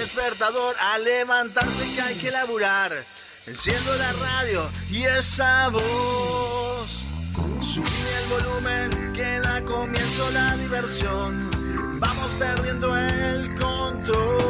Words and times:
despertador 0.00 0.74
a 0.80 0.96
levantarse 0.98 1.94
que 1.94 2.00
hay 2.00 2.14
que 2.16 2.30
laburar. 2.30 2.90
Enciendo 3.46 3.94
la 3.96 4.12
radio 4.12 4.70
y 4.90 5.04
esa 5.04 5.68
voz. 5.68 6.88
Subí 7.60 8.00
el 8.18 8.26
volumen 8.30 9.12
que 9.12 9.40
da 9.40 9.62
comienzo 9.62 10.30
la 10.30 10.56
diversión. 10.56 11.50
Vamos 12.00 12.30
perdiendo 12.38 12.96
el 12.96 13.58
control. 13.58 14.49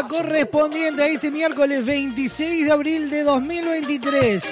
Correspondiente 0.00 1.02
a 1.02 1.06
este 1.06 1.30
miércoles 1.30 1.84
26 1.84 2.64
de 2.64 2.72
abril 2.72 3.10
de 3.10 3.24
2023. 3.24 4.42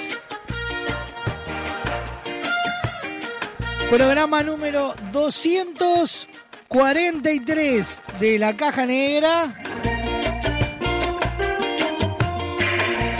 Programa 3.89 4.43
número 4.43 4.93
243 5.11 8.01
de 8.19 8.37
la 8.37 8.55
Caja 8.55 8.85
Negra. 8.85 9.51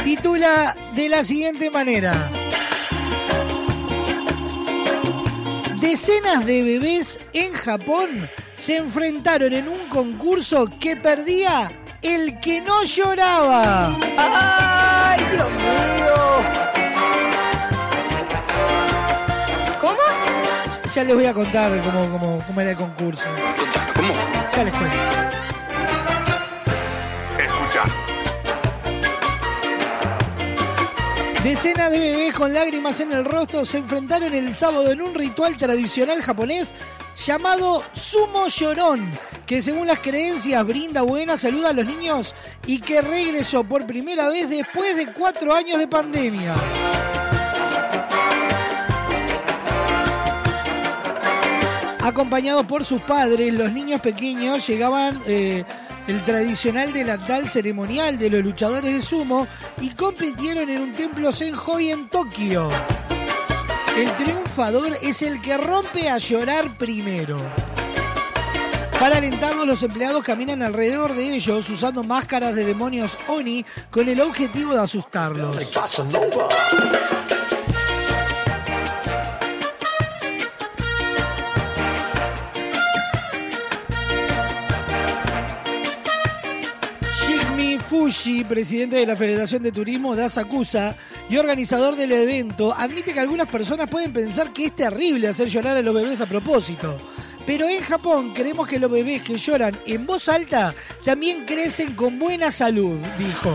Titula 0.03 0.77
de 0.93 1.09
la 1.09 1.23
siguiente 1.23 1.71
manera. 1.71 2.29
Decenas 5.79 6.45
de 6.45 6.61
bebés 6.63 7.19
en 7.33 7.53
Japón 7.53 8.29
se 8.53 8.77
enfrentaron 8.77 9.53
en 9.53 9.67
un 9.67 9.89
concurso 9.89 10.69
que 10.79 10.95
perdía 10.95 11.80
el 12.01 12.39
que 12.39 12.61
no 12.61 12.83
lloraba. 12.83 13.95
¡Ay, 14.17 15.23
Dios 15.31 15.49
mío! 15.51 16.41
¿Cómo? 19.79 19.97
Ya 20.93 21.03
les 21.03 21.15
voy 21.15 21.25
a 21.25 21.33
contar 21.33 21.71
cómo, 21.83 22.09
cómo- 22.11 22.43
cómo 22.45 22.61
era 22.61 22.71
el 22.71 22.77
concurso. 22.77 23.23
¿Cómo? 23.95 24.13
Ya 24.55 24.63
les 24.63 24.73
cuento. 24.75 24.97
Escucha. 27.39 27.83
Decenas 31.43 31.91
de 31.91 31.99
bebés 31.99 32.33
con 32.35 32.53
lágrimas 32.53 32.99
en 32.99 33.11
el 33.13 33.25
rostro 33.25 33.65
se 33.65 33.77
enfrentaron 33.77 34.33
el 34.33 34.53
sábado 34.53 34.91
en 34.91 35.01
un 35.01 35.15
ritual 35.15 35.57
tradicional 35.57 36.21
japonés 36.21 36.73
llamado 37.25 37.83
Sumo 37.93 38.47
Llorón, 38.47 39.11
que 39.45 39.61
según 39.61 39.87
las 39.87 39.99
creencias 39.99 40.65
brinda 40.65 41.01
buena 41.01 41.37
salud 41.37 41.65
a 41.65 41.73
los 41.73 41.85
niños 41.85 42.33
y 42.65 42.79
que 42.79 43.01
regresó 43.01 43.63
por 43.63 43.85
primera 43.85 44.29
vez 44.29 44.49
después 44.49 44.95
de 44.95 45.11
cuatro 45.13 45.53
años 45.53 45.79
de 45.79 45.87
pandemia. 45.87 46.53
Acompañados 52.03 52.65
por 52.65 52.83
sus 52.83 53.01
padres, 53.03 53.53
los 53.53 53.71
niños 53.71 54.01
pequeños 54.01 54.65
llegaban 54.65 55.21
eh, 55.27 55.63
el 56.07 56.23
tradicional 56.23 56.91
delantal 56.93 57.47
ceremonial 57.47 58.17
de 58.17 58.29
los 58.29 58.43
luchadores 58.43 58.95
de 58.95 59.01
sumo 59.03 59.47
y 59.79 59.89
compitieron 59.89 60.67
en 60.69 60.81
un 60.81 60.91
templo 60.93 61.31
Senhoi 61.31 61.91
en 61.91 62.09
Tokio. 62.09 62.71
El 63.95 64.09
triunfador 64.15 64.97
es 65.01 65.21
el 65.21 65.39
que 65.41 65.57
rompe 65.57 66.09
a 66.09 66.17
llorar 66.17 66.75
primero. 66.77 67.37
Para 69.01 69.17
alentarlos, 69.17 69.65
los 69.65 69.81
empleados 69.81 70.23
caminan 70.23 70.61
alrededor 70.61 71.15
de 71.15 71.33
ellos 71.33 71.67
usando 71.71 72.03
máscaras 72.03 72.53
de 72.53 72.63
demonios 72.63 73.17
Oni 73.27 73.65
con 73.89 74.07
el 74.07 74.21
objetivo 74.21 74.75
de 74.75 74.79
asustarlos. 74.79 75.57
Shigmi 87.25 87.79
Fushi, 87.79 88.43
presidente 88.43 88.97
de 88.97 89.07
la 89.07 89.15
Federación 89.15 89.63
de 89.63 89.71
Turismo 89.71 90.15
de 90.15 90.25
Asakusa 90.25 90.95
y 91.27 91.37
organizador 91.37 91.95
del 91.95 92.11
evento, 92.11 92.71
admite 92.77 93.15
que 93.15 93.19
algunas 93.19 93.47
personas 93.47 93.89
pueden 93.89 94.13
pensar 94.13 94.53
que 94.53 94.65
es 94.65 94.75
terrible 94.75 95.27
hacer 95.27 95.47
llorar 95.47 95.75
a 95.75 95.81
los 95.81 95.95
bebés 95.95 96.21
a 96.21 96.27
propósito. 96.27 97.01
Pero 97.45 97.67
en 97.67 97.81
Japón 97.81 98.33
creemos 98.33 98.67
que 98.67 98.79
los 98.79 98.91
bebés 98.91 99.23
que 99.23 99.37
lloran 99.37 99.77
en 99.85 100.05
voz 100.05 100.29
alta 100.29 100.73
también 101.03 101.45
crecen 101.45 101.95
con 101.95 102.19
buena 102.19 102.51
salud, 102.51 102.97
dijo. 103.17 103.51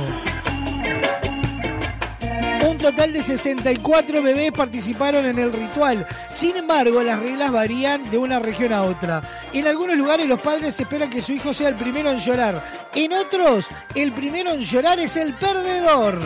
Un 2.69 2.79
total 2.79 3.13
de 3.13 3.23
64 3.23 4.23
bebés 4.23 4.53
participaron 4.53 5.25
en 5.25 5.39
el 5.39 5.53
ritual. 5.53 6.05
Sin 6.29 6.57
embargo, 6.57 7.03
las 7.03 7.19
reglas 7.21 7.53
varían 7.53 8.11
de 8.11 8.19
una 8.19 8.39
región 8.39 8.73
a 8.73 8.83
otra. 8.83 9.23
En 9.53 9.67
algunos 9.67 9.97
lugares 9.97 10.29
los 10.29 10.41
padres 10.43 10.79
esperan 10.79 11.09
que 11.09 11.23
su 11.23 11.33
hijo 11.33 11.55
sea 11.55 11.69
el 11.69 11.77
primero 11.77 12.11
en 12.11 12.19
llorar. 12.19 12.65
En 12.95 13.13
otros, 13.13 13.67
el 13.95 14.13
primero 14.13 14.51
en 14.51 14.61
llorar 14.61 14.99
es 15.01 15.17
el 15.17 15.33
perdedor. 15.35 16.21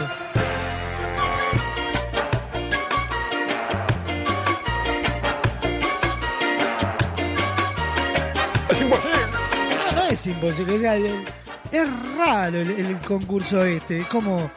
No, 8.88 9.92
no 9.96 10.02
es 10.04 10.26
imposible. 10.26 10.76
o 10.76 10.78
sea, 10.80 10.94
el- 10.96 11.24
es 11.72 11.88
raro 12.16 12.58
el, 12.60 12.70
el 12.70 12.98
concurso 13.00 13.62
este. 13.64 14.00
Es 14.00 14.06
como, 14.06 14.50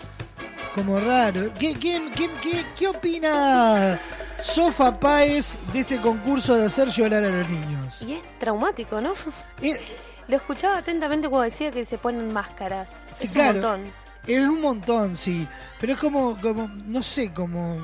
como 0.76 1.00
raro. 1.00 1.52
¿Qué, 1.60 1.74
qué, 1.76 2.10
qué, 2.16 2.30
qué- 2.42 2.66
qué 2.78 2.88
opina 2.88 4.00
Sofa 4.42 5.00
Páez 5.00 5.54
de 5.74 5.82
este 5.82 6.02
concurso 6.02 6.56
de 6.56 6.66
hacer 6.66 6.88
llorar 6.90 7.24
a 7.24 7.30
los 7.30 7.50
niños? 7.50 8.02
Y 8.02 8.14
es 8.14 8.22
traumático, 8.40 9.00
¿no? 9.00 9.14
Eh, 9.62 9.80
Lo 10.28 10.38
escuchaba 10.38 10.78
atentamente 10.78 11.30
cuando 11.30 11.44
decía 11.50 11.70
que 11.72 11.86
se 11.86 11.98
ponen 11.98 12.34
máscaras. 12.34 12.92
Sí, 13.14 13.28
es 13.28 13.32
claro. 13.34 13.52
un 13.60 13.62
montón. 13.62 13.92
es 14.28 14.42
un 14.50 14.62
montón, 14.62 15.16
sí. 15.18 15.48
Pero 15.80 15.94
es 15.94 16.00
como, 16.00 16.40
como 16.42 16.70
no 16.86 17.04
sé, 17.04 17.32
como... 17.32 17.78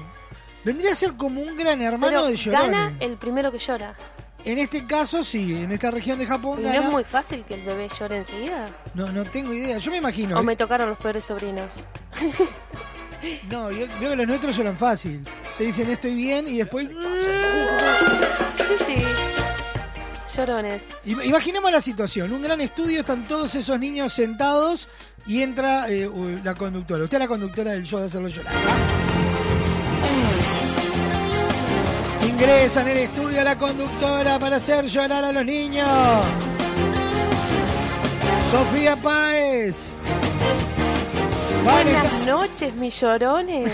Vendría 0.63 0.91
a 0.91 0.96
ser 0.96 1.13
como 1.13 1.41
un 1.41 1.55
gran 1.55 1.81
hermano 1.81 2.08
Pero 2.08 2.25
de 2.27 2.36
llorones. 2.36 2.69
gana 2.72 2.93
el 3.00 3.15
primero 3.17 3.51
que 3.51 3.60
llora. 3.60 3.93
En 4.46 4.58
este 4.58 4.86
caso, 4.86 5.24
sí. 5.24 5.53
En 5.55 5.72
esta 5.72 5.91
región 5.91 6.17
de 6.17 6.25
Japón 6.25 6.62
no 6.63 6.69
gana... 6.69 6.86
es 6.86 6.91
muy 6.91 7.03
fácil 7.03 7.43
que 7.43 7.55
el 7.55 7.62
bebé 7.63 7.88
llore 8.00 8.17
enseguida. 8.17 8.69
No, 8.93 9.12
no 9.12 9.24
tengo 9.25 9.53
idea. 9.53 9.77
Yo 9.79 9.91
me 9.91 9.98
imagino. 9.98 10.39
O 10.39 10.43
me 10.43 10.55
tocaron 10.55 10.89
los 10.89 10.98
peores 10.98 11.24
sobrinos. 11.25 11.69
No, 13.50 13.69
yo 13.69 13.86
veo 14.00 14.12
que 14.12 14.15
los 14.15 14.27
nuestros 14.27 14.55
lloran 14.55 14.77
fácil. 14.77 15.27
Te 15.58 15.65
dicen 15.65 15.89
estoy 15.89 16.15
bien 16.15 16.48
y 16.48 16.60
después. 16.60 16.88
Sí, 18.58 18.75
sí. 18.86 20.38
Llorones. 20.38 20.88
Im- 21.05 21.25
Imaginemos 21.25 21.69
la 21.69 21.81
situación. 21.81 22.31
Un 22.31 22.41
gran 22.43 22.62
estudio, 22.62 23.01
están 23.01 23.24
todos 23.25 23.53
esos 23.55 23.77
niños 23.77 24.13
sentados 24.13 24.88
y 25.27 25.41
entra 25.41 25.89
eh, 25.89 26.10
la 26.46 26.55
conductora. 26.55 27.03
Usted 27.03 27.17
es 27.17 27.22
la 27.24 27.27
conductora 27.27 27.72
del 27.72 27.84
show 27.84 28.00
de 28.00 28.05
hacerlo 28.05 28.29
llorar. 28.29 28.53
Ingresa 32.39 32.84
en 32.84 32.88
el 32.88 32.98
estudio 33.00 33.43
la 33.43 33.58
conductora 33.58 34.39
para 34.39 34.55
hacer 34.55 34.86
llorar 34.86 35.25
a 35.25 35.34
los 35.34 35.46
niños. 35.46 35.89
Sofía 38.50 38.96
Páez. 38.96 39.75
Buenas 41.65 42.25
noches, 42.25 42.74
mis 42.75 42.98
llorones. 42.98 43.69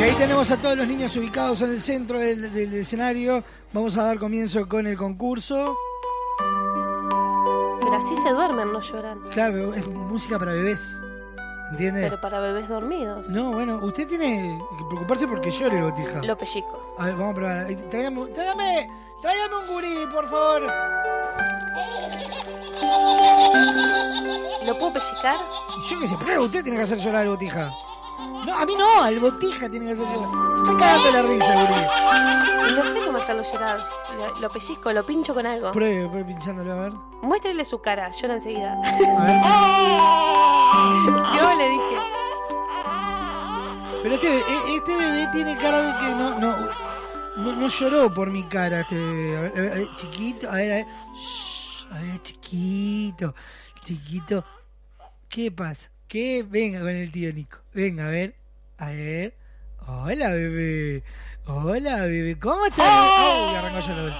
Y 0.00 0.02
ahí 0.02 0.12
tenemos 0.12 0.50
a 0.50 0.56
todos 0.56 0.78
los 0.78 0.88
niños 0.88 1.14
ubicados 1.14 1.60
en 1.60 1.72
el 1.72 1.80
centro 1.82 2.18
del, 2.18 2.50
del 2.54 2.72
escenario. 2.72 3.44
Vamos 3.74 3.98
a 3.98 4.04
dar 4.04 4.18
comienzo 4.18 4.66
con 4.66 4.86
el 4.86 4.96
concurso. 4.96 5.76
Pero 7.80 7.96
así 7.98 8.16
se 8.22 8.30
duermen, 8.30 8.72
no 8.72 8.80
lloran. 8.80 9.20
Claro, 9.30 9.74
es 9.74 9.86
música 9.86 10.38
para 10.38 10.52
bebés. 10.52 10.80
¿Entiende? 11.70 12.02
Pero 12.02 12.20
para 12.20 12.40
bebés 12.40 12.68
dormidos. 12.68 13.28
No, 13.28 13.52
bueno, 13.52 13.80
usted 13.82 14.06
tiene 14.06 14.58
que 14.78 14.84
preocuparse 14.84 15.26
porque 15.26 15.50
llore 15.50 15.78
el 15.78 15.84
botija. 15.84 16.22
Lo 16.22 16.36
pellizco. 16.36 16.94
A 16.98 17.06
ver, 17.06 17.16
vamos 17.16 17.32
a 17.32 17.34
probar. 17.34 17.66
Tráigame, 17.90 18.26
tráigame, 18.26 18.90
tráigame 19.20 19.56
un 19.56 19.66
gurí, 19.66 20.06
por 20.12 20.28
favor. 20.28 20.62
¿Lo 24.64 24.78
puedo 24.78 24.92
pellizcar? 24.92 25.36
Yo 25.90 26.00
qué 26.00 26.06
sé, 26.06 26.14
pero 26.24 26.44
usted 26.44 26.62
tiene 26.62 26.78
que 26.78 26.84
hacer 26.84 26.98
llorar 26.98 27.22
al 27.22 27.28
botija. 27.28 27.72
No, 28.46 28.54
a 28.54 28.64
mí 28.66 28.74
no, 28.76 29.02
al 29.02 29.18
botija 29.18 29.68
tiene 29.68 29.86
que 29.86 29.92
hacer 29.92 30.06
llorar. 30.06 30.56
Se 30.56 30.62
está 30.62 30.78
cagando 30.78 31.10
la 31.12 31.22
risa, 31.22 31.52
gurí. 31.54 32.70
Y 32.70 32.74
no 32.74 32.82
sé 32.84 32.98
cómo 33.06 33.18
hacerlo 33.18 33.42
llorar. 33.42 33.88
Lo, 34.16 34.40
lo 34.40 34.50
pellizco, 34.50 34.92
lo 34.92 35.04
pincho 35.04 35.34
con 35.34 35.46
algo. 35.46 35.72
Pruebe, 35.72 36.08
pruebe 36.08 36.24
pinchándolo, 36.24 36.72
a 36.72 36.76
ver. 36.76 36.92
Muéstrele 37.22 37.64
su 37.64 37.80
cara, 37.80 38.10
llora 38.10 38.34
enseguida. 38.34 38.74
A 38.74 39.24
ver. 39.24 39.40
Yo 41.40 41.54
le 41.58 41.68
dije. 41.68 41.96
Pero 44.02 44.14
este, 44.14 44.28
e- 44.38 44.76
este 44.76 44.96
bebé 44.96 45.28
tiene 45.32 45.56
cara 45.56 45.82
de 45.82 45.98
que 45.98 46.14
no, 46.14 46.38
no, 46.38 46.56
no, 47.38 47.52
no 47.56 47.68
lloró 47.68 48.12
por 48.14 48.30
mi 48.30 48.44
cara, 48.44 48.80
este 48.80 48.94
bebé. 48.94 49.50
Ver, 49.50 49.72
a 49.72 49.74
ver, 49.74 49.88
chiquito, 49.96 50.48
a 50.48 50.54
ver, 50.54 50.72
a 50.72 50.74
ver. 50.76 50.86
Shh, 51.16 51.86
a 51.90 51.98
ver, 52.00 52.22
chiquito, 52.22 53.34
chiquito. 53.84 54.44
¿Qué 55.28 55.50
pasa? 55.50 55.90
¿Qué? 56.08 56.44
Venga 56.48 56.80
con 56.80 56.88
el 56.90 57.10
tío 57.10 57.32
Nico. 57.32 57.58
Venga, 57.74 58.06
a 58.06 58.10
ver, 58.10 58.34
a 58.78 58.86
ver. 58.90 59.34
Hola, 59.86 60.30
bebé. 60.30 61.02
Hola, 61.46 62.02
bebé. 62.02 62.38
¿Cómo 62.38 62.64
estás? 62.66 62.86
Arrancó 62.86 63.80
yo 63.80 63.94
la 63.94 64.02
vez. 64.04 64.14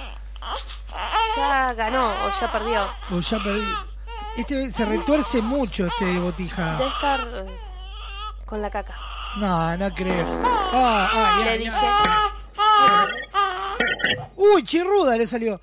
Ya 1.35 1.73
ganó 1.73 2.09
o 2.09 2.31
ya 2.41 2.51
perdió. 2.51 2.87
Oh, 3.11 3.19
ya 3.19 3.37
perdí. 3.39 3.63
Este 4.37 4.71
se 4.71 4.85
retuerce 4.85 5.41
mucho, 5.41 5.87
este 5.87 6.19
botija. 6.19 6.77
Debe 6.77 6.89
estar 6.89 7.27
eh, 7.33 7.57
con 8.45 8.61
la 8.61 8.69
caca. 8.69 8.95
No, 9.39 9.77
no 9.77 9.89
creo. 9.91 10.25
Ah, 10.73 11.09
ah, 11.13 11.35
ya, 11.39 11.55
Le 11.55 11.63
ya. 11.63 11.71
dije. 11.71 11.87
Uy, 14.37 14.63
chirruda 14.63 15.15
le 15.17 15.25
salió. 15.27 15.59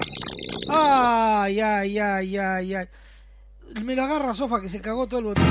Ay, 0.71 1.61
ay, 1.61 1.99
ay, 1.99 2.37
ay, 2.39 2.75
ay. 2.75 2.89
Me 3.83 3.95
lo 3.97 4.05
agarra 4.05 4.33
Sofa 4.33 4.61
que 4.61 4.69
se 4.69 4.81
cagó 4.81 5.07
todo 5.07 5.21
el 5.21 5.27
botija. 5.27 5.47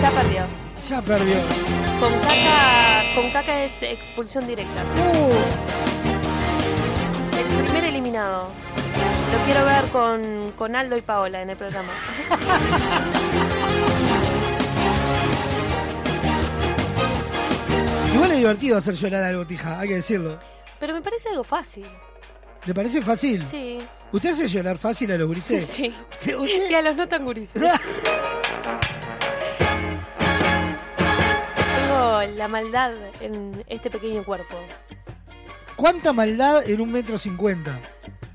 Ya 0.00 0.10
perdió. 0.10 0.42
Ya 0.88 1.02
perdió. 1.02 1.36
Con 2.00 2.12
caca, 2.20 3.02
con 3.14 3.30
caca 3.30 3.64
es 3.64 3.82
expulsión 3.82 4.46
directa. 4.46 4.82
Uh, 4.96 5.32
El 7.38 7.44
primer 7.64 7.84
eliminado. 7.84 8.48
Lo 9.32 9.38
quiero 9.44 9.64
ver 9.66 9.84
con, 9.90 10.52
con 10.56 10.74
Aldo 10.76 10.96
y 10.96 11.02
Paola 11.02 11.42
en 11.42 11.50
el 11.50 11.56
programa. 11.56 11.92
igual 18.14 18.30
es 18.30 18.36
divertido 18.38 18.78
hacer 18.78 18.94
llorar 18.94 19.24
al 19.24 19.36
botija, 19.36 19.78
hay 19.78 19.88
que 19.88 19.94
decirlo. 19.96 20.38
Pero 20.80 20.94
me 20.94 21.02
parece 21.02 21.28
algo 21.28 21.44
fácil. 21.44 21.86
¿Le 22.64 22.74
parece 22.74 23.02
fácil? 23.02 23.42
Sí. 23.44 23.78
¿Usted 24.12 24.30
hace 24.30 24.48
llorar 24.48 24.76
fácil 24.78 25.10
a 25.12 25.16
los 25.18 25.26
gurises? 25.28 25.66
Sí. 25.66 25.94
¿Usted- 26.20 26.70
Y 26.70 26.74
a 26.74 26.82
los 26.82 26.94
no 26.96 27.08
tan 27.08 27.24
gurises. 27.24 27.62
Tengo 31.80 32.22
la 32.36 32.48
maldad 32.48 32.92
en 33.20 33.64
este 33.68 33.90
pequeño 33.90 34.24
cuerpo. 34.24 34.56
¿Cuánta 35.76 36.12
maldad 36.12 36.68
en 36.68 36.80
un 36.80 36.92
metro 36.92 37.18
cincuenta? 37.18 37.78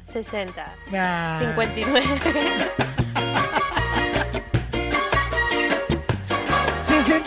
60. 0.01 0.75
Nah. 0.91 1.39
59. 1.39 2.19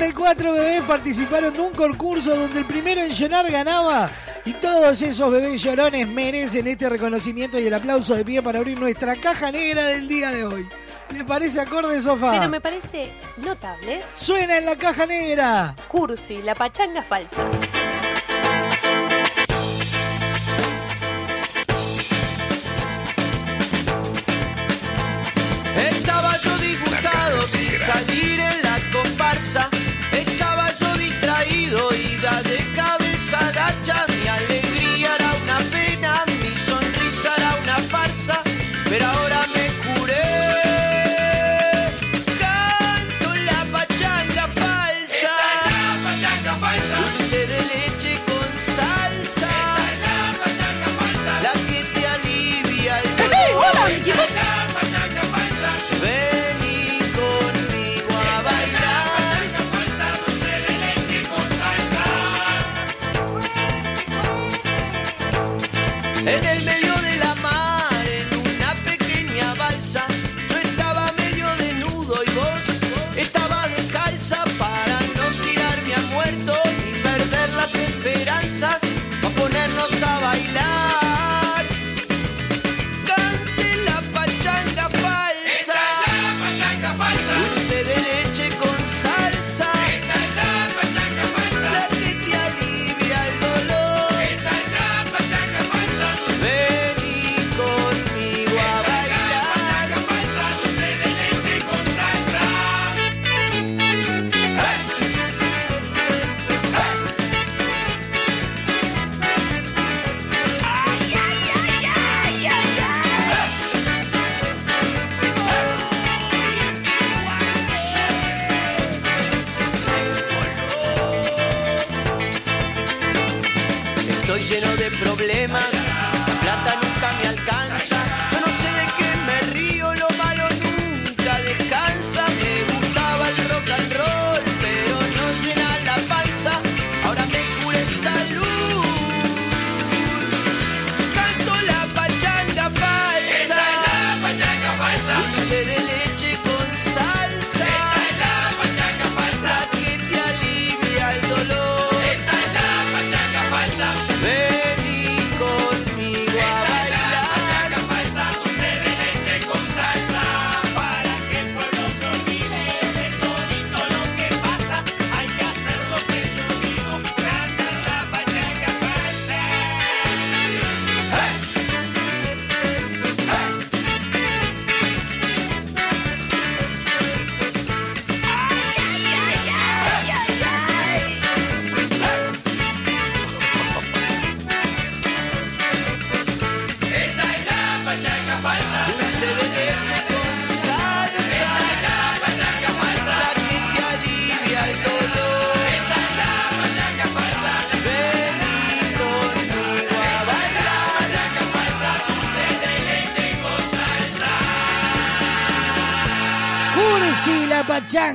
64 0.00 0.52
bebés 0.54 0.80
participaron 0.85 1.52
de 1.52 1.61
un 1.61 1.73
concurso 1.73 2.35
donde 2.35 2.61
el 2.61 2.64
primero 2.64 3.02
en 3.02 3.11
llorar 3.11 3.50
ganaba 3.50 4.11
y 4.47 4.54
todos 4.54 5.02
esos 5.02 5.30
bebés 5.30 5.62
llorones 5.62 6.09
merecen 6.09 6.66
este 6.69 6.88
reconocimiento 6.88 7.59
y 7.59 7.66
el 7.66 7.75
aplauso 7.75 8.14
de 8.14 8.25
pie 8.25 8.40
para 8.40 8.61
abrir 8.61 8.80
nuestra 8.80 9.14
caja 9.16 9.52
negra 9.52 9.85
del 9.88 10.09
día 10.09 10.30
de 10.30 10.47
hoy. 10.47 10.66
¿Le 11.12 11.23
parece 11.23 11.61
acorde, 11.61 12.00
sofá? 12.00 12.30
Pero 12.30 12.49
me 12.49 12.62
parece 12.62 13.12
notable. 13.37 14.00
Suena 14.14 14.57
en 14.57 14.64
la 14.64 14.76
caja 14.76 15.04
negra. 15.04 15.75
Cursi, 15.87 16.40
la 16.40 16.54
pachanga 16.54 17.02
falsa. 17.02 17.42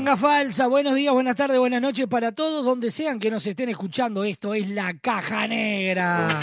Falsa. 0.06 0.68
Buenos 0.68 0.94
días, 0.94 1.12
buenas 1.14 1.36
tardes, 1.36 1.58
buenas 1.58 1.82
noches 1.82 2.06
para 2.06 2.32
todos, 2.32 2.64
donde 2.64 2.92
sean 2.92 3.20
que 3.20 3.32
nos 3.32 3.46
estén 3.48 3.70
escuchando. 3.70 4.24
Esto 4.24 4.54
es 4.54 4.70
La 4.70 4.94
Caja 5.00 5.48
Negra. 5.48 6.40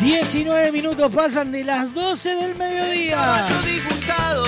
Diecinueve 0.00 0.72
minutos 0.72 1.10
pasan 1.14 1.52
de 1.52 1.62
las 1.62 1.94
12 1.94 2.34
del 2.34 2.56
mediodía. 2.56 3.46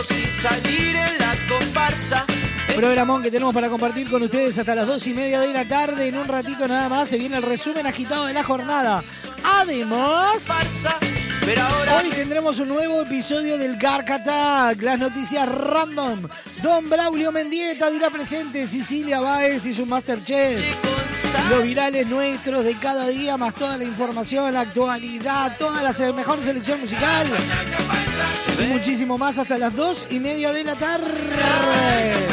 sin 0.08 0.32
salir 0.32 0.96
en 0.96 1.18
la 1.18 1.36
comparsa. 1.48 2.26
Programón 2.74 3.22
que 3.22 3.30
tenemos 3.30 3.54
para 3.54 3.68
compartir 3.68 4.10
con 4.10 4.20
ustedes 4.24 4.58
hasta 4.58 4.74
las 4.74 4.88
dos 4.88 5.06
y 5.06 5.14
media 5.14 5.40
de 5.40 5.52
la 5.52 5.64
tarde. 5.64 6.08
En 6.08 6.18
un 6.18 6.26
ratito 6.26 6.66
nada 6.66 6.88
más 6.88 7.08
se 7.08 7.16
viene 7.16 7.36
el 7.36 7.42
resumen 7.44 7.86
agitado 7.86 8.26
de 8.26 8.34
la 8.34 8.42
jornada. 8.42 9.04
Además, 9.44 10.48
pero 11.44 11.62
ahora 11.62 11.96
hoy 11.98 12.10
tendremos 12.10 12.58
un 12.58 12.68
nuevo 12.68 13.02
episodio 13.02 13.58
del 13.58 13.76
Gark 13.76 14.10
Attack. 14.10 14.82
Las 14.82 14.98
noticias 14.98 15.48
random. 15.48 16.28
Don 16.62 16.88
Braulio 16.88 17.30
Mendieta 17.32 17.90
dirá 17.90 18.10
presente. 18.10 18.66
Cecilia 18.66 19.20
Báez 19.20 19.66
y 19.66 19.74
su 19.74 19.84
Masterchef. 19.86 20.60
Los 21.50 21.62
virales 21.62 22.06
nuestros 22.06 22.64
de 22.64 22.78
cada 22.78 23.06
día, 23.08 23.36
más 23.36 23.54
toda 23.54 23.76
la 23.76 23.84
información, 23.84 24.52
la 24.54 24.60
actualidad, 24.62 25.56
toda 25.58 25.82
la 25.82 25.92
se- 25.92 26.12
mejor 26.12 26.42
selección 26.44 26.80
musical. 26.80 27.26
Y 28.62 28.66
muchísimo 28.66 29.18
más 29.18 29.36
hasta 29.38 29.58
las 29.58 29.74
dos 29.74 30.06
y 30.10 30.20
media 30.20 30.52
de 30.52 30.64
la 30.64 30.74
tarde. 30.76 32.23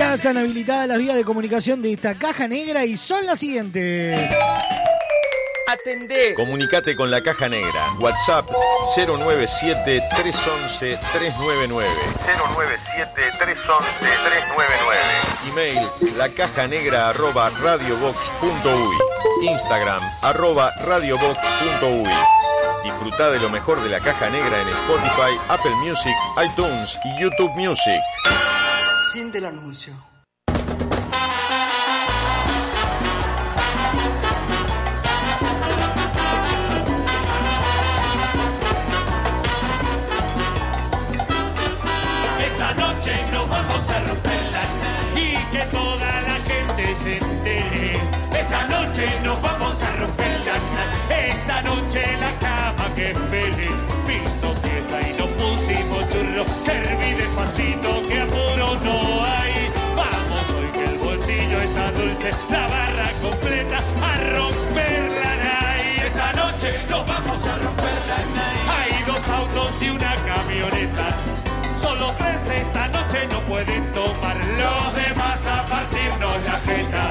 Ya 0.00 0.14
están 0.14 0.38
habilitadas 0.38 0.88
las 0.88 0.96
vías 0.96 1.14
de 1.14 1.24
comunicación 1.24 1.82
de 1.82 1.92
esta 1.92 2.14
caja 2.14 2.48
negra 2.48 2.86
y 2.86 2.96
son 2.96 3.26
las 3.26 3.38
siguientes. 3.38 4.18
Atendé. 5.66 6.32
Comunicate 6.32 6.96
con 6.96 7.10
la 7.10 7.20
caja 7.20 7.50
negra. 7.50 7.92
WhatsApp 7.98 8.48
097-311-399. 8.96 11.84
097-311-399. 15.44 15.50
Email 15.50 15.86
lacajanegra 16.16 17.10
arroba 17.10 17.50
radiobox.uy. 17.50 18.96
Instagram 19.50 20.02
arroba 20.22 20.72
radiobox.uy. 20.80 22.08
Disfruta 22.84 23.30
de 23.30 23.38
lo 23.38 23.50
mejor 23.50 23.82
de 23.82 23.90
la 23.90 24.00
caja 24.00 24.30
negra 24.30 24.62
en 24.62 24.68
Spotify, 24.68 25.38
Apple 25.50 25.76
Music, 25.76 26.14
iTunes 26.42 26.98
y 27.04 27.20
YouTube 27.20 27.54
Music. 27.54 28.00
Fin 29.12 29.32
del 29.32 29.44
anuncio. 29.44 29.92
Esta 42.38 42.74
noche 42.74 43.12
nos 43.32 43.48
vamos 43.48 43.90
a 43.90 44.00
romper 44.00 44.42
la 44.52 44.64
nariz 44.78 45.38
y 45.38 45.50
que 45.50 45.62
toda 45.72 46.20
la 46.22 46.38
gente 46.38 46.94
se 46.94 47.16
entere. 47.16 47.92
Esta 48.38 48.68
noche 48.68 49.08
nos 49.24 49.42
vamos 49.42 49.82
a 49.82 49.96
romper 49.96 50.40
la 50.46 50.54
nariz. 50.54 51.34
Esta 51.34 51.62
noche 51.62 52.16
la 52.20 52.30
cama 52.38 52.94
que 52.94 53.12
pele. 53.28 53.68
Piso 54.06 54.54
fiesta 54.62 55.00
y 55.08 55.18
nos 55.18 55.30
pusimos 55.32 56.08
churros. 56.10 56.46
Serví 56.64 57.12
despacito 57.14 57.99
no 58.84 59.24
hay. 59.24 59.70
Vamos 59.96 60.44
hoy 60.56 60.68
que 60.72 60.84
el 60.84 60.98
bolsillo 60.98 61.58
está 61.60 61.92
dulce. 61.92 62.30
La 62.50 62.66
barra 62.66 63.10
completa 63.22 63.78
a 63.78 64.12
romper 64.36 65.02
la 65.22 65.36
nariz. 65.44 66.02
Esta 66.04 66.32
noche 66.32 66.68
nos 66.88 67.06
vamos 67.06 67.46
a 67.46 67.56
romper 67.56 67.98
la 68.10 68.20
nariz. 68.36 68.70
Hay 68.76 69.02
dos 69.04 69.28
autos 69.28 69.82
y 69.82 69.90
una 69.90 70.14
camioneta. 70.24 71.16
Solo 71.74 72.12
tres 72.18 72.50
esta 72.50 72.88
noche 72.88 73.26
no 73.30 73.40
pueden 73.42 73.92
tomar. 73.92 74.36
Los 74.36 74.94
demás 74.94 75.46
a 75.46 75.64
partirnos 75.66 76.44
la 76.44 76.60
jeta. 76.66 77.09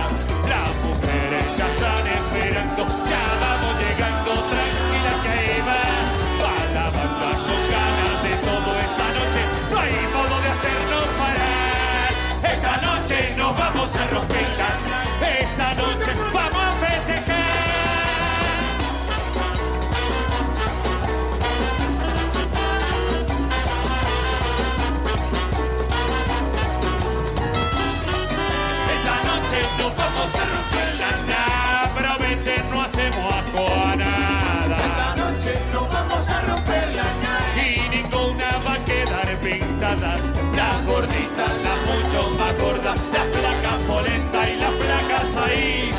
Las 41.66 41.80
mucho 41.90 42.30
más 42.38 42.58
gordas. 42.60 43.00
Las 43.14 43.28
flacas 43.36 43.80
polenta 43.88 44.50
y 44.50 44.56
las 44.58 44.74
flacas 44.74 45.38
ahí. 45.38 45.92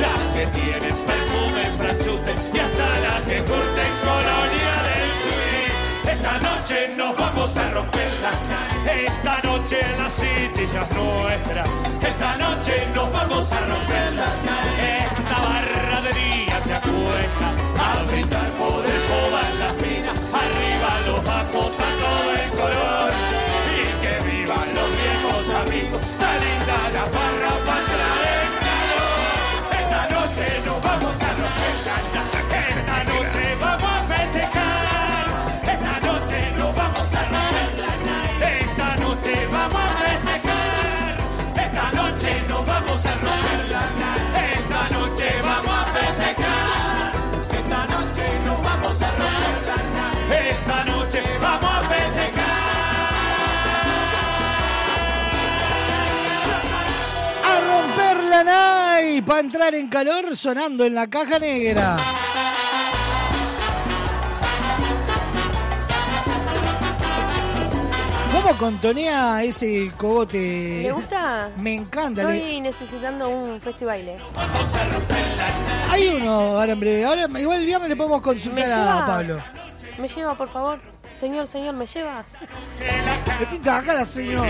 Las 0.00 0.20
que 0.34 0.46
tienen 0.58 0.96
perfume, 1.10 1.64
franchute 1.78 2.32
y 2.54 2.58
hasta 2.58 2.88
las 3.06 3.20
que 3.22 3.38
curten 3.50 3.92
colonia 4.08 4.74
del 4.88 5.10
suite. 5.22 6.12
Esta 6.12 6.34
noche 6.48 6.94
nos 6.96 7.16
vamos 7.16 7.56
a 7.56 7.70
romper 7.70 8.10
la 8.24 8.92
Esta 8.92 9.40
noche 9.44 9.78
la 9.98 10.08
city 10.08 10.66
ya 10.72 10.82
es. 10.82 12.08
Esta 12.08 12.36
noche 12.36 12.72
nos 12.94 13.12
vamos 13.12 13.52
a 13.52 13.60
romper 13.60 14.12
la 14.14 14.28
Esta 15.04 15.38
barra 15.40 16.00
de 16.02 16.12
día 16.20 16.60
se 16.60 16.74
acuesta 16.74 17.46
a 17.78 18.02
brindar 18.10 18.49
para 59.30 59.42
entrar 59.42 59.72
en 59.76 59.86
calor 59.86 60.36
sonando 60.36 60.84
en 60.84 60.92
la 60.92 61.06
caja 61.06 61.38
negra. 61.38 61.96
¿Cómo 68.32 68.56
contonea 68.56 69.42
ese 69.42 69.90
cogote? 69.96 70.80
¿Le 70.82 70.92
gusta? 70.92 71.50
Me 71.58 71.74
encanta. 71.74 72.22
le- 72.24 72.36
Estoy 72.38 72.60
necesitando 72.60 73.28
un 73.28 73.60
festival. 73.60 74.00
Hay 75.90 76.08
uno, 76.08 76.30
ahora 76.30 76.72
en 76.72 76.80
breve. 76.80 77.04
Ahora, 77.04 77.26
igual 77.38 77.60
el 77.60 77.66
viernes 77.66 77.88
le 77.88 77.96
podemos 77.96 78.18
¿Me 78.18 78.24
consultar 78.24 78.88
a 78.88 79.06
Pablo. 79.06 79.38
¿Me 79.98 80.08
lleva, 80.08 80.34
por 80.34 80.48
favor? 80.48 80.80
Señor, 81.20 81.46
señor, 81.46 81.74
¿me 81.74 81.86
lleva? 81.86 82.24
Le 83.38 83.46
pinta 83.46 83.76
la 83.76 83.82
cara, 83.82 84.04
señor. 84.06 84.48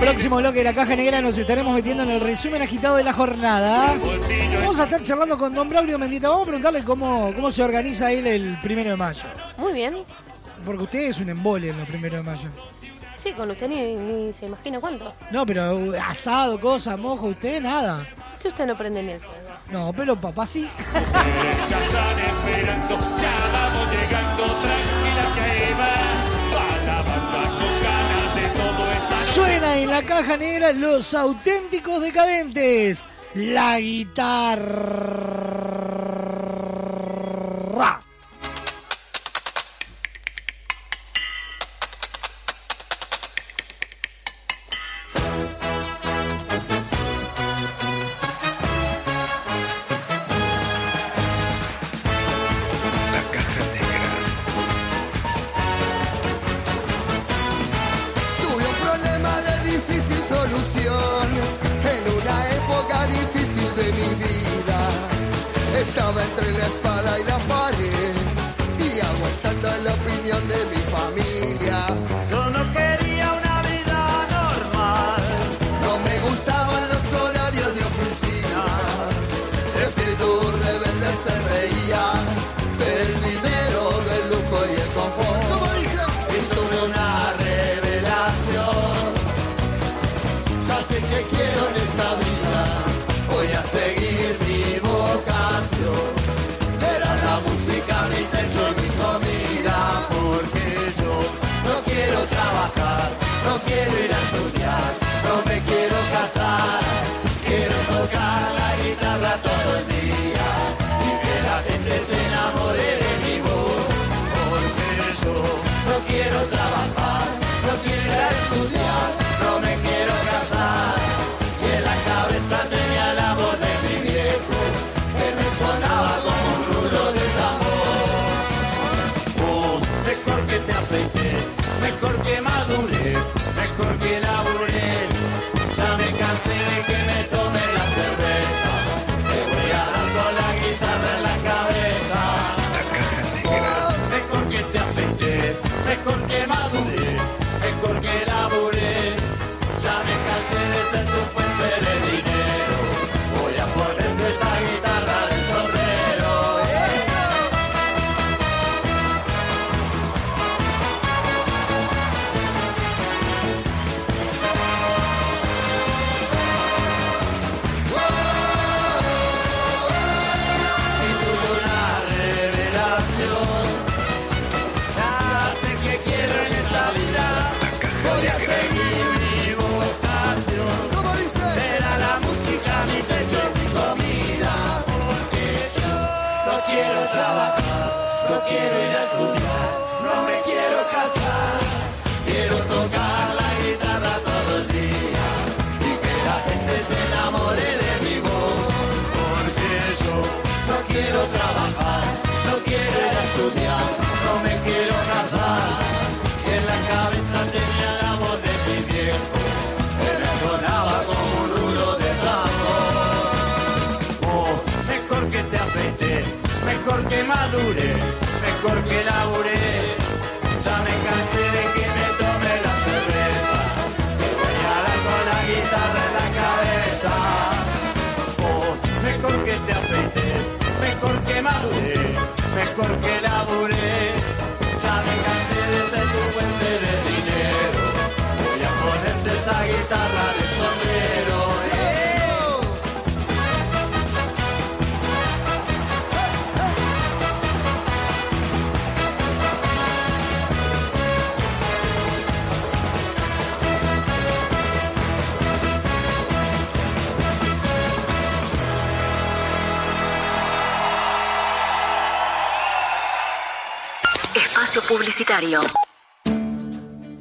Próximo 0.00 0.36
bloque 0.36 0.58
de 0.58 0.64
la 0.64 0.72
caja 0.72 0.96
negra 0.96 1.20
nos 1.20 1.36
estaremos 1.36 1.74
metiendo 1.74 2.04
en 2.04 2.12
el 2.12 2.20
resumen 2.22 2.62
agitado 2.62 2.96
de 2.96 3.04
la 3.04 3.12
jornada. 3.12 3.94
Vamos 4.58 4.80
a 4.80 4.84
estar 4.84 5.02
charlando 5.02 5.36
con 5.36 5.54
Don 5.54 5.68
Braulio 5.68 5.98
Mendieta. 5.98 6.30
Vamos 6.30 6.44
a 6.44 6.46
preguntarle 6.46 6.82
cómo, 6.82 7.30
cómo 7.34 7.52
se 7.52 7.62
organiza 7.62 8.10
él 8.10 8.26
el 8.26 8.58
primero 8.62 8.88
de 8.88 8.96
mayo. 8.96 9.24
Muy 9.58 9.74
bien. 9.74 9.96
Porque 10.64 10.84
usted 10.84 11.00
es 11.00 11.20
un 11.20 11.28
embole 11.28 11.68
en 11.68 11.78
los 11.78 11.86
primeros 11.86 12.24
de 12.24 12.30
mayo 12.30 12.48
con 13.32 13.50
usted 13.50 13.68
ni, 13.68 14.32
se 14.32 14.46
imagina 14.46 14.80
cuánto. 14.80 15.12
No, 15.30 15.44
pero 15.46 15.76
uh, 15.76 15.94
asado, 15.94 16.60
cosa, 16.60 16.96
mojo, 16.96 17.26
usted 17.28 17.60
nada. 17.60 18.06
Si 18.38 18.48
usted 18.48 18.66
no 18.66 18.76
prende 18.76 19.02
ni 19.02 19.12
el 19.12 19.20
fuego. 19.20 19.40
No, 19.70 19.92
pero 19.92 20.16
papá 20.16 20.46
sí. 20.46 20.68
Suena 29.34 29.76
en 29.78 29.90
la 29.90 30.02
caja 30.02 30.36
negra 30.36 30.72
los 30.72 31.14
auténticos 31.14 32.00
decadentes. 32.00 33.08
La 33.34 33.78
guitarra. 33.78 35.36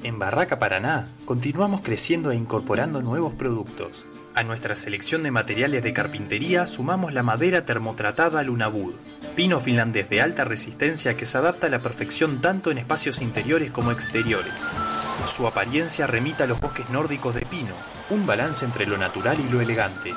En 0.03 0.19
Barraca 0.19 0.59
Paraná 0.59 1.07
continuamos 1.25 1.81
creciendo 1.81 2.29
e 2.29 2.35
incorporando 2.35 3.01
nuevos 3.01 3.33
productos. 3.33 4.05
A 4.35 4.43
nuestra 4.43 4.75
selección 4.75 5.23
de 5.23 5.31
materiales 5.31 5.81
de 5.81 5.91
carpintería 5.91 6.67
sumamos 6.67 7.13
la 7.13 7.23
madera 7.23 7.65
termotratada 7.65 8.43
Lunabud, 8.43 8.93
pino 9.35 9.59
finlandés 9.59 10.07
de 10.07 10.21
alta 10.21 10.43
resistencia 10.43 11.17
que 11.17 11.25
se 11.25 11.39
adapta 11.39 11.65
a 11.65 11.71
la 11.71 11.79
perfección 11.79 12.41
tanto 12.41 12.69
en 12.69 12.77
espacios 12.77 13.21
interiores 13.21 13.71
como 13.71 13.91
exteriores. 13.91 14.53
Su 15.25 15.47
apariencia 15.47 16.05
remita 16.05 16.43
a 16.43 16.47
los 16.47 16.61
bosques 16.61 16.87
nórdicos 16.91 17.33
de 17.33 17.47
pino, 17.47 17.73
un 18.11 18.27
balance 18.27 18.65
entre 18.65 18.85
lo 18.85 18.99
natural 18.99 19.39
y 19.39 19.51
lo 19.51 19.61
elegante. 19.61 20.13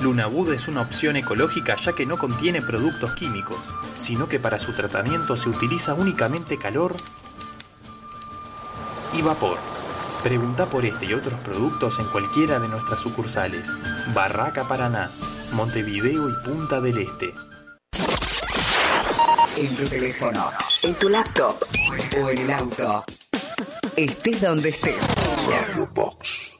Lunabud 0.00 0.50
es 0.54 0.66
una 0.68 0.80
opción 0.80 1.16
ecológica 1.16 1.76
ya 1.76 1.92
que 1.92 2.06
no 2.06 2.16
contiene 2.16 2.62
productos 2.62 3.12
químicos, 3.12 3.58
sino 3.94 4.28
que 4.28 4.40
para 4.40 4.58
su 4.58 4.72
tratamiento 4.72 5.36
se 5.36 5.50
utiliza 5.50 5.92
únicamente 5.92 6.56
calor 6.56 6.96
y 9.12 9.20
vapor. 9.20 9.58
Pregunta 10.22 10.66
por 10.66 10.86
este 10.86 11.04
y 11.04 11.12
otros 11.12 11.38
productos 11.40 11.98
en 11.98 12.06
cualquiera 12.06 12.58
de 12.58 12.68
nuestras 12.68 13.00
sucursales. 13.00 13.70
Barraca 14.14 14.66
Paraná, 14.66 15.10
Montevideo 15.52 16.30
y 16.30 16.34
Punta 16.44 16.80
del 16.80 16.98
Este. 16.98 17.34
En 19.56 19.76
tu 19.76 19.84
teléfono, 19.84 20.50
en 20.82 20.94
tu 20.94 21.10
laptop 21.10 21.56
o 22.22 22.30
en 22.30 22.38
el 22.38 22.50
auto. 22.50 23.04
Estés 23.96 24.40
donde 24.40 24.70
estés. 24.70 25.04
Radio 25.46 25.86
Box 25.94 26.59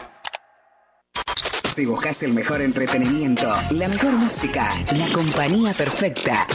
Si 1.73 1.85
buscas 1.85 2.21
el 2.23 2.33
mejor 2.33 2.61
entretenimiento, 2.61 3.49
la 3.69 3.87
mejor 3.87 4.11
música, 4.11 4.73
la 4.93 5.07
compañía 5.13 5.71
perfecta, 5.73 6.45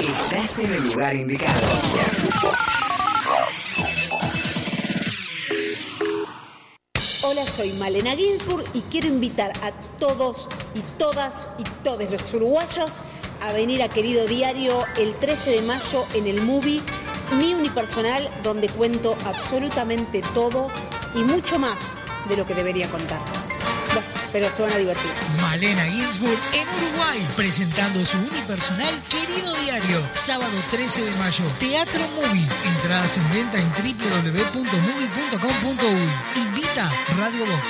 estás 0.00 0.60
en 0.60 0.72
el 0.72 0.82
lugar 0.90 1.14
indicado. 1.14 1.60
Hola, 7.22 7.44
soy 7.44 7.72
Malena 7.74 8.16
Ginsburg 8.16 8.64
y 8.72 8.80
quiero 8.80 9.08
invitar 9.08 9.52
a 9.62 9.72
todos 9.98 10.48
y 10.74 10.80
todas 10.96 11.46
y 11.58 11.64
todos 11.84 12.10
los 12.10 12.32
uruguayos 12.32 12.90
a 13.42 13.52
venir 13.52 13.82
a 13.82 13.90
Querido 13.90 14.26
Diario 14.26 14.86
el 14.96 15.14
13 15.16 15.50
de 15.50 15.62
mayo 15.62 16.06
en 16.14 16.26
el 16.26 16.40
movie 16.40 16.80
Mi 17.36 17.52
Unipersonal, 17.52 18.30
donde 18.42 18.70
cuento 18.70 19.18
absolutamente 19.26 20.22
todo 20.32 20.68
y 21.14 21.18
mucho 21.24 21.58
más 21.58 21.94
de 22.30 22.38
lo 22.38 22.46
que 22.46 22.54
debería 22.54 22.88
contar. 22.88 23.47
Pero 24.32 24.50
se 24.54 24.62
van 24.62 24.72
a 24.72 24.78
divertir. 24.78 25.10
Malena 25.40 25.84
Ginsburg 25.84 26.38
en 26.52 26.68
Uruguay, 26.68 27.26
presentando 27.36 28.04
su 28.04 28.18
unipersonal 28.18 29.00
Querido 29.08 29.54
Diario, 29.62 30.02
sábado 30.12 30.50
13 30.70 31.04
de 31.04 31.10
mayo, 31.12 31.44
Teatro 31.58 32.06
Movie. 32.16 32.46
Entradas 32.66 33.16
en 33.16 33.30
venta 33.30 33.58
en 33.58 33.70
www.movie.com.uy. 33.70 36.42
Invita 36.42 36.90
Radio 37.16 37.46
Box. 37.46 37.64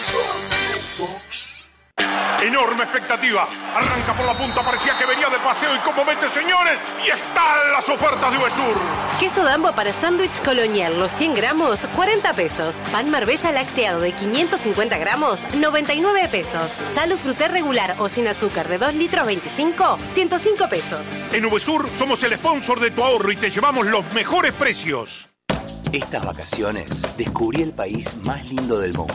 Enorme 2.40 2.84
expectativa. 2.84 3.48
Arranca 3.74 4.12
por 4.14 4.24
la 4.24 4.34
punta, 4.36 4.62
parecía 4.62 4.96
que 4.96 5.06
venía 5.06 5.28
de 5.28 5.38
paseo 5.38 5.74
y 5.74 5.78
como 5.80 6.04
vete, 6.04 6.28
señores, 6.28 6.78
y 7.04 7.10
están 7.10 7.72
las 7.72 7.88
ofertas 7.88 8.30
de 8.30 8.38
Uvesur. 8.38 8.76
Queso 9.18 9.42
Dambo 9.42 9.72
para 9.72 9.92
sándwich 9.92 10.40
colonial, 10.42 10.98
los 10.98 11.10
100 11.12 11.34
gramos, 11.34 11.88
40 11.96 12.32
pesos. 12.34 12.76
Pan 12.92 13.10
Marbella 13.10 13.50
lacteado 13.50 14.00
de 14.00 14.12
550 14.12 14.98
gramos, 14.98 15.46
99 15.54 16.28
pesos. 16.28 16.70
Salud 16.94 17.16
fruté 17.16 17.48
regular 17.48 17.96
o 17.98 18.08
sin 18.08 18.28
azúcar 18.28 18.68
de 18.68 18.78
2 18.78 18.94
litros 18.94 19.26
25, 19.26 19.98
105 20.14 20.68
pesos. 20.68 21.24
En 21.32 21.44
Uvesur 21.44 21.88
somos 21.98 22.22
el 22.22 22.34
sponsor 22.34 22.78
de 22.78 22.92
tu 22.92 23.02
ahorro 23.02 23.32
y 23.32 23.36
te 23.36 23.50
llevamos 23.50 23.86
los 23.86 24.04
mejores 24.12 24.52
precios. 24.52 25.28
Estas 25.92 26.24
vacaciones 26.24 27.02
descubrí 27.16 27.62
el 27.62 27.72
país 27.72 28.14
más 28.22 28.44
lindo 28.44 28.78
del 28.78 28.94
mundo. 28.94 29.14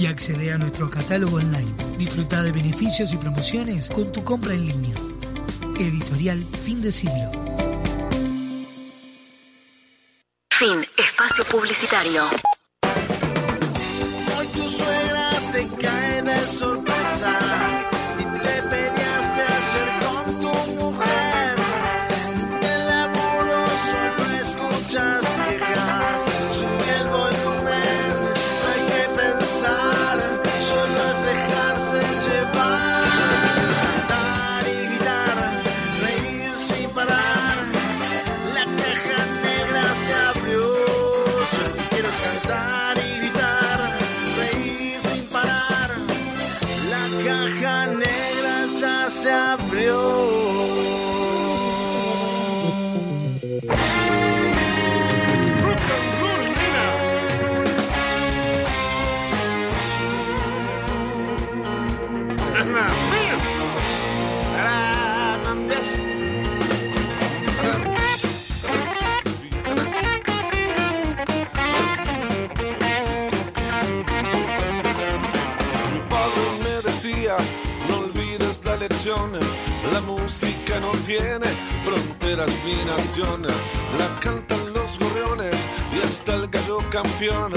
y 0.00 0.06
accede 0.06 0.50
a 0.50 0.56
nuestro 0.56 0.88
catálogo 0.88 1.36
online. 1.36 1.74
Disfruta 1.98 2.42
de 2.42 2.52
beneficios 2.52 3.12
y 3.12 3.18
promociones 3.18 3.90
con 3.90 4.10
tu 4.10 4.24
compra 4.24 4.54
en 4.54 4.66
línea. 4.66 4.96
Editorial 5.78 6.42
Fin 6.64 6.80
de 6.80 6.90
Siglo. 6.90 7.30
Fin. 10.52 10.86
Espacio 10.96 11.44
publicitario. 11.44 12.24
Hoy 14.38 14.46
tu 14.54 14.70
suegra 14.70 15.30
te 15.52 15.68
cae 15.82 16.22
de 16.22 16.36
sorpresa 16.46 16.89
La 79.02 80.00
música 80.02 80.78
no 80.78 80.90
tiene 81.06 81.46
fronteras 81.82 82.50
ni 82.66 82.84
nación. 82.84 83.44
La 83.44 84.20
cantan 84.20 84.74
los 84.74 84.98
gorriones 84.98 85.56
y 85.90 86.06
hasta 86.06 86.34
el 86.34 86.48
gallo 86.48 86.80
campeón. 86.90 87.50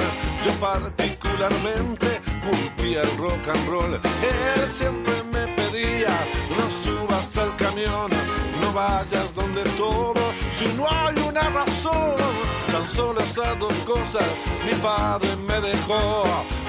Yo 0.45 0.51
particularmente 0.61 2.21
curtía 2.41 3.01
el 3.01 3.17
rock 3.17 3.45
and 3.49 3.67
roll. 3.67 3.93
Él 3.93 4.69
siempre 4.71 5.21
me 5.33 5.45
pedía, 5.53 6.15
no 6.49 6.63
subas 6.81 7.35
al 7.35 7.53
camión, 7.57 8.09
no 8.61 8.71
vayas 8.71 9.35
donde 9.35 9.63
todo, 9.71 10.33
si 10.57 10.65
no 10.77 10.85
hay 10.89 11.17
una 11.27 11.41
razón. 11.49 12.21
Tan 12.71 12.87
solo 12.87 13.19
esas 13.19 13.59
dos 13.59 13.73
cosas, 13.79 14.23
mi 14.65 14.73
padre 14.75 15.35
me 15.45 15.59
dejó 15.59 16.23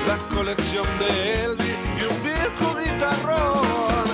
la 0.09 0.19
colección 0.35 0.87
de 0.99 1.45
Elvis 1.45 1.89
y 1.97 2.13
un 2.13 2.23
viejo 2.25 2.75
guitarrón. 2.75 4.14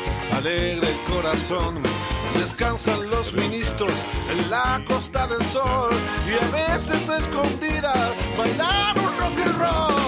rompe 0.41 0.73
el 0.73 1.03
corazón. 1.03 1.75
Descansan 2.35 3.09
los 3.09 3.33
ministros 3.33 3.93
en 4.29 4.49
la 4.49 4.81
costa 4.87 5.27
del 5.27 5.43
sol 5.45 5.89
y 6.27 6.33
a 6.33 6.49
veces 6.49 7.09
escondidas 7.09 8.15
bailar 8.37 8.97
un 8.97 9.19
rock 9.19 9.39
and 9.39 9.59
roll. 9.59 10.00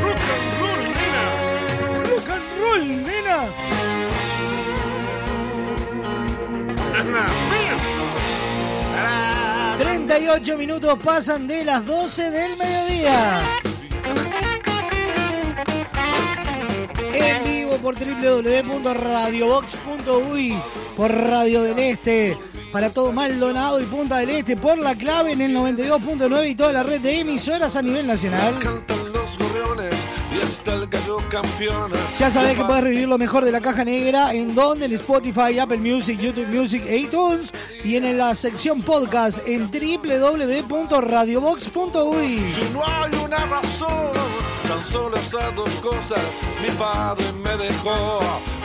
Rock 0.00 0.16
de 0.16 0.78
la 0.78 0.88
calle. 0.96 1.24
Rock 2.08 2.28
and 2.30 2.46
roll, 2.60 2.84
nena. 3.04 3.38
38 9.78 10.56
minutos 10.56 10.98
pasan 11.04 11.46
de 11.46 11.64
las 11.64 11.84
12 11.86 12.30
del 12.30 12.56
mediodía. 12.56 13.42
En 17.12 17.44
vivo 17.44 17.76
por 17.78 17.94
www.radiobox.uy, 17.94 20.58
por 20.96 21.12
Radio 21.12 21.62
del 21.62 21.78
Este, 21.78 22.36
para 22.72 22.90
todo 22.90 23.12
Maldonado 23.12 23.80
y 23.80 23.84
Punta 23.84 24.18
del 24.18 24.30
Este, 24.30 24.56
por 24.56 24.76
la 24.78 24.96
clave 24.96 25.32
en 25.32 25.40
el 25.40 25.56
92.9 25.56 26.50
y 26.50 26.54
toda 26.54 26.72
la 26.72 26.82
red 26.82 27.00
de 27.00 27.20
emisoras 27.20 27.76
a 27.76 27.82
nivel 27.82 28.06
nacional. 28.06 28.54
Ya 32.18 32.30
sabés 32.30 32.56
que 32.56 32.64
puedes 32.64 32.84
revivir 32.84 33.08
lo 33.08 33.18
mejor 33.18 33.44
de 33.44 33.52
la 33.52 33.60
caja 33.60 33.84
negra 33.84 34.32
en 34.34 34.54
donde 34.54 34.86
en 34.86 34.92
Spotify, 34.92 35.58
Apple 35.58 35.78
Music, 35.78 36.20
YouTube 36.20 36.46
Music 36.48 36.84
e 36.86 36.98
iTunes 36.98 37.52
y 37.84 37.96
en 37.96 38.18
la 38.18 38.34
sección 38.34 38.82
podcast 38.82 39.38
en 39.46 39.70
www.radiobox.uy. 39.70 42.50
Si 42.50 42.70
no 42.72 42.82
hay 42.84 43.14
una 43.24 43.46
razón, 43.46 44.12
tan 44.66 44.84
solo 44.84 45.16
esas 45.16 45.54
dos 45.54 45.70
cosas, 45.76 46.20
mi 46.60 46.68
padre 46.76 47.32
me 47.32 47.56
dejó 47.56 48.20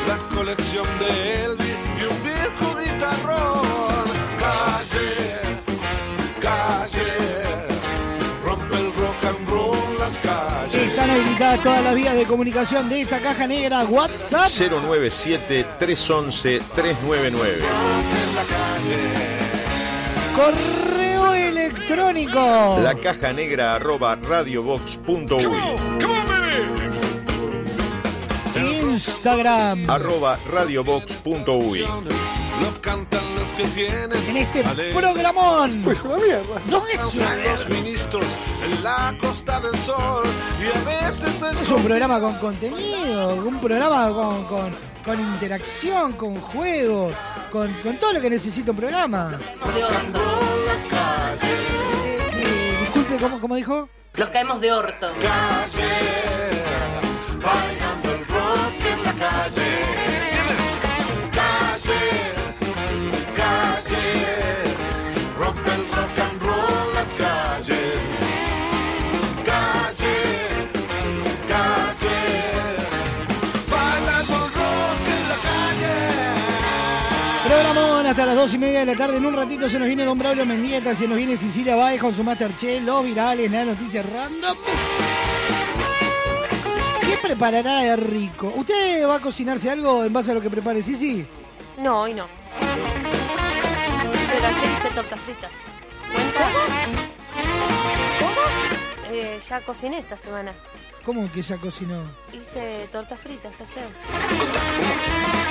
la 0.08 0.18
colección 0.36 0.88
de 1.00 1.46
Elvis 1.46 1.90
y 2.00 2.04
un 2.04 2.24
viejo 2.24 2.76
guitarrón. 2.80 3.93
Todas 11.62 11.84
las 11.84 11.94
vías 11.96 12.16
de 12.16 12.26
comunicación 12.26 12.90
de 12.90 13.02
esta 13.02 13.20
caja 13.20 13.46
negra. 13.48 13.84
WhatsApp 13.86 14.48
097-311-399. 14.48 16.62
Correo 20.36 21.34
electrónico. 21.34 22.80
La 22.82 22.96
caja 22.96 23.32
negra 23.32 23.76
arroba 23.76 24.16
radiobox.uy. 24.16 25.46
Instagram. 28.94 29.90
Arroba 29.90 30.38
radiobox.uy. 30.46 31.80
Lo 31.80 32.82
cantan 32.82 33.36
los 33.36 33.52
que 33.54 33.64
tienen. 33.70 34.12
En 34.30 34.38
este 34.38 34.64
programón. 34.94 35.84
No 36.68 36.80
Descansan 36.82 37.44
los 37.44 37.70
ministros 37.70 38.26
en 38.64 38.84
la 38.84 39.16
costa 39.20 39.60
del 39.62 39.76
sol 39.80 40.24
y 40.62 40.68
a 40.68 40.82
veces 40.84 41.42
Es 41.60 41.72
un 41.72 41.84
programa 41.84 42.20
con 42.20 42.36
contenido, 42.36 43.36
un 43.36 43.60
programa 43.60 44.10
con, 44.10 44.46
con, 44.46 44.76
con 45.04 45.20
interacción, 45.20 46.14
con 46.14 46.36
juego, 46.36 47.12
con, 47.52 47.74
con 47.82 47.98
todo 47.98 48.14
lo 48.14 48.22
que 48.22 48.30
necesita 48.30 48.70
un 48.72 48.78
programa. 48.78 49.40
Eh, 52.32 52.78
disculpe, 52.82 53.18
¿cómo, 53.18 53.42
cómo 53.42 53.56
dijo? 53.56 53.90
Los 54.14 54.30
caemos 54.30 54.62
de 54.62 54.72
orto. 54.72 55.08
bailando 57.44 57.73
Hasta 78.24 78.36
las 78.36 78.44
2 78.46 78.54
y 78.54 78.58
media 78.58 78.80
de 78.80 78.86
la 78.86 78.96
tarde. 78.96 79.18
En 79.18 79.26
un 79.26 79.36
ratito 79.36 79.68
se 79.68 79.78
nos 79.78 79.86
viene 79.86 80.06
Don 80.06 80.18
Braulio 80.18 80.46
Mendieta, 80.46 80.96
se 80.96 81.10
nos 81.10 81.18
viene 81.18 81.36
Cecilia 81.36 81.76
Baez 81.76 82.00
con 82.00 82.16
su 82.16 82.24
Masterchef, 82.24 82.82
los 82.82 83.04
virales, 83.04 83.52
las 83.52 83.66
noticias 83.66 84.10
random. 84.10 84.58
¿Qué 87.02 87.18
preparará 87.22 87.82
de 87.82 87.98
rico? 87.98 88.54
¿Usted 88.56 89.06
va 89.06 89.16
a 89.16 89.20
cocinarse 89.20 89.70
algo 89.70 90.06
en 90.06 90.14
base 90.14 90.32
a 90.32 90.36
lo 90.36 90.40
que 90.40 90.50
prepare 90.50 90.82
Cici? 90.82 91.26
No, 91.80 92.04
hoy 92.04 92.14
no. 92.14 92.28
Pero 94.32 94.48
ayer 94.48 94.70
hice 94.72 94.90
tortas 94.96 95.20
fritas. 95.20 95.52
¿Cuenta? 96.14 96.50
¿Cómo? 98.20 99.12
Eh, 99.12 99.40
ya 99.46 99.60
cociné 99.60 100.00
esta 100.00 100.16
semana. 100.16 100.54
¿Cómo 101.04 101.30
que 101.30 101.42
ya 101.42 101.58
cocinó? 101.58 102.10
Hice 102.32 102.88
tortas 102.90 103.20
fritas 103.20 103.60
ayer. 103.60 105.43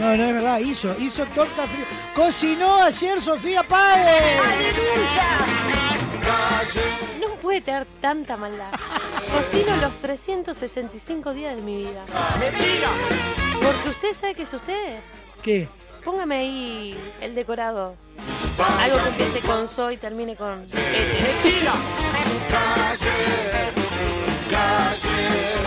No, 0.00 0.16
no 0.16 0.24
es 0.24 0.34
verdad, 0.34 0.58
hizo, 0.58 0.94
hizo 0.98 1.24
torta 1.26 1.66
fría. 1.66 1.86
Cocinó 2.14 2.82
ayer 2.82 3.20
Sofía 3.22 3.62
Páez. 3.62 4.40
No 7.20 7.34
puede 7.36 7.60
tener 7.60 7.86
tanta 8.00 8.36
maldad. 8.36 8.70
Cocino 9.32 9.76
los 9.78 9.92
365 10.00 11.32
días 11.32 11.56
de 11.56 11.62
mi 11.62 11.76
vida. 11.84 12.04
Porque 13.62 13.88
usted 13.88 14.12
sabe 14.12 14.34
que 14.34 14.42
es 14.42 14.52
usted. 14.52 15.00
¿Qué? 15.42 15.68
Póngame 16.04 16.36
ahí 16.36 16.98
el 17.20 17.34
decorado. 17.34 17.96
Algo 18.80 19.02
que 19.02 19.08
empiece 19.08 19.40
con 19.40 19.68
so 19.68 19.90
y 19.90 19.96
termine 19.96 20.36
con 20.36 20.66
calles. 20.68 20.84
Calle, 22.50 23.16
calle, 24.50 25.63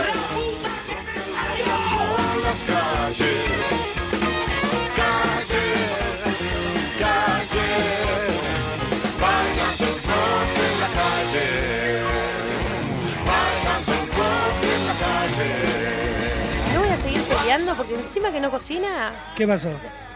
porque 17.76 17.94
encima 17.94 18.30
que 18.32 18.40
no 18.40 18.50
cocina, 18.50 19.12
¿Qué 19.36 19.46
pasó? 19.46 19.68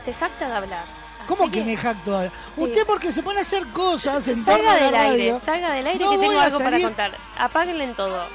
se 0.03 0.13
jacta 0.13 0.49
de 0.49 0.55
hablar. 0.55 0.85
¿Cómo 1.29 1.49
que 1.51 1.63
me 1.63 1.77
jacto? 1.77 2.29
Usted 2.57 2.85
porque 2.85 3.13
se 3.13 3.23
pone 3.23 3.39
a 3.39 3.43
hacer 3.43 3.65
cosas 3.69 4.27
en 4.27 4.45
Salga 4.45 4.73
a 4.73 4.77
del 4.77 4.95
aire, 4.95 5.41
salga 5.45 5.73
del 5.75 5.87
aire 5.87 6.05
No 6.05 6.11
que 6.11 6.19
tengo 6.19 6.33
voy 6.33 6.37
a 6.37 6.43
algo 6.45 6.59
para 6.59 6.71
salir. 6.71 6.87
contar. 6.87 7.17
Apáguenle 7.39 7.85
en 7.85 7.95
todo. 7.95 8.27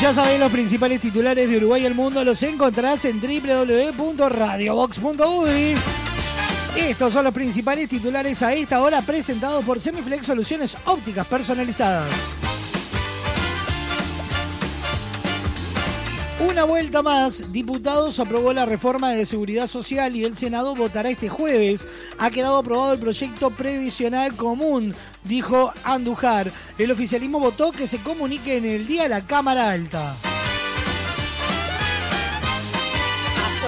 Ya 0.00 0.12
saben, 0.12 0.40
los 0.40 0.50
principales 0.50 1.00
titulares 1.00 1.48
de 1.48 1.56
Uruguay 1.56 1.82
y 1.82 1.86
el 1.86 1.94
mundo 1.94 2.24
los 2.24 2.42
encontrarás 2.42 3.04
en 3.04 3.20
www.radiobox.uy. 3.20 5.76
Estos 6.76 7.12
son 7.12 7.24
los 7.24 7.32
principales 7.32 7.88
titulares 7.88 8.42
a 8.42 8.52
esta 8.54 8.82
hora 8.82 9.00
presentados 9.02 9.64
por 9.64 9.80
Semiflex 9.80 10.26
Soluciones 10.26 10.76
Ópticas 10.86 11.24
Personalizadas. 11.26 12.10
Una 16.48 16.64
vuelta 16.64 17.02
más, 17.02 17.52
diputados 17.52 18.20
aprobó 18.20 18.52
la 18.52 18.66
reforma 18.66 19.12
de 19.12 19.24
seguridad 19.24 19.66
social 19.66 20.14
y 20.14 20.24
el 20.24 20.36
Senado 20.36 20.74
votará 20.74 21.08
este 21.08 21.28
jueves. 21.28 21.86
Ha 22.18 22.30
quedado 22.30 22.58
aprobado 22.58 22.92
el 22.92 23.00
proyecto 23.00 23.50
previsional 23.50 24.36
común, 24.36 24.94
dijo 25.24 25.72
Andujar. 25.84 26.52
El 26.76 26.90
oficialismo 26.90 27.40
votó 27.40 27.72
que 27.72 27.86
se 27.86 27.98
comunique 27.98 28.58
en 28.58 28.66
el 28.66 28.86
día 28.86 29.04
a 29.04 29.08
la 29.08 29.26
Cámara 29.26 29.70
Alta. 29.70 30.14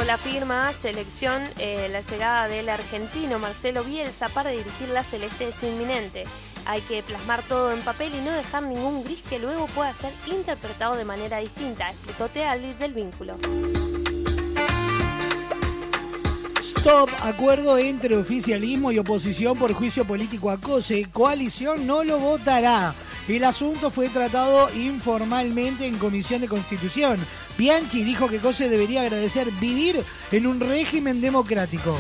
la 0.06 0.18
firma 0.18 0.72
selección 0.72 1.42
eh, 1.58 1.88
la 1.90 2.00
llegada 2.00 2.46
del 2.46 2.68
argentino 2.68 3.40
Marcelo 3.40 3.82
Bielsa 3.82 4.28
para 4.28 4.50
dirigir 4.50 4.88
la 4.90 5.02
Celeste 5.02 5.48
es 5.48 5.62
inminente. 5.64 6.24
Hay 6.66 6.80
que 6.82 7.02
plasmar 7.02 7.42
todo 7.44 7.70
en 7.70 7.80
papel 7.80 8.14
y 8.14 8.20
no 8.20 8.32
dejar 8.32 8.64
ningún 8.64 9.04
gris 9.04 9.22
que 9.28 9.38
luego 9.38 9.66
pueda 9.68 9.94
ser 9.94 10.12
interpretado 10.26 10.96
de 10.96 11.04
manera 11.04 11.38
distinta, 11.38 11.90
explicó 11.90 12.28
Tealdi 12.28 12.72
del 12.74 12.92
vínculo. 12.92 13.36
Stop, 16.60 17.10
acuerdo 17.22 17.78
entre 17.78 18.16
oficialismo 18.16 18.90
y 18.90 18.98
oposición 18.98 19.56
por 19.56 19.72
juicio 19.72 20.04
político 20.04 20.50
a 20.50 20.60
COSE. 20.60 21.06
Coalición 21.12 21.86
no 21.86 22.02
lo 22.02 22.18
votará. 22.18 22.94
El 23.28 23.44
asunto 23.44 23.90
fue 23.90 24.08
tratado 24.08 24.68
informalmente 24.74 25.86
en 25.86 25.98
Comisión 25.98 26.40
de 26.40 26.48
Constitución. 26.48 27.18
Bianchi 27.56 28.02
dijo 28.02 28.28
que 28.28 28.38
COSE 28.38 28.68
debería 28.68 29.02
agradecer 29.02 29.50
vivir 29.60 30.04
en 30.32 30.46
un 30.46 30.58
régimen 30.58 31.20
democrático. 31.20 31.98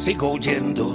sigo 0.10 0.32
huyendo 0.32 0.91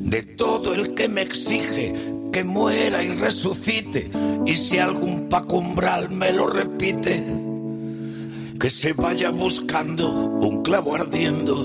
de 0.00 0.22
todo 0.36 0.74
el 0.74 0.94
que 0.94 1.08
me 1.08 1.22
exige 1.22 1.94
que 2.32 2.42
muera 2.42 3.00
y 3.04 3.10
resucite. 3.10 4.10
Y 4.44 4.56
si 4.56 4.78
algún 4.78 5.28
pacumbral 5.28 6.10
me 6.10 6.32
lo 6.32 6.48
repite, 6.48 7.24
que 8.58 8.70
se 8.70 8.92
vaya 8.92 9.30
buscando 9.30 10.10
un 10.10 10.64
clavo 10.64 10.96
ardiendo. 10.96 11.64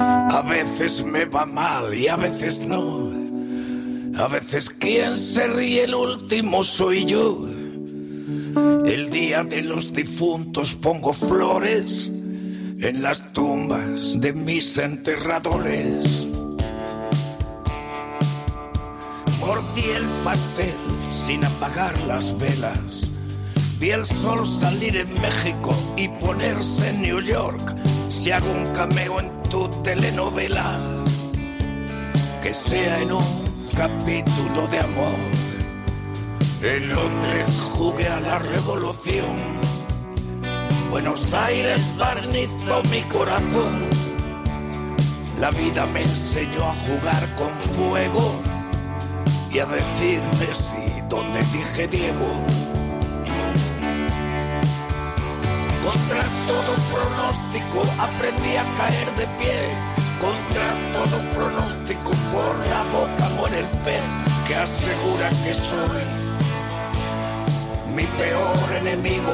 A 0.00 0.40
veces 0.48 1.04
me 1.04 1.26
va 1.26 1.44
mal 1.44 1.92
y 1.92 2.08
a 2.08 2.16
veces 2.16 2.66
no. 2.66 3.12
A 4.16 4.28
veces 4.28 4.70
quien 4.70 5.18
se 5.18 5.46
ríe 5.46 5.84
el 5.84 5.94
último 5.94 6.62
soy 6.62 7.04
yo. 7.04 7.46
El 8.86 9.10
día 9.10 9.44
de 9.44 9.60
los 9.60 9.92
difuntos 9.92 10.74
pongo 10.76 11.12
flores 11.12 12.21
en 12.80 13.02
las 13.02 13.32
tumbas 13.32 14.20
de 14.20 14.32
mis 14.32 14.78
enterradores. 14.78 16.28
Mordí 19.40 19.90
el 19.96 20.06
pastel 20.24 20.76
sin 21.10 21.44
apagar 21.44 21.98
las 22.02 22.36
velas. 22.38 23.10
Vi 23.78 23.90
el 23.90 24.06
sol 24.06 24.46
salir 24.46 24.96
en 24.96 25.12
México 25.20 25.74
y 25.96 26.08
ponerse 26.08 26.90
en 26.90 27.02
New 27.02 27.20
York. 27.20 27.76
Si 28.08 28.30
hago 28.30 28.50
un 28.50 28.66
cameo 28.72 29.20
en 29.20 29.42
tu 29.44 29.68
telenovela, 29.82 30.78
que 32.42 32.54
sea 32.54 33.00
en 33.00 33.12
un 33.12 33.68
capítulo 33.76 34.66
de 34.70 34.78
amor. 34.78 35.18
En 36.62 36.88
Londres 36.90 37.60
jugué 37.72 38.06
a 38.06 38.20
la 38.20 38.38
revolución. 38.38 39.36
Buenos 40.92 41.32
Aires 41.32 41.96
barnizó 41.96 42.82
mi 42.90 43.00
corazón. 43.04 43.88
La 45.40 45.50
vida 45.50 45.86
me 45.86 46.02
enseñó 46.02 46.68
a 46.68 46.74
jugar 46.74 47.34
con 47.34 47.48
fuego 47.72 48.42
y 49.50 49.58
a 49.58 49.64
decirme 49.64 50.54
sí 50.54 51.02
donde 51.08 51.38
dije 51.44 51.88
Diego. 51.88 52.44
Contra 55.82 56.24
todo 56.46 56.74
pronóstico 56.92 57.82
aprendí 57.98 58.56
a 58.56 58.74
caer 58.76 59.10
de 59.16 59.26
pie. 59.38 59.68
Contra 60.20 60.92
todo 60.92 61.18
pronóstico 61.32 62.10
por 62.34 62.66
la 62.66 62.82
boca 62.92 63.30
muere 63.38 63.60
el 63.60 63.66
pez 63.82 64.02
que 64.46 64.56
asegura 64.56 65.30
que 65.42 65.54
soy 65.54 66.04
mi 67.96 68.04
peor 68.04 68.76
enemigo. 68.78 69.32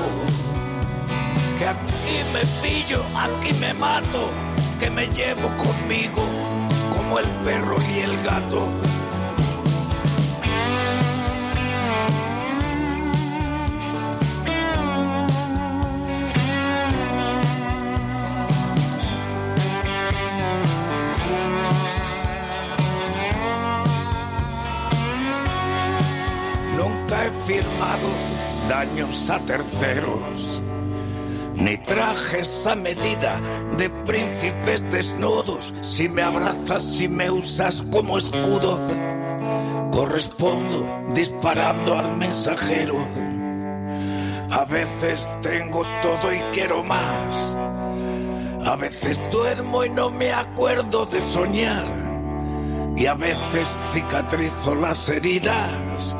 Que 1.58 1.66
aquí 1.66 2.22
me 2.32 2.40
pillo, 2.62 3.02
aquí 3.16 3.52
me 3.54 3.74
mato, 3.74 4.30
que 4.78 4.88
me 4.90 5.08
llevo 5.08 5.48
conmigo 5.56 6.22
como 6.96 7.18
el 7.18 7.26
perro 7.42 7.74
y 7.96 7.98
el 7.98 8.16
gato. 8.22 8.72
Nunca 26.76 27.24
he 27.26 27.30
firmado 27.32 28.08
daños 28.68 29.28
a 29.28 29.40
terceros, 29.40 30.62
ni 31.58 31.76
trajes 31.76 32.66
a 32.66 32.74
medida 32.74 33.40
de 33.76 33.90
príncipes 33.90 34.90
desnudos. 34.90 35.74
Si 35.80 36.08
me 36.08 36.22
abrazas, 36.22 36.82
si 36.82 37.08
me 37.08 37.30
usas 37.30 37.82
como 37.92 38.16
escudo, 38.16 38.78
correspondo 39.90 41.00
disparando 41.12 41.98
al 41.98 42.16
mensajero. 42.16 42.96
A 44.50 44.64
veces 44.64 45.28
tengo 45.42 45.84
todo 46.00 46.32
y 46.32 46.38
quiero 46.52 46.84
más. 46.84 47.56
A 48.64 48.76
veces 48.76 49.24
duermo 49.30 49.84
y 49.84 49.90
no 49.90 50.10
me 50.10 50.32
acuerdo 50.32 51.06
de 51.06 51.20
soñar. 51.20 51.86
Y 52.96 53.06
a 53.06 53.14
veces 53.14 53.78
cicatrizo 53.92 54.74
las 54.74 55.08
heridas 55.08 56.16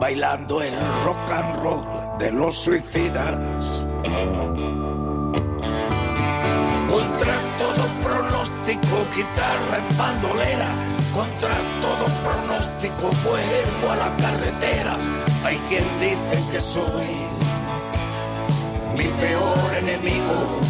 bailando 0.00 0.62
el 0.62 0.74
rock 1.04 1.30
and 1.30 1.56
roll 1.62 2.18
de 2.18 2.32
los 2.32 2.56
suicidas. 2.56 3.84
Pronóstico, 8.88 9.16
guitarra 9.16 9.78
en 9.78 9.98
bandolera. 9.98 10.68
Contra 11.14 11.80
todo 11.80 12.06
pronóstico, 12.22 13.10
vuelvo 13.24 13.90
a 13.90 13.96
la 13.96 14.16
carretera. 14.16 14.96
Hay 15.44 15.56
quien 15.68 15.84
dice 15.98 16.44
que 16.50 16.60
soy 16.60 17.06
mi 18.96 19.04
peor 19.04 19.74
enemigo. 19.78 20.60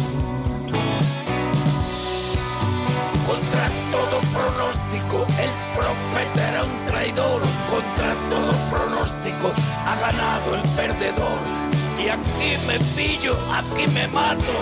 Contra 3.27 3.69
todo 3.91 4.19
pronóstico, 4.33 5.25
el 5.39 5.77
profeta 5.77 6.49
era 6.49 6.63
un 6.63 6.85
traidor. 6.85 7.41
Contra 7.69 8.13
todo 8.29 8.51
pronóstico, 8.69 9.53
ha 9.85 9.95
ganado 9.95 10.55
el 10.55 10.61
perdedor. 10.75 11.68
Y 12.01 12.07
aquí 12.07 12.57
me 12.65 12.79
pillo, 12.95 13.35
aquí 13.51 13.85
me 13.93 14.07
mato, 14.07 14.53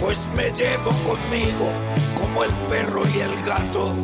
pues 0.00 0.26
me 0.34 0.50
llevo 0.52 0.90
conmigo 1.06 1.68
como 2.18 2.44
el 2.44 2.50
perro 2.68 3.02
y 3.14 3.20
el 3.20 3.44
gato. 3.44 3.94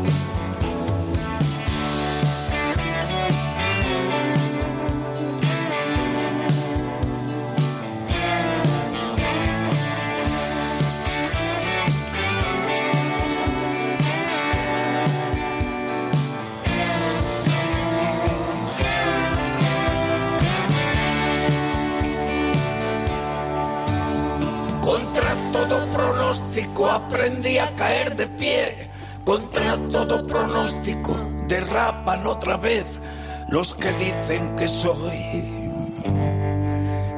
Aprendí 27.14 27.58
a 27.58 27.70
caer 27.76 28.16
de 28.16 28.26
pie. 28.26 28.90
Contra 29.24 29.76
todo 29.90 30.26
pronóstico 30.26 31.16
derrapan 31.46 32.26
otra 32.26 32.56
vez 32.56 33.00
los 33.48 33.74
que 33.76 33.92
dicen 33.92 34.56
que 34.56 34.66
soy 34.66 35.70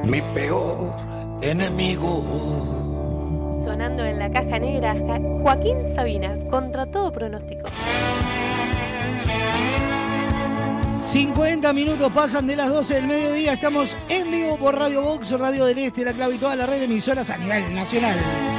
mi 0.03 0.21
peor 0.33 0.93
enemigo. 1.41 2.23
Sonando 3.63 4.05
en 4.05 4.19
la 4.19 4.31
caja 4.31 4.59
negra, 4.59 4.95
Joaquín 5.41 5.77
Sabina, 5.93 6.37
contra 6.49 6.85
todo 6.85 7.11
pronóstico. 7.11 7.67
50 10.99 11.73
minutos 11.73 12.11
pasan 12.13 12.47
de 12.47 12.55
las 12.55 12.69
12 12.69 12.93
del 12.93 13.07
mediodía. 13.07 13.53
Estamos 13.53 13.97
en 14.09 14.29
vivo 14.29 14.57
por 14.57 14.77
Radio 14.77 15.01
Box, 15.01 15.31
Radio 15.31 15.65
del 15.65 15.79
Este, 15.79 16.05
La 16.05 16.13
Clave 16.13 16.35
y 16.35 16.37
toda 16.37 16.55
la 16.55 16.67
red 16.67 16.79
de 16.79 16.85
emisoras 16.85 17.29
a 17.29 17.37
nivel 17.37 17.73
nacional. 17.73 18.56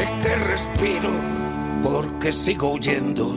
Sé 0.00 0.08
que 0.18 0.34
respiro 0.34 1.12
porque 1.82 2.32
sigo 2.32 2.72
huyendo 2.72 3.34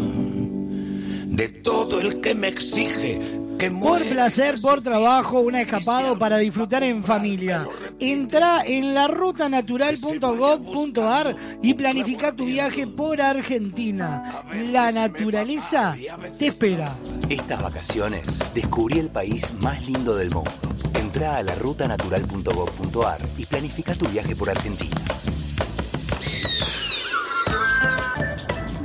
de 1.26 1.50
todo 1.50 2.00
el 2.00 2.22
que 2.22 2.34
me 2.36 2.48
exige 2.48 3.20
que 3.60 3.70
Por 3.70 4.08
placer, 4.08 4.56
por 4.62 4.82
trabajo, 4.82 5.42
una 5.42 5.60
escapado 5.60 6.18
para 6.18 6.38
disfrutar 6.38 6.84
en 6.84 7.04
familia. 7.04 7.68
Entra 8.00 8.64
en 8.66 8.94
la 8.94 9.10
rutanatural.gov.ar 9.10 11.36
y 11.62 11.74
planifica 11.74 12.32
tu 12.32 12.46
viaje 12.46 12.88
por 12.88 13.22
Argentina. 13.22 14.46
La 14.72 14.94
naturaleza 14.94 15.98
te 16.40 16.48
espera. 16.48 16.96
Estas 17.28 17.62
vacaciones 17.62 18.40
descubrí 18.54 19.00
el 19.00 19.10
país 19.10 19.52
más 19.60 19.86
lindo 19.86 20.16
del 20.16 20.32
mundo. 20.32 20.50
Entra 20.94 21.36
a 21.36 21.44
la 21.44 21.56
rutanatural.gov.ar 21.56 23.20
y 23.38 23.46
planifica 23.46 23.96
tu 23.96 24.08
viaje 24.08 24.34
por 24.34 24.50
Argentina. 24.50 24.96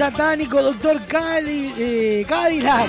Satánico 0.00 0.62
doctor 0.62 0.98
Cali, 1.04 1.74
eh, 1.76 2.24
Cadillac. 2.26 2.88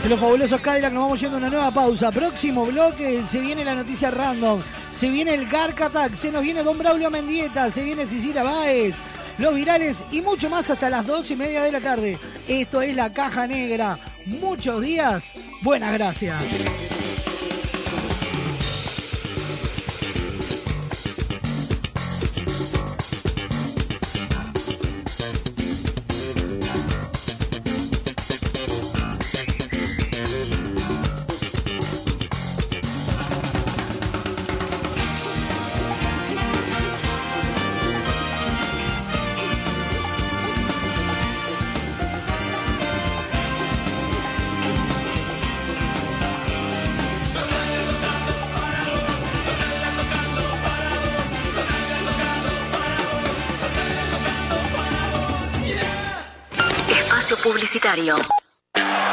De 0.00 0.08
los 0.08 0.20
fabulosos 0.20 0.60
Cadillac 0.60 0.92
nos 0.92 1.02
vamos 1.02 1.20
yendo 1.20 1.38
a 1.38 1.40
una 1.40 1.48
nueva 1.48 1.72
pausa. 1.72 2.12
Próximo 2.12 2.66
bloque 2.66 3.24
se 3.28 3.40
viene 3.40 3.64
la 3.64 3.74
noticia 3.74 4.12
random. 4.12 4.62
Se 4.92 5.10
viene 5.10 5.34
el 5.34 5.48
Garc 5.48 5.80
Attack. 5.80 6.14
Se 6.14 6.30
nos 6.30 6.42
viene 6.42 6.62
Don 6.62 6.78
Braulio 6.78 7.10
Mendieta. 7.10 7.68
Se 7.68 7.82
viene 7.82 8.06
Cecilia 8.06 8.44
Báez. 8.44 8.94
Los 9.38 9.56
virales 9.56 10.04
y 10.12 10.20
mucho 10.20 10.48
más 10.48 10.70
hasta 10.70 10.88
las 10.88 11.04
dos 11.04 11.28
y 11.32 11.34
media 11.34 11.64
de 11.64 11.72
la 11.72 11.80
tarde. 11.80 12.16
Esto 12.46 12.80
es 12.80 12.94
la 12.94 13.12
caja 13.12 13.48
negra. 13.48 13.98
Muchos 14.26 14.80
días. 14.82 15.32
Buenas 15.62 15.94
gracias. 15.94 16.44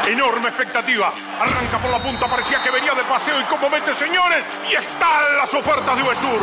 Enorme 0.06 0.48
expectativa. 0.48 1.12
Arranca 1.40 1.78
por 1.78 1.90
la 1.90 1.98
punta, 1.98 2.28
parecía 2.28 2.62
que 2.62 2.70
venía 2.70 2.94
de 2.94 3.02
paseo 3.04 3.40
y 3.40 3.44
como 3.44 3.70
mete, 3.70 3.94
señores, 3.94 4.44
y 4.70 4.74
están 4.74 5.36
las 5.38 5.52
ofertas 5.54 5.96
de 5.96 6.02
Uvesur. 6.02 6.40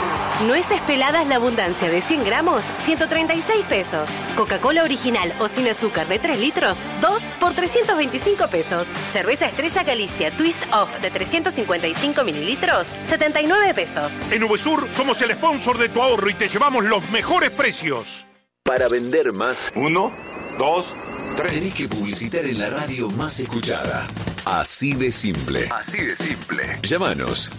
Nueces 0.47 0.82
peladas 0.82 1.28
La 1.28 1.36
Abundancia 1.36 1.88
de 1.89 2.02
100 2.02 2.26
gramos, 2.26 2.64
136 2.84 3.64
pesos. 3.66 4.10
Coca-Cola 4.36 4.84
original 4.84 5.32
o 5.39 5.47
sin 5.47 5.68
azúcar 5.68 6.08
de 6.08 6.18
3 6.18 6.39
litros, 6.39 6.84
2 7.02 7.22
por 7.39 7.54
325 7.54 8.47
pesos. 8.47 8.88
Cerveza 9.14 9.45
Estrella 9.45 9.84
Galicia 9.84 10.36
Twist 10.36 10.64
Off 10.74 10.99
de 10.99 11.12
355 11.12 12.24
mililitros, 12.24 12.91
79 13.04 13.76
pesos. 13.76 14.26
En 14.32 14.43
Uvesur 14.43 14.88
somos 14.97 15.22
el 15.22 15.32
sponsor 15.36 15.78
de 15.78 15.89
tu 15.89 16.02
ahorro 16.02 16.30
y 16.30 16.34
te 16.34 16.49
llevamos 16.49 16.84
los 16.86 17.08
mejores 17.12 17.52
precios. 17.52 18.26
Para 18.64 18.88
vender 18.89 19.34
más. 19.34 19.72
Uno, 19.76 20.12
dos, 20.58 20.93
tres. 20.93 21.01
Tenés 21.36 21.73
que 21.73 21.88
publicitar 21.88 22.45
en 22.45 22.59
la 22.59 22.69
radio 22.69 23.09
más 23.11 23.39
escuchada. 23.39 24.07
Así 24.45 24.93
de 24.93 25.11
simple. 25.11 25.69
Así 25.71 25.97
de 26.05 26.15
simple. 26.15 26.79
Llámanos. 26.84 27.51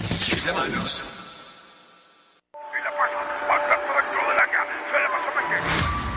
Llámanos. 0.45 1.05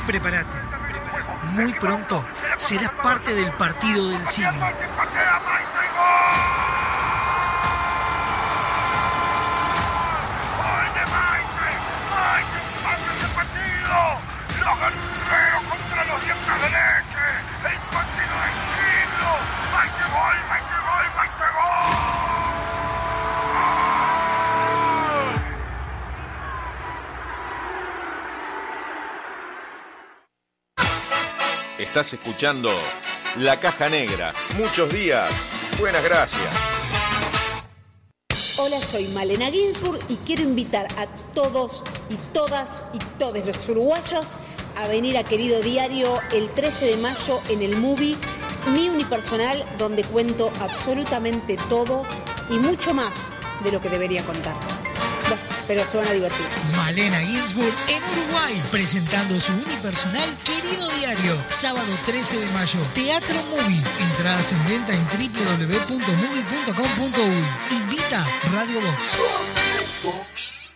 Prepárate. 0.08 0.58
Muy 1.54 1.74
pronto 1.74 2.26
serás 2.58 2.92
parte 3.02 3.34
del 3.34 3.52
partido 3.54 4.10
del 4.10 4.28
siglo. 4.28 4.52
Estás 31.96 32.12
escuchando 32.12 32.72
La 33.38 33.58
Caja 33.58 33.88
Negra. 33.88 34.34
Muchos 34.58 34.92
días. 34.92 35.32
Buenas 35.80 36.04
gracias. 36.04 36.54
Hola, 38.58 38.82
soy 38.82 39.08
Malena 39.14 39.50
Ginsburg 39.50 40.00
y 40.10 40.18
quiero 40.18 40.44
invitar 40.44 40.90
a 40.98 41.08
todos 41.34 41.86
y 42.10 42.16
todas 42.34 42.84
y 42.94 42.98
todos 43.18 43.46
los 43.46 43.70
uruguayos 43.70 44.26
a 44.76 44.90
venir 44.90 45.18
a 45.18 45.24
Querido 45.24 45.62
Diario 45.62 46.20
el 46.34 46.50
13 46.50 46.86
de 46.86 46.98
mayo 46.98 47.40
en 47.48 47.62
el 47.62 47.78
movie 47.78 48.18
Mi 48.74 48.90
Unipersonal, 48.90 49.64
donde 49.78 50.04
cuento 50.04 50.52
absolutamente 50.60 51.56
todo 51.70 52.04
y 52.50 52.58
mucho 52.58 52.94
más 52.94 53.32
de 53.64 53.72
lo 53.72 53.80
que 53.80 53.88
debería 53.88 54.22
contar. 54.26 54.75
Pero 55.68 55.84
se 55.90 55.98
van 55.98 56.08
a 56.08 56.12
divertir. 56.12 56.46
Malena 56.76 57.20
Ginsburg 57.20 57.74
en 57.88 58.04
Uruguay, 58.04 58.62
presentando 58.72 59.40
su 59.40 59.54
unipersonal 59.54 60.30
Querido 60.44 60.90
Diario, 61.00 61.38
sábado 61.48 61.88
13 62.06 62.40
de 62.40 62.46
mayo. 62.48 62.80
Teatro 62.94 63.38
Movie. 63.50 63.82
Entradas 64.12 64.52
en 64.52 64.66
venta 64.66 64.94
en 64.94 65.08
www.movie.com.uy. 65.08 67.78
Invita 67.78 68.26
Radio 68.54 68.82
Box. 70.04 70.76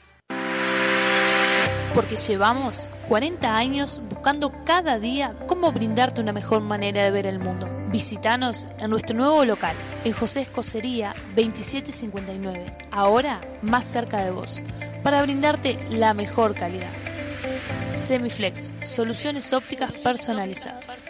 Porque 1.93 2.17
llevamos 2.17 2.89
40 3.07 3.57
años 3.57 4.01
buscando 4.09 4.51
cada 4.63 4.97
día 4.99 5.35
cómo 5.47 5.71
brindarte 5.71 6.21
una 6.21 6.33
mejor 6.33 6.61
manera 6.61 7.03
de 7.03 7.11
ver 7.11 7.27
el 7.27 7.39
mundo. 7.39 7.78
Visítanos 7.91 8.67
en 8.77 8.91
nuestro 8.91 9.17
nuevo 9.17 9.43
local, 9.45 9.75
en 10.05 10.13
José 10.13 10.41
Escocería 10.41 11.15
2759, 11.35 12.77
ahora 12.91 13.41
más 13.63 13.83
cerca 13.85 14.23
de 14.23 14.29
vos, 14.29 14.63
para 15.01 15.23
brindarte 15.23 15.75
la 15.89 16.13
mejor 16.13 16.53
calidad. 16.53 16.91
Semiflex, 17.95 18.73
soluciones 18.79 19.53
ópticas 19.53 19.91
personalizadas. 19.93 21.09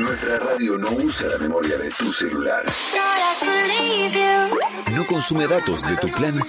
Nuestra 0.00 0.38
radio 0.38 0.78
no 0.78 0.90
usa 0.92 1.28
la 1.28 1.36
memoria 1.36 1.76
de 1.76 1.90
tu 1.90 2.10
celular. 2.10 2.64
No 4.92 5.06
consume 5.06 5.46
datos 5.46 5.86
de 5.86 5.94
tu 5.98 6.08
plan. 6.08 6.40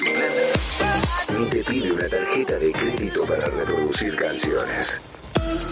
Ni 1.37 1.45
te 1.47 1.61
pide 1.61 1.91
una 1.91 2.07
tarjeta 2.07 2.55
de 2.55 2.71
crédito 2.71 3.25
para 3.25 3.45
reproducir 3.45 4.15
canciones. 4.15 5.01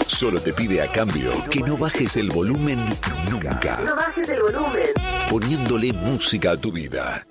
Solo 0.08 0.42
te 0.42 0.52
pide 0.52 0.82
a 0.82 0.92
cambio 0.92 1.32
que 1.50 1.62
no 1.62 1.78
bajes 1.78 2.18
el 2.18 2.30
volumen 2.30 2.80
nunca. 3.32 3.80
No 3.80 3.96
bajes 3.96 4.28
el 4.28 4.42
volumen. 4.42 4.90
Poniéndole 5.30 5.94
música 5.94 6.52
a 6.52 6.58
tu 6.58 6.74
vida. 6.74 7.26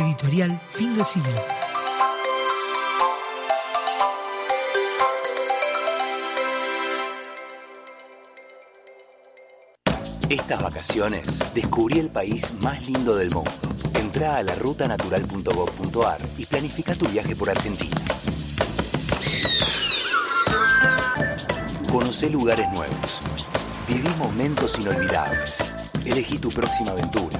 Editorial 0.00 0.60
Fin 0.72 0.92
de 0.96 1.04
Siglo. 1.04 1.40
Estas 10.28 10.62
vacaciones 10.62 11.38
descubrí 11.54 12.00
el 12.00 12.10
país 12.10 12.52
más 12.60 12.84
lindo 12.84 13.14
del 13.14 13.30
mundo. 13.30 13.52
Entra 13.94 14.38
a 14.38 14.42
la 14.42 14.56
rutanatural.gov.ar 14.56 16.18
y 16.38 16.46
planifica 16.46 16.96
tu 16.96 17.06
viaje 17.06 17.36
por 17.36 17.50
Argentina. 17.50 18.00
Conoce 21.92 22.30
lugares 22.30 22.68
nuevos. 22.72 23.22
Viví 23.86 24.08
momentos 24.18 24.76
inolvidables. 24.80 25.58
Elegí 26.04 26.38
tu 26.38 26.50
próxima 26.50 26.90
aventura. 26.90 27.38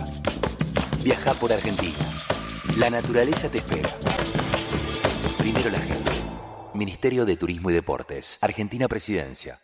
Viaja 1.02 1.34
por 1.34 1.52
Argentina. 1.52 2.13
La 2.78 2.90
naturaleza 2.90 3.48
te 3.48 3.58
espera. 3.58 3.88
Primero 5.38 5.70
la 5.70 5.78
gente. 5.78 6.10
Ministerio 6.74 7.24
de 7.24 7.36
Turismo 7.36 7.70
y 7.70 7.74
Deportes. 7.74 8.38
Argentina 8.40 8.88
Presidencia. 8.88 9.63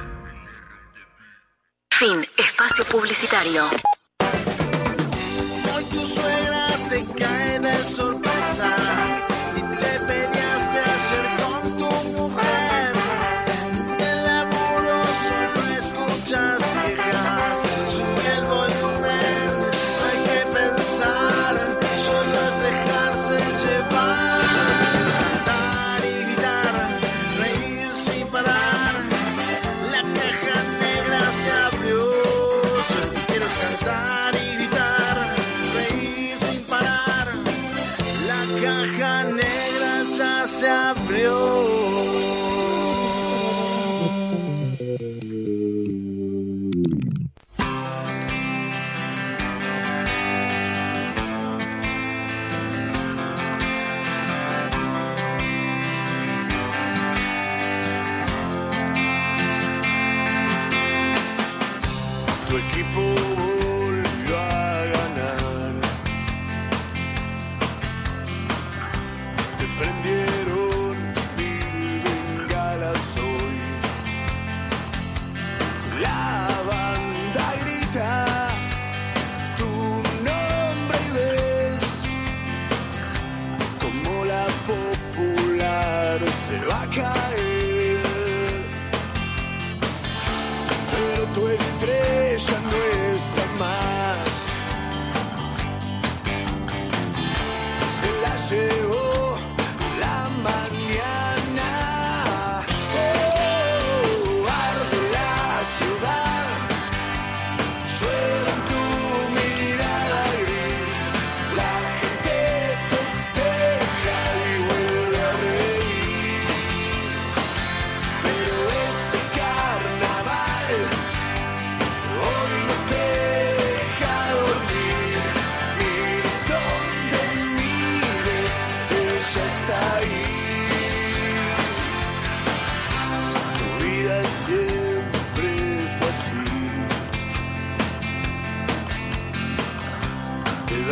Fin. 2.01 2.25
Espacio 2.35 2.83
publicitario. 2.85 3.63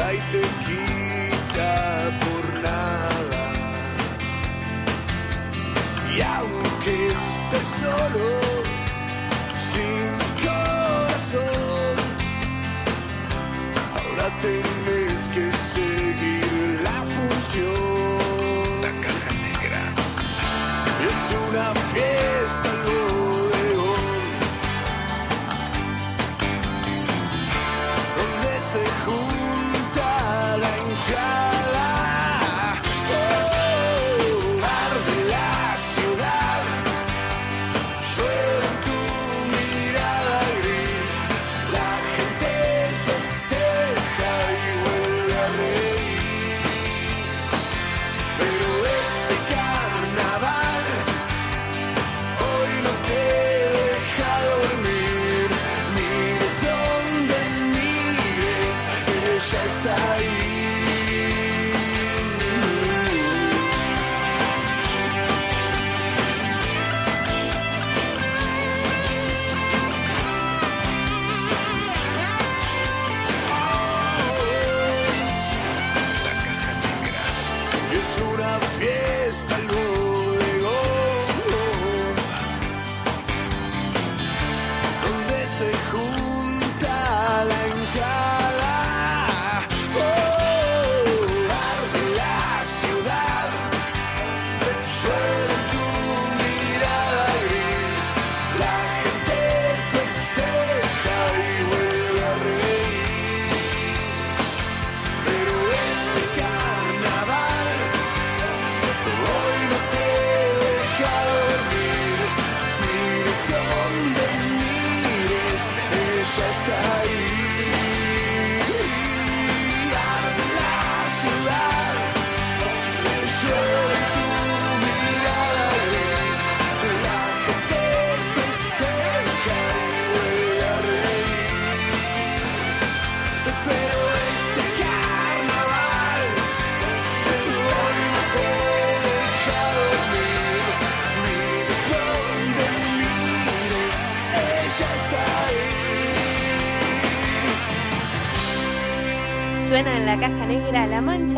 y 0.07 0.17
te 0.31 0.41
quita 0.65 2.09
por 2.23 2.45
nada. 2.61 3.43
Y 6.15 6.21
aunque 6.21 7.09
estés 7.09 7.67
solo, 7.83 8.27
sin 9.71 10.11
corazón, 10.43 11.95
ahora 13.93 14.27
te 14.41 14.78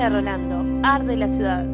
Rolando, 0.10 0.66
Arde 0.84 1.16
la 1.16 1.30
ciudad. 1.30 1.71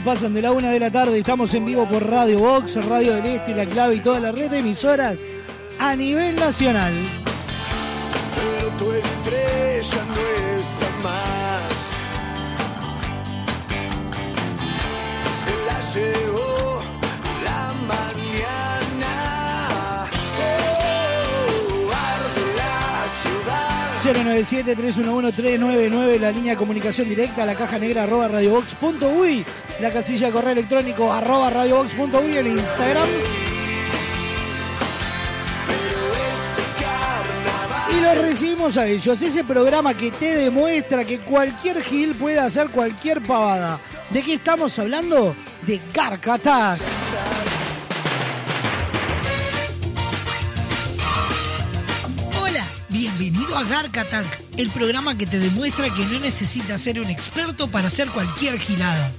Minutos 0.00 0.04
pasan 0.04 0.34
de 0.34 0.42
la 0.42 0.52
una 0.52 0.70
de 0.70 0.78
la 0.80 0.90
tarde. 0.90 1.18
Estamos 1.18 1.54
en 1.54 1.64
vivo 1.64 1.86
por 1.86 2.06
Radio 2.08 2.40
Box, 2.40 2.84
Radio 2.86 3.14
del 3.14 3.24
Este, 3.26 3.54
La 3.54 3.66
Clave 3.66 3.94
y 3.96 4.00
toda 4.00 4.20
la 4.20 4.32
red 4.32 4.50
de 4.50 4.58
emisoras 4.58 5.20
a 5.78 5.96
nivel 5.96 6.36
nacional. 6.36 6.92
Pero 8.36 8.68
tu 8.78 8.92
estrella 8.92 10.04
no 10.08 10.14
está 10.58 10.86
más. 11.02 11.72
Se 15.44 15.54
la 15.66 15.80
llevó 15.94 16.82
la 17.44 17.72
mañana. 17.88 19.12
Oh, 21.62 21.90
arde 21.92 22.44
la 22.56 23.06
ciudad. 23.22 24.02
097-311-399, 24.02 26.18
la 26.18 26.30
línea 26.30 26.52
de 26.52 26.58
comunicación 26.58 27.08
directa, 27.08 27.46
la 27.46 27.54
caja 27.54 27.78
negra 27.78 28.02
arroba 28.04 28.28
radiobox.uy, 28.28 29.44
la 29.80 29.90
casilla 29.90 30.26
de 30.26 30.32
correo 30.32 30.52
electrónico 30.52 31.10
arroba 31.10 31.48
radiobox.uy, 31.48 32.36
el 32.36 32.46
Instagram. 32.48 33.08
Y 37.90 38.00
los 38.02 38.18
recibimos 38.18 38.76
a 38.76 38.86
ellos, 38.86 39.22
ese 39.22 39.42
programa 39.42 39.94
que 39.94 40.10
te 40.10 40.36
demuestra 40.36 41.04
que 41.04 41.18
cualquier 41.18 41.82
gil 41.82 42.14
puede 42.14 42.38
hacer 42.38 42.68
cualquier 42.68 43.22
pavada. 43.22 43.78
¿De 44.10 44.22
qué 44.22 44.34
estamos 44.34 44.78
hablando? 44.78 45.34
De 45.66 45.80
Garcatac. 45.94 46.78
Hola, 52.42 52.66
bienvenido 52.90 53.56
a 53.56 53.64
Garcatac, 53.64 54.42
el 54.58 54.70
programa 54.70 55.16
que 55.16 55.26
te 55.26 55.38
demuestra 55.38 55.88
que 55.88 56.04
no 56.04 56.18
necesitas 56.20 56.82
ser 56.82 57.00
un 57.00 57.08
experto 57.08 57.66
para 57.68 57.88
hacer 57.88 58.08
cualquier 58.08 58.58
gilada. 58.58 59.10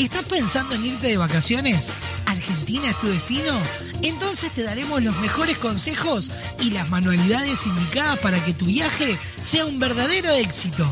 ¿Estás 0.00 0.22
pensando 0.22 0.74
en 0.74 0.86
irte 0.86 1.08
de 1.08 1.18
vacaciones? 1.18 1.92
¿Argentina 2.24 2.88
es 2.88 2.98
tu 3.00 3.06
destino? 3.08 3.52
Entonces 4.00 4.50
te 4.50 4.62
daremos 4.62 5.02
los 5.02 5.14
mejores 5.20 5.58
consejos 5.58 6.30
y 6.58 6.70
las 6.70 6.88
manualidades 6.88 7.66
indicadas 7.66 8.18
para 8.20 8.42
que 8.42 8.54
tu 8.54 8.64
viaje 8.64 9.18
sea 9.42 9.66
un 9.66 9.78
verdadero 9.78 10.30
éxito. 10.30 10.84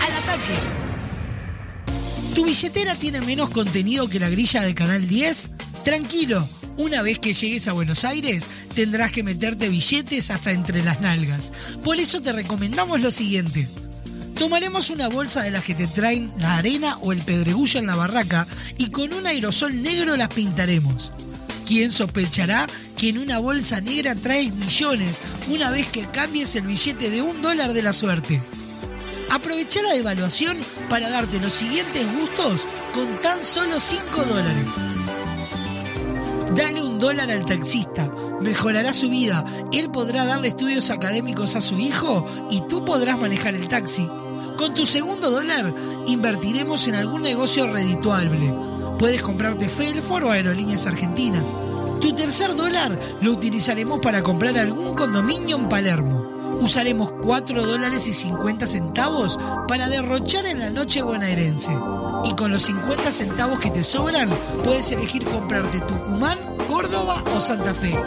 ¡Al 0.00 0.12
ataque! 0.14 0.54
¿Tu 2.34 2.46
billetera 2.46 2.94
tiene 2.94 3.20
menos 3.20 3.50
contenido 3.50 4.08
que 4.08 4.18
la 4.18 4.30
grilla 4.30 4.62
de 4.62 4.74
Canal 4.74 5.06
10? 5.06 5.50
Tranquilo, 5.84 6.48
una 6.78 7.02
vez 7.02 7.18
que 7.18 7.34
llegues 7.34 7.68
a 7.68 7.74
Buenos 7.74 8.06
Aires 8.06 8.48
tendrás 8.74 9.12
que 9.12 9.22
meterte 9.22 9.68
billetes 9.68 10.30
hasta 10.30 10.52
entre 10.52 10.82
las 10.82 11.02
nalgas. 11.02 11.52
Por 11.84 11.98
eso 11.98 12.22
te 12.22 12.32
recomendamos 12.32 12.98
lo 12.98 13.10
siguiente. 13.10 13.68
Tomaremos 14.36 14.90
una 14.90 15.08
bolsa 15.08 15.42
de 15.42 15.52
las 15.52 15.64
que 15.64 15.74
te 15.74 15.86
traen 15.86 16.32
la 16.38 16.56
arena 16.56 16.98
o 17.02 17.12
el 17.12 17.22
pedregullo 17.22 17.78
en 17.78 17.86
la 17.86 17.94
barraca 17.94 18.46
y 18.78 18.90
con 18.90 19.12
un 19.12 19.26
aerosol 19.26 19.80
negro 19.80 20.16
las 20.16 20.28
pintaremos. 20.28 21.12
¿Quién 21.66 21.92
sospechará 21.92 22.66
que 22.96 23.10
en 23.10 23.18
una 23.18 23.38
bolsa 23.38 23.80
negra 23.80 24.14
traes 24.14 24.52
millones 24.54 25.22
una 25.48 25.70
vez 25.70 25.86
que 25.88 26.06
cambies 26.06 26.56
el 26.56 26.66
billete 26.66 27.10
de 27.10 27.22
un 27.22 27.40
dólar 27.42 27.72
de 27.72 27.82
la 27.82 27.92
suerte? 27.92 28.42
Aprovecha 29.30 29.82
la 29.82 29.94
devaluación 29.94 30.58
para 30.90 31.08
darte 31.08 31.40
los 31.40 31.54
siguientes 31.54 32.06
gustos 32.12 32.66
con 32.92 33.06
tan 33.22 33.42
solo 33.44 33.80
5 33.80 34.24
dólares. 34.24 34.66
Dale 36.54 36.82
un 36.82 36.98
dólar 36.98 37.30
al 37.30 37.46
taxista, 37.46 38.10
mejorará 38.40 38.92
su 38.92 39.08
vida, 39.10 39.44
él 39.72 39.90
podrá 39.90 40.24
darle 40.24 40.48
estudios 40.48 40.90
académicos 40.90 41.56
a 41.56 41.60
su 41.60 41.78
hijo 41.78 42.26
y 42.50 42.62
tú 42.68 42.84
podrás 42.84 43.18
manejar 43.18 43.54
el 43.54 43.66
taxi. 43.68 44.08
Con 44.56 44.72
tu 44.72 44.86
segundo 44.86 45.30
dólar 45.30 45.72
invertiremos 46.06 46.86
en 46.86 46.94
algún 46.94 47.22
negocio 47.22 47.66
redituable. 47.72 48.52
Puedes 48.98 49.22
comprarte 49.22 49.68
Felfor 49.68 50.24
o 50.24 50.30
aerolíneas 50.30 50.86
argentinas. 50.86 51.56
Tu 52.00 52.14
tercer 52.14 52.54
dólar 52.54 52.96
lo 53.20 53.32
utilizaremos 53.32 54.00
para 54.00 54.22
comprar 54.22 54.56
algún 54.56 54.94
condominio 54.94 55.56
en 55.56 55.68
Palermo. 55.68 56.58
Usaremos 56.60 57.10
4 57.22 57.66
dólares 57.66 58.06
y 58.06 58.12
50 58.12 58.66
centavos 58.66 59.38
para 59.66 59.88
derrochar 59.88 60.46
en 60.46 60.60
la 60.60 60.70
noche 60.70 61.02
bonaerense. 61.02 61.72
Y 62.24 62.34
con 62.34 62.52
los 62.52 62.62
50 62.62 63.10
centavos 63.10 63.58
que 63.58 63.70
te 63.70 63.82
sobran, 63.82 64.30
puedes 64.62 64.90
elegir 64.92 65.24
comprarte 65.24 65.80
Tucumán, 65.80 66.38
Córdoba 66.70 67.24
o 67.34 67.40
Santa 67.40 67.74
Fe. 67.74 67.98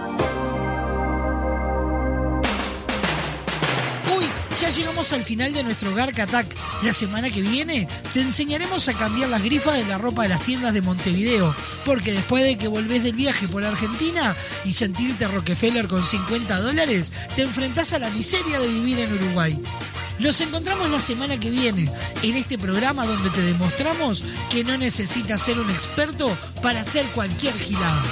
Ya 4.70 4.76
llegamos 4.76 5.13
al 5.13 5.24
final 5.24 5.53
de 5.53 5.63
nuestro 5.63 5.95
Garca 5.95 6.24
Attack. 6.24 6.47
La 6.84 6.91
semana 6.91 7.30
que 7.30 7.41
viene 7.41 7.88
te 8.13 8.22
enseñaremos 8.22 8.89
a 8.89 8.93
cambiar 8.93 9.30
las 9.30 9.41
grifas 9.41 9.76
de 9.76 9.86
la 9.86 9.97
ropa 9.97 10.24
de 10.24 10.30
las 10.30 10.43
tiendas 10.43 10.74
de 10.74 10.82
Montevideo, 10.82 11.55
porque 11.86 12.11
después 12.11 12.43
de 12.43 12.57
que 12.57 12.68
volvés 12.68 13.03
del 13.03 13.15
viaje 13.15 13.47
por 13.47 13.63
Argentina 13.63 14.36
y 14.65 14.74
sentirte 14.74 15.28
Rockefeller 15.28 15.88
con 15.88 16.03
50 16.03 16.59
dólares, 16.59 17.13
te 17.36 17.43
enfrentás 17.43 17.93
a 17.93 17.99
la 17.99 18.09
miseria 18.09 18.59
de 18.59 18.68
vivir 18.68 18.99
en 18.99 19.13
Uruguay. 19.13 19.57
Nos 20.20 20.41
encontramos 20.41 20.89
la 20.89 20.99
semana 20.99 21.39
que 21.39 21.49
viene 21.49 21.89
en 22.22 22.36
este 22.36 22.57
programa 22.57 23.05
donde 23.05 23.30
te 23.30 23.41
demostramos 23.41 24.24
que 24.49 24.65
no 24.65 24.78
necesitas 24.78 25.41
ser 25.41 25.59
un 25.59 25.70
experto 25.70 26.36
para 26.61 26.82
hacer 26.82 27.05
cualquier 27.13 27.57
gilada. 27.57 28.03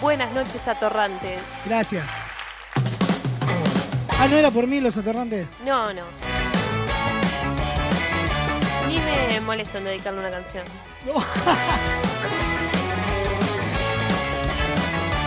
Buenas 0.00 0.32
noches, 0.32 0.66
atorrantes. 0.66 1.40
Gracias. 1.64 2.04
Ah, 4.18 4.26
¿no 4.28 4.36
era 4.36 4.50
por 4.50 4.66
mí 4.66 4.80
los 4.80 4.96
atorrantes? 4.96 5.46
No, 5.64 5.92
no. 5.92 6.02
Ni 8.88 8.98
me 8.98 9.40
molesto 9.40 9.78
en 9.78 9.84
dedicarle 9.84 10.20
una 10.20 10.30
canción. 10.30 10.64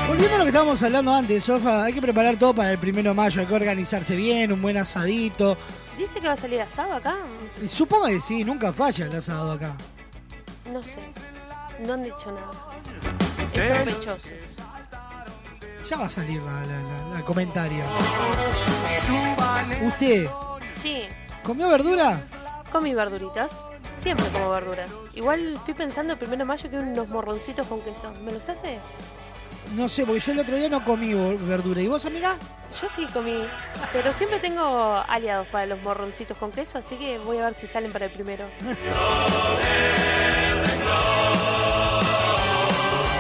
Volviendo 0.08 0.36
a 0.36 0.38
lo 0.40 0.44
que 0.44 0.50
estábamos 0.50 0.84
hablando 0.84 1.14
antes, 1.14 1.44
Sofa, 1.44 1.86
hay 1.86 1.94
que 1.94 2.02
preparar 2.02 2.36
todo 2.36 2.54
para 2.54 2.72
el 2.72 2.78
primero 2.78 3.12
de 3.12 3.16
mayo, 3.16 3.40
hay 3.40 3.48
que 3.48 3.56
organizarse 3.56 4.16
bien, 4.16 4.52
un 4.52 4.62
buen 4.62 4.76
asadito. 4.76 5.58
¿Dice 5.98 6.20
que 6.20 6.28
va 6.28 6.34
a 6.34 6.38
salir 6.38 6.60
asado 6.62 6.96
acá? 6.96 7.16
Supongo 7.70 8.08
que 8.08 8.20
sí, 8.20 8.44
nunca 8.44 8.74
falla 8.74 9.06
el 9.06 9.16
asado 9.16 9.54
acá. 9.54 9.76
No 10.66 10.84
sé. 10.84 11.02
No 11.86 11.94
han 11.94 12.04
dicho 12.04 12.32
nada. 12.32 12.71
Es 13.54 13.68
sospechoso. 13.68 14.30
Ya 15.90 15.98
va 15.98 16.06
a 16.06 16.10
salir 16.10 16.42
la, 16.42 16.62
la- 16.66 16.82
la- 16.82 17.16
la 17.20 17.26
comentaria. 17.26 17.86
¿Usted 19.84 20.30
Sí, 20.74 21.04
comió 21.44 21.70
verdura? 21.70 22.20
con 22.72 22.84
mis 22.84 22.96
verduritas. 22.96 23.52
Siempre 24.00 24.26
como 24.30 24.50
verduras. 24.50 24.90
Igual 25.14 25.54
estoy 25.56 25.74
pensando 25.76 26.14
el 26.14 26.20
primero 26.20 26.40
de 26.40 26.46
mayo 26.46 26.70
que 26.70 26.78
unos 26.78 27.08
morroncitos 27.10 27.68
con 27.68 27.82
queso. 27.82 28.12
¿Me 28.24 28.32
los 28.32 28.48
hace? 28.50 28.80
No 29.76 29.88
sé, 29.88 30.06
porque 30.06 30.20
yo 30.22 30.32
el 30.32 30.40
otro 30.40 30.56
día 30.56 30.70
no 30.70 30.84
comí 30.84 31.14
verdura. 31.14 31.82
¿Y 31.82 31.88
vos, 31.88 32.06
amiga? 32.06 32.36
Yo 32.82 32.88
sí 32.88 33.06
comí. 33.14 33.46
Pero 33.94 34.12
siempre 34.14 34.40
tengo 34.40 34.96
aliados 35.08 35.48
para 35.50 35.66
los 35.68 35.82
morroncitos 35.84 36.36
con 36.38 36.52
queso, 36.52 36.80
así 36.80 36.96
que 36.96 37.20
voy 37.20 37.38
a 37.38 37.46
ver 37.46 37.54
si 37.54 37.68
salen 37.68 37.92
para 37.92 38.06
el 38.06 38.12
primero. 38.12 38.46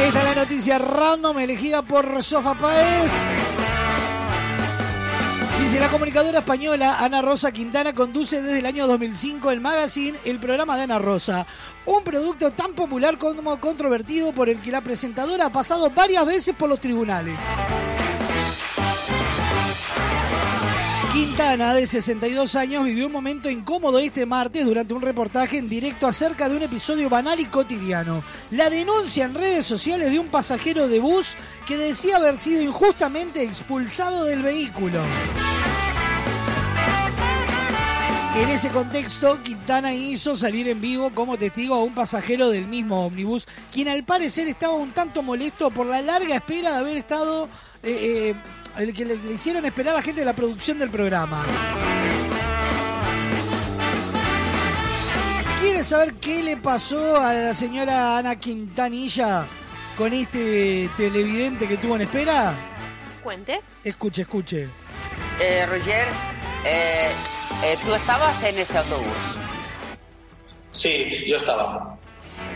Esta 0.00 0.18
es 0.18 0.24
la 0.24 0.34
noticia 0.34 0.78
random 0.78 1.38
elegida 1.38 1.82
por 1.82 2.22
Sofa 2.22 2.54
Paez. 2.54 3.10
Dice 5.58 5.80
la 5.80 5.88
comunicadora 5.88 6.40
española 6.40 6.98
Ana 6.98 7.22
Rosa 7.22 7.50
Quintana 7.50 7.94
conduce 7.94 8.42
desde 8.42 8.58
el 8.58 8.66
año 8.66 8.86
2005 8.86 9.50
el 9.50 9.60
magazine 9.60 10.18
El 10.24 10.38
programa 10.38 10.76
de 10.76 10.82
Ana 10.82 10.98
Rosa, 10.98 11.46
un 11.86 12.04
producto 12.04 12.50
tan 12.50 12.74
popular 12.74 13.16
como 13.16 13.58
controvertido 13.58 14.32
por 14.32 14.50
el 14.50 14.58
que 14.60 14.70
la 14.70 14.82
presentadora 14.82 15.46
ha 15.46 15.52
pasado 15.52 15.90
varias 15.90 16.26
veces 16.26 16.54
por 16.54 16.68
los 16.68 16.78
tribunales. 16.78 17.36
Quintana, 21.16 21.72
de 21.72 21.86
62 21.86 22.56
años, 22.56 22.84
vivió 22.84 23.06
un 23.06 23.12
momento 23.12 23.48
incómodo 23.48 23.98
este 23.98 24.26
martes 24.26 24.66
durante 24.66 24.92
un 24.92 25.00
reportaje 25.00 25.56
en 25.56 25.66
directo 25.66 26.06
acerca 26.06 26.46
de 26.46 26.56
un 26.56 26.62
episodio 26.62 27.08
banal 27.08 27.40
y 27.40 27.46
cotidiano. 27.46 28.22
La 28.50 28.68
denuncia 28.68 29.24
en 29.24 29.32
redes 29.32 29.64
sociales 29.64 30.10
de 30.10 30.18
un 30.18 30.26
pasajero 30.26 30.88
de 30.88 31.00
bus 31.00 31.34
que 31.66 31.78
decía 31.78 32.18
haber 32.18 32.38
sido 32.38 32.60
injustamente 32.60 33.42
expulsado 33.42 34.24
del 34.24 34.42
vehículo. 34.42 35.00
En 38.36 38.50
ese 38.50 38.68
contexto, 38.68 39.42
Quintana 39.42 39.94
hizo 39.94 40.36
salir 40.36 40.68
en 40.68 40.82
vivo 40.82 41.10
como 41.14 41.38
testigo 41.38 41.76
a 41.76 41.82
un 41.82 41.94
pasajero 41.94 42.50
del 42.50 42.66
mismo 42.66 43.06
ómnibus, 43.06 43.48
quien 43.72 43.88
al 43.88 44.04
parecer 44.04 44.48
estaba 44.48 44.74
un 44.74 44.90
tanto 44.90 45.22
molesto 45.22 45.70
por 45.70 45.86
la 45.86 46.02
larga 46.02 46.36
espera 46.36 46.72
de 46.72 46.76
haber 46.76 46.98
estado 46.98 47.48
eh, 47.82 48.34
eh, 48.34 48.34
el 48.78 48.92
que 48.92 49.04
le, 49.04 49.14
hicieron 49.32 49.64
esperar 49.64 49.94
a 49.94 49.96
la 49.96 50.02
gente 50.02 50.20
de 50.20 50.26
la 50.26 50.32
producción 50.32 50.78
del 50.78 50.90
programa. 50.90 51.44
¿Quieres 55.60 55.86
saber 55.86 56.14
qué 56.14 56.42
le 56.42 56.56
pasó 56.56 57.20
a 57.20 57.32
la 57.32 57.54
señora 57.54 58.18
Ana 58.18 58.36
Quintanilla 58.36 59.46
con 59.96 60.12
este 60.12 60.90
televidente 60.96 61.66
que 61.66 61.76
tuvo 61.78 61.96
en 61.96 62.02
espera? 62.02 62.54
Cuente. 63.22 63.60
Escuche, 63.82 64.22
escuche. 64.22 64.68
Eh, 65.40 65.66
Roger, 65.66 66.06
eh, 66.64 67.08
eh, 67.64 67.76
¿tú 67.84 67.94
estabas 67.94 68.42
en 68.44 68.58
ese 68.58 68.78
autobús? 68.78 69.38
Sí, 70.72 71.24
yo 71.26 71.38
estaba. 71.38 71.98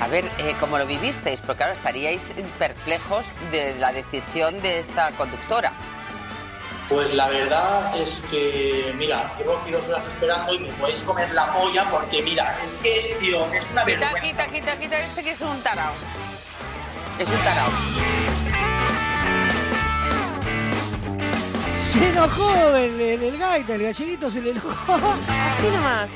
A 0.01 0.09
ver, 0.09 0.25
¿cómo 0.61 0.79
lo 0.79 0.87
vivisteis? 0.87 1.41
Porque 1.41 1.63
ahora 1.63 1.75
estaríais 1.75 2.21
perplejos 2.59 3.25
de 3.51 3.75
la 3.79 3.93
decisión 3.93 4.61
de 4.63 4.81
esta 4.81 5.11
conductora. 5.13 5.73
Pues 6.91 7.15
la 7.15 7.29
verdad 7.29 7.97
es 7.97 8.25
que, 8.33 8.93
mira, 8.99 9.33
llevo 9.39 9.59
aquí 9.59 9.71
dos 9.71 9.89
horas 9.89 10.05
esperando 10.09 10.53
y 10.53 10.59
me 10.59 10.69
podéis 10.71 10.99
comer 11.03 11.31
la 11.31 11.53
polla 11.53 11.89
porque, 11.89 12.21
mira, 12.21 12.59
es 12.65 12.81
que, 12.83 13.17
tío, 13.21 13.47
es 13.55 13.71
una 13.71 13.85
quita, 13.85 14.13
vergüenza. 14.13 14.47
Quita, 14.47 14.51
quita, 14.51 14.77
quita, 14.77 15.01
este 15.01 15.23
que 15.23 15.31
es 15.31 15.41
un 15.41 15.63
tarao. 15.63 15.93
Es 17.17 17.29
un 17.29 17.39
tarao. 17.45 17.71
Se 21.89 22.09
enojó 22.09 22.77
el, 22.77 23.01
el, 23.01 23.23
el 23.23 23.39
gaita, 23.39 23.75
el 23.77 23.83
galleguito 23.85 24.29
se 24.29 24.43
le 24.43 24.51
enojó. 24.51 24.95
Así 24.95 25.67
nomás. 25.73 26.11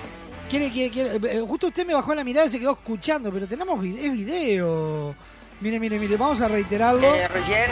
Quiere, 0.51 0.71
quiere, 0.71 0.91
quiere. 0.91 1.37
Eh, 1.37 1.45
justo 1.47 1.69
usted 1.69 1.87
me 1.87 1.95
bajó 1.95 2.15
la 2.17 2.25
mirada 2.25 2.49
y 2.49 2.51
se 2.51 2.59
quedó 2.59 2.73
escuchando, 2.73 3.31
pero 3.31 3.47
tenemos 3.47 3.79
es 3.85 4.13
video. 4.13 5.15
Mire, 5.61 5.79
mire, 5.79 6.01
mire, 6.01 6.17
vamos 6.17 6.41
a 6.41 6.49
reiterarlo. 6.49 7.15
Eh, 7.15 7.29
Roger, 7.29 7.71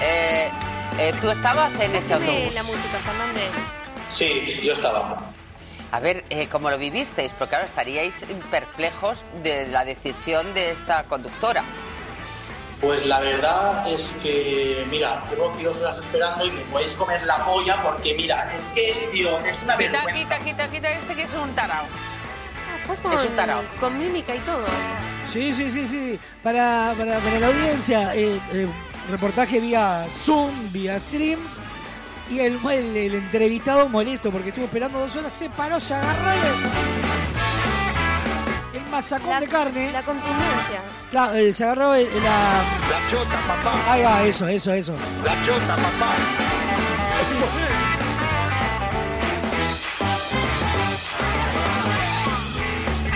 eh, 0.00 0.50
eh, 0.98 1.14
¿Tú 1.20 1.30
estabas 1.30 1.72
en 1.80 1.94
ese 1.94 2.14
autobús? 2.14 2.54
la 2.54 2.62
música, 2.62 2.98
Fernández? 3.04 3.50
Sí, 4.08 4.60
yo 4.62 4.72
estaba. 4.72 5.18
A 5.90 6.00
ver, 6.00 6.24
eh, 6.28 6.48
¿cómo 6.50 6.70
lo 6.70 6.78
vivisteis? 6.78 7.32
Porque 7.38 7.54
ahora 7.54 7.66
estaríais 7.66 8.14
perplejos 8.50 9.24
de 9.42 9.66
la 9.68 9.84
decisión 9.84 10.52
de 10.54 10.72
esta 10.72 11.04
conductora. 11.04 11.62
Pues 12.80 13.06
la 13.06 13.18
verdad 13.20 13.88
es 13.90 14.16
que, 14.22 14.84
mira, 14.90 15.22
llevo 15.30 15.50
aquí 15.50 15.64
dos 15.64 15.78
horas 15.78 15.98
esperando 15.98 16.46
y 16.46 16.50
me 16.50 16.60
podéis 16.62 16.92
comer 16.92 17.22
la 17.24 17.44
polla 17.44 17.82
porque, 17.82 18.14
mira, 18.14 18.52
es 18.54 18.70
que, 18.72 19.08
tío, 19.10 19.38
es 19.40 19.62
una 19.62 19.76
quita, 19.76 20.04
vergüenza. 20.04 20.38
Quita, 20.38 20.44
quita, 20.44 20.68
quita 20.70 20.90
este 20.92 21.14
que 21.14 21.22
es 21.22 21.34
un 21.34 21.52
tarao. 21.54 21.84
Ah, 21.84 22.86
fue 22.86 22.96
con, 22.96 23.12
es 23.18 23.30
un 23.30 23.36
tarao. 23.36 23.62
con 23.80 23.98
mímica 23.98 24.34
y 24.34 24.38
todo. 24.40 24.64
Sí, 25.32 25.52
sí, 25.52 25.70
sí, 25.70 25.86
sí. 25.86 26.20
Para, 26.42 26.94
para, 26.96 27.18
para 27.18 27.38
la 27.40 27.46
audiencia, 27.48 28.14
eh, 28.14 28.38
eh, 28.52 28.68
reportaje 29.08 29.60
vía 29.60 30.06
Zoom, 30.24 30.50
vía 30.72 30.98
stream. 31.00 31.38
Y 32.30 32.40
el, 32.40 32.58
el, 32.70 32.96
el, 32.96 33.14
entrevistado 33.14 33.88
molesto 33.88 34.30
porque 34.30 34.50
estuvo 34.50 34.66
esperando 34.66 34.98
dos 34.98 35.16
horas, 35.16 35.32
se 35.32 35.48
paró, 35.48 35.80
se 35.80 35.94
agarró 35.94 36.30
el, 36.30 36.38
el 38.80 38.86
masacón 38.90 39.30
la, 39.30 39.40
de 39.40 39.48
carne. 39.48 39.92
La 39.92 40.02
contundencia. 40.02 40.82
Claro, 41.10 41.34
eh, 41.36 41.52
se 41.54 41.64
agarró 41.64 41.94
el, 41.94 42.06
la. 42.22 42.62
La 42.90 43.06
chota, 43.08 43.40
papá. 43.46 43.92
Ahí 43.92 44.02
va, 44.02 44.24
eso, 44.24 44.46
eso, 44.46 44.72
eso. 44.74 44.94
La 45.24 45.40
chota, 45.40 45.76
papá. 45.76 46.12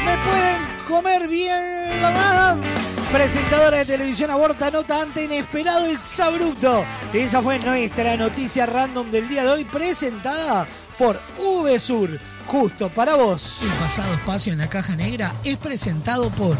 Me 0.06 0.16
pueden 0.24 0.78
comer 0.88 1.28
bien 1.28 2.02
la 2.02 2.10
nada. 2.10 2.81
Presentadora 3.12 3.78
de 3.78 3.84
televisión 3.84 4.30
aborta 4.30 4.70
nota 4.70 5.02
ante 5.02 5.24
inesperado 5.24 5.86
exabrupto. 5.86 6.84
Esa 7.12 7.42
fue 7.42 7.58
nuestra 7.58 8.16
noticia 8.16 8.64
random 8.64 9.10
del 9.10 9.28
día 9.28 9.42
de 9.44 9.50
hoy, 9.50 9.64
presentada 9.64 10.66
por 10.98 11.20
VSUR. 11.38 12.18
Justo 12.46 12.88
para 12.88 13.16
vos. 13.16 13.58
El 13.62 13.68
pasado 13.72 14.14
espacio 14.14 14.54
en 14.54 14.60
la 14.60 14.70
caja 14.70 14.96
negra 14.96 15.34
es 15.44 15.58
presentado 15.58 16.30
por 16.30 16.56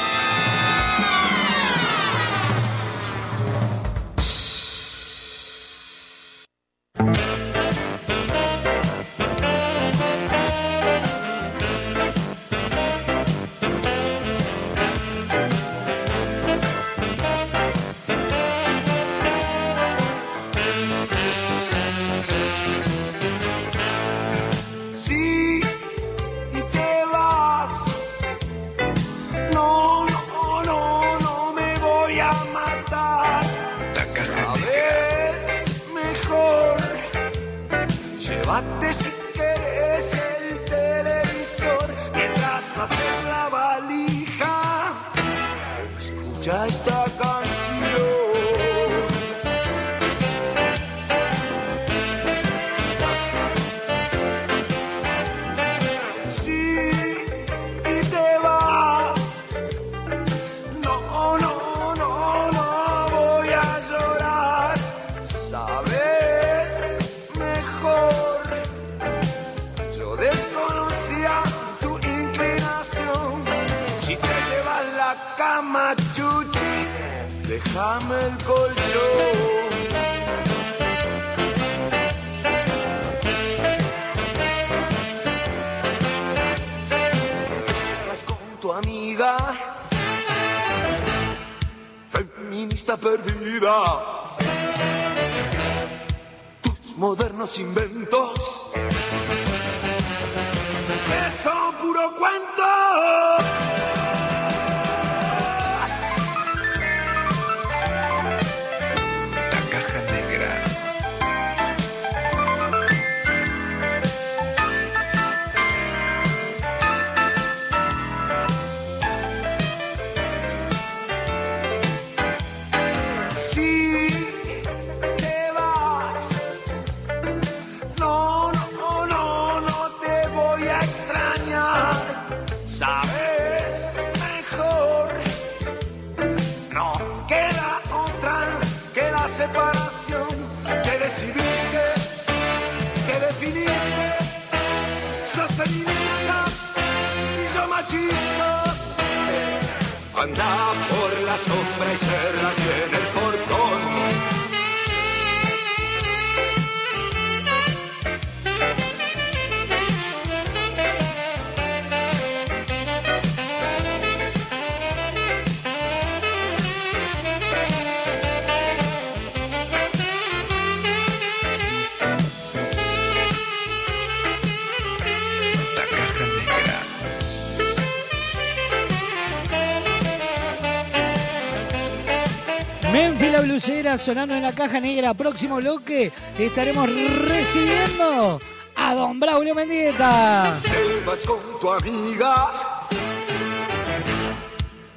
sonando 183.97 184.35
en 184.35 184.43
la 184.43 184.53
caja 184.53 184.79
negra. 184.79 185.13
Próximo 185.13 185.57
bloque 185.57 186.11
estaremos 186.37 186.89
recibiendo 186.89 188.39
a 188.75 188.93
Don 188.93 189.19
Braulio 189.19 189.53
Mendieta. 189.55 190.59
Te 190.63 191.05
vas 191.05 191.19
con 191.25 191.39
tu 191.59 191.71
amiga, 191.71 192.87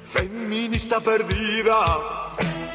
feminista 0.05 0.99
perdida. 0.99 2.24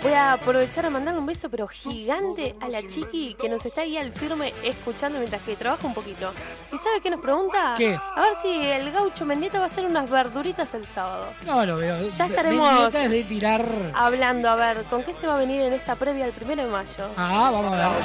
Voy 0.02 0.12
a 0.12 0.32
aprovechar 0.32 0.86
a 0.86 0.90
mandarle 0.90 1.20
un 1.20 1.26
beso, 1.26 1.50
pero 1.50 1.68
gigante, 1.68 2.56
a 2.60 2.68
la 2.68 2.80
chiqui 2.80 3.36
que 3.38 3.50
nos 3.50 3.66
está 3.66 3.82
ahí 3.82 3.98
al 3.98 4.12
firme 4.12 4.54
escuchando 4.64 5.18
mientras 5.18 5.42
que 5.42 5.56
trabaja 5.56 5.86
un 5.86 5.92
poquito. 5.92 6.32
¿Y 6.72 6.78
sabe 6.78 7.02
qué 7.02 7.10
nos 7.10 7.20
pregunta? 7.20 7.74
¿Qué? 7.76 7.94
A 7.94 8.20
ver 8.22 8.32
si 8.40 8.48
el 8.66 8.90
gaucho 8.92 9.26
Mendieta 9.26 9.58
va 9.58 9.64
a 9.64 9.66
hacer 9.66 9.84
unas 9.84 10.08
verduritas 10.08 10.72
el 10.72 10.86
sábado. 10.86 11.26
No 11.44 11.66
lo 11.66 11.76
veo. 11.76 11.98
Ya 12.00 12.26
estaremos 12.26 12.94
es 12.94 13.10
de 13.10 13.24
tirar. 13.24 13.66
hablando, 13.94 14.48
a 14.48 14.54
ver, 14.56 14.84
¿con 14.84 15.02
qué 15.04 15.12
se 15.12 15.26
va 15.26 15.34
a 15.34 15.38
venir 15.38 15.60
en 15.60 15.74
esta 15.74 15.96
previa 15.96 16.24
del 16.24 16.32
primero 16.32 16.64
de 16.64 16.70
mayo? 16.70 17.10
Ah, 17.18 17.50
vamos 17.52 17.76
a 17.76 17.90
ver. 17.90 18.00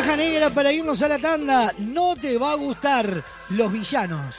Caja 0.00 0.16
negra 0.16 0.48
para 0.48 0.72
irnos 0.72 1.02
a 1.02 1.08
la 1.08 1.18
tanda. 1.18 1.74
No 1.76 2.16
te 2.16 2.38
va 2.38 2.52
a 2.52 2.54
gustar 2.54 3.22
los 3.50 3.70
villanos. 3.70 4.36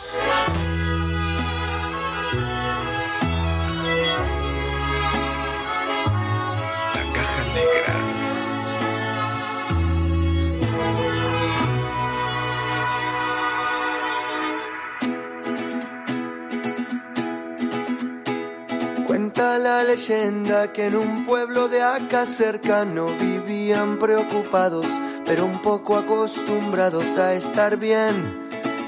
La 19.41 19.83
leyenda 19.83 20.71
que 20.71 20.85
en 20.85 20.95
un 20.95 21.25
pueblo 21.25 21.67
de 21.67 21.81
acá 21.81 22.27
cercano 22.27 23.07
vivían 23.19 23.97
preocupados, 23.97 24.85
pero 25.25 25.45
un 25.45 25.59
poco 25.63 25.97
acostumbrados 25.97 27.17
a 27.17 27.33
estar 27.33 27.75
bien. 27.77 28.13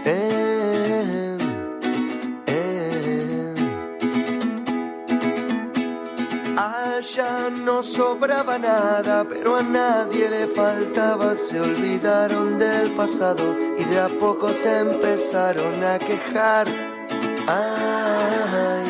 Eh, 0.05 1.38
eh. 2.45 3.55
Allá 6.55 7.49
no 7.49 7.81
sobraba 7.81 8.59
nada, 8.59 9.25
pero 9.27 9.57
a 9.57 9.63
nadie 9.63 10.30
le 10.30 10.45
faltaba. 10.47 11.34
Se 11.34 11.59
olvidaron 11.59 12.59
del 12.59 12.91
pasado 12.91 13.55
y 13.75 13.84
de 13.85 13.99
a 13.99 14.07
poco 14.07 14.49
se 14.49 14.81
empezaron 14.81 15.84
a 15.84 15.97
quejar. 15.97 16.67
Ay. 17.47 18.82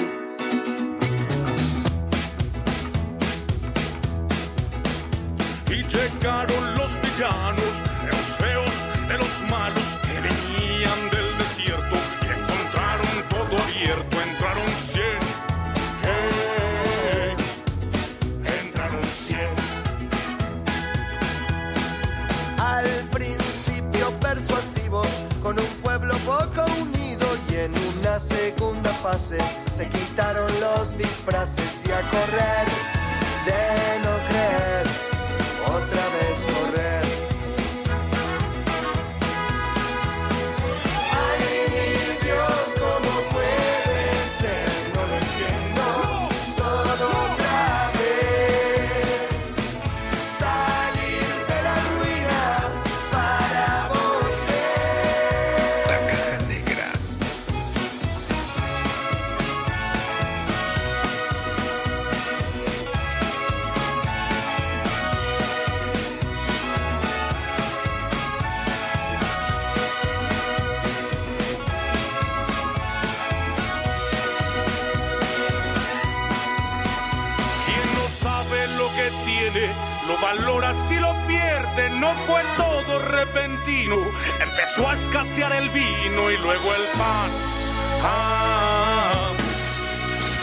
Llegaron 6.23 6.75
los 6.75 6.95
villanos, 7.01 7.83
los 8.09 8.25
feos, 8.39 8.73
de 9.09 9.17
los 9.17 9.41
malos 9.51 9.97
que 10.03 10.21
venían 10.21 11.09
del 11.11 11.37
desierto 11.37 11.95
y 12.21 12.27
encontraron 12.39 13.23
todo 13.29 13.57
abierto. 13.61 14.21
Entraron 14.21 14.71
cien, 14.89 15.19
eh, 16.05 17.35
entraron 18.61 19.03
cien. 19.03 19.53
Al 22.57 22.87
principio 23.11 24.17
persuasivos, 24.21 25.07
con 25.41 25.59
un 25.59 25.73
pueblo 25.83 26.15
poco 26.19 26.63
unido 26.81 27.27
y 27.49 27.55
en 27.55 27.73
una 27.99 28.17
segunda 28.17 28.93
fase 28.93 29.39
se 29.73 29.89
quitaron 29.89 30.49
los 30.61 30.97
disfraces 30.97 31.83
y 31.85 31.91
a 31.91 31.99
correr 31.99 32.67
de 33.45 33.99
no 34.05 34.17
creer, 34.29 35.02
otra 35.65 36.09
vez 36.09 36.52
Empezó 83.91 84.87
a 84.87 84.93
escasear 84.93 85.51
el 85.53 85.69
vino 85.69 86.31
y 86.31 86.37
luego 86.37 86.73
el 86.73 86.97
pan. 86.97 87.29
Ah, 88.01 89.31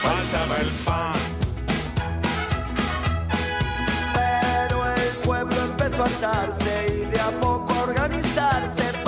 faltaba 0.02 0.56
el 0.58 0.68
pan. 0.84 1.14
Pero 4.14 4.86
el 4.94 5.08
pueblo 5.24 5.56
empezó 5.62 6.02
a 6.02 6.06
hartarse 6.06 6.86
y 7.02 7.10
de 7.10 7.20
a 7.20 7.30
poco 7.40 7.72
a 7.72 7.82
organizarse 7.84 8.99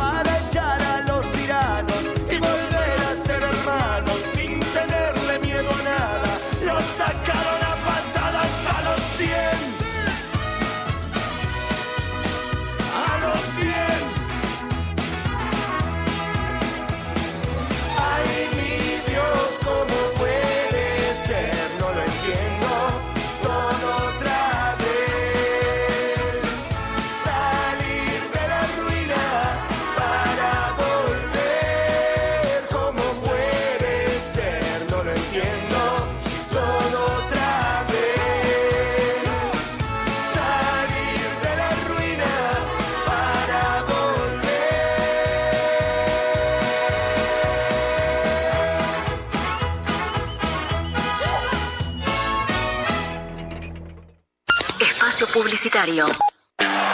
publicitario. 55.33 56.07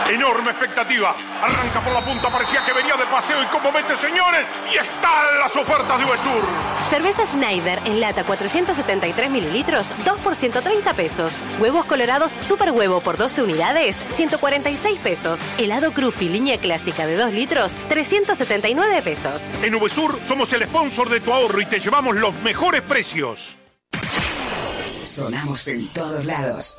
Enorme 0.09 0.53
expectativa. 0.53 1.15
Arranca 1.43 1.81
por 1.81 1.93
la 1.93 2.03
punta, 2.03 2.31
parecía 2.31 2.65
que 2.65 2.73
venía 2.73 2.97
de 2.97 3.05
paseo 3.07 3.43
y 3.43 3.47
como 3.47 3.71
mete, 3.71 3.95
señores, 3.97 4.47
y 4.73 4.77
están 4.77 5.39
las 5.39 5.55
ofertas 5.55 5.99
de 5.99 6.05
Uvesur. 6.07 6.43
Cerveza 6.89 7.27
Schneider 7.27 7.79
en 7.85 8.01
lata 8.01 8.25
473 8.25 9.31
mililitros, 9.31 9.89
2 10.05 10.21
por 10.21 10.35
130 10.35 10.95
pesos. 10.95 11.43
Huevos 11.59 11.85
colorados 11.85 12.33
super 12.41 12.71
huevo 12.71 13.01
por 13.01 13.19
12 13.19 13.43
unidades, 13.43 13.97
146 14.15 14.99
pesos. 15.01 15.41
Helado 15.59 15.93
Cruffy 15.93 16.31
línea 16.31 16.57
clásica 16.59 17.07
de 17.07 17.17
2 17.17 17.33
litros, 17.35 17.73
379 17.89 19.03
pesos. 19.03 19.43
En 19.63 19.75
Uvesur 19.75 20.19
somos 20.27 20.51
el 20.55 20.63
sponsor 20.65 21.11
de 21.11 21.21
tu 21.21 21.35
ahorro 21.35 21.61
y 21.61 21.67
te 21.67 21.81
llevamos 21.81 22.17
los 22.17 22.35
mejores 22.43 22.81
precios. 22.81 23.59
Sonamos 25.05 25.69
en 25.69 25.89
todos 25.89 26.25
lados. 26.25 26.79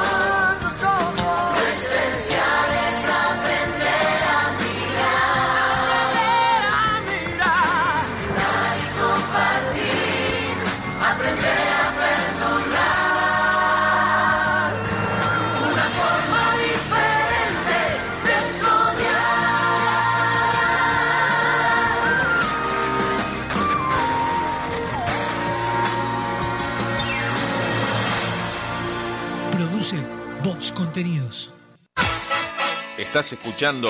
Estás 33.11 33.33
escuchando 33.33 33.89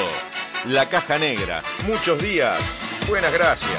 La 0.66 0.90
Caja 0.90 1.20
Negra. 1.20 1.62
Muchos 1.86 2.20
días. 2.20 2.60
Buenas 3.08 3.32
gracias. 3.32 3.78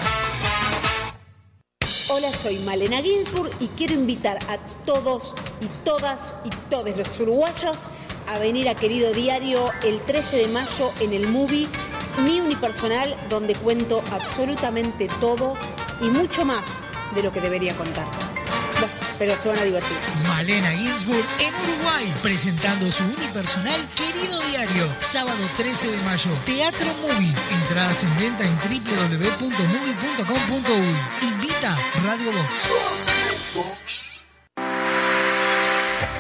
Hola, 2.09 2.31
soy 2.31 2.61
Malena 2.61 3.03
Ginsburg 3.03 3.51
y 3.59 3.67
quiero 3.67 3.95
invitar 3.95 4.39
a 4.49 4.59
todos 4.87 5.35
y 5.61 5.67
todas 5.85 6.33
y 6.45 6.51
todos 6.71 6.97
los 6.97 7.19
uruguayos 7.19 7.77
a 8.29 8.39
venir 8.39 8.69
a 8.69 8.77
Querido 8.77 9.13
Diario 9.13 9.73
el 9.83 9.99
13 10.03 10.37
de 10.37 10.47
mayo 10.47 10.93
en 11.01 11.13
el 11.13 11.27
movie 11.27 11.67
Mi 12.19 12.41
Unipersonal, 12.41 13.17
donde 13.29 13.57
cuento 13.57 14.01
absolutamente 14.13 15.09
todo 15.21 15.55
y 16.01 16.05
mucho 16.05 16.45
más 16.45 16.85
de 17.17 17.25
lo 17.25 17.33
que 17.33 17.41
debería 17.41 17.75
contar. 17.75 18.32
Pero 19.23 19.39
se 19.41 19.49
van 19.51 19.59
a 19.61 19.63
divertir. 19.63 19.97
Malena 20.27 20.73
Ginsburg 20.73 21.25
en 21.39 21.55
Uruguay, 21.55 22.13
presentando 22.23 22.91
su 22.91 23.05
unipersonal 23.05 23.81
Querido 23.95 24.41
Diario, 24.49 24.89
sábado 24.99 25.39
13 25.57 25.93
de 25.93 25.97
mayo, 25.99 26.29
Teatro 26.45 26.89
Movie, 27.03 27.33
entradas 27.53 28.03
en 28.03 28.19
venta 28.19 28.43
en 28.43 28.59
www.movie.com.uy. 28.59 30.97
Invita 31.29 31.79
Radio 32.03 32.33
Box. 32.33 33.13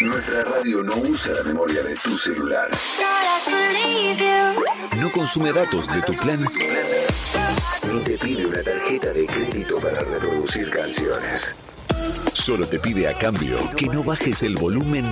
Nuestra 0.00 0.44
radio 0.44 0.82
no 0.82 0.94
usa 0.96 1.32
la 1.34 1.42
memoria 1.42 1.82
de 1.82 1.94
tu 1.96 2.16
celular. 2.16 2.68
No 4.96 5.10
consume 5.12 5.52
datos 5.52 5.88
de 5.92 6.02
tu 6.02 6.12
plan. 6.14 6.46
Ni 7.92 8.00
te 8.04 8.18
pide 8.18 8.46
una 8.46 8.62
tarjeta 8.62 9.12
de 9.12 9.26
crédito 9.26 9.80
para 9.80 10.00
reproducir 10.00 10.70
canciones. 10.70 11.54
Solo 12.32 12.66
te 12.66 12.78
pide 12.78 13.08
a 13.08 13.12
cambio 13.18 13.58
que 13.76 13.86
no 13.86 14.04
bajes 14.04 14.42
el 14.44 14.56
volumen 14.56 15.04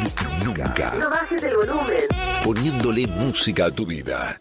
nunca, 0.45 0.95
No 0.99 1.11
bajes 1.11 1.43
el 1.43 1.57
volumen. 1.57 2.05
poniéndole 2.45 3.07
música 3.09 3.67
a 3.67 3.71
tu 3.71 3.87
vida. 3.87 4.41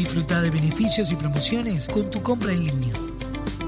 Disfruta 0.00 0.40
de 0.40 0.48
beneficios 0.48 1.12
y 1.12 1.14
promociones 1.14 1.86
con 1.86 2.10
tu 2.10 2.22
compra 2.22 2.50
en 2.52 2.64
línea. 2.64 2.94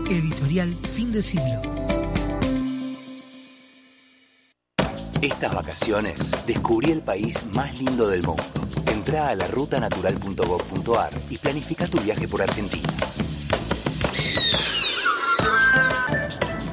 Editorial 0.08 0.74
Fin 0.94 1.12
de 1.12 1.20
Siglo. 1.20 1.60
Estas 5.20 5.54
vacaciones 5.54 6.32
descubrí 6.46 6.90
el 6.90 7.02
país 7.02 7.44
más 7.52 7.78
lindo 7.78 8.08
del 8.08 8.22
mundo. 8.22 8.42
Entrá 8.90 9.28
a 9.28 9.34
la 9.34 9.46
rutanatural.gov.ar 9.46 11.10
y 11.28 11.36
planifica 11.36 11.86
tu 11.86 12.00
viaje 12.00 12.26
por 12.26 12.40
Argentina. 12.40 12.88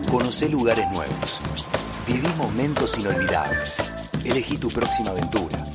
Conoce 0.09 0.47
lugares 0.47 0.89
nuevos. 0.89 1.41
Viví 2.07 2.29
momentos 2.37 2.97
inolvidables. 2.97 3.83
Elegí 4.23 4.57
tu 4.57 4.69
próxima 4.69 5.09
aventura. 5.09 5.65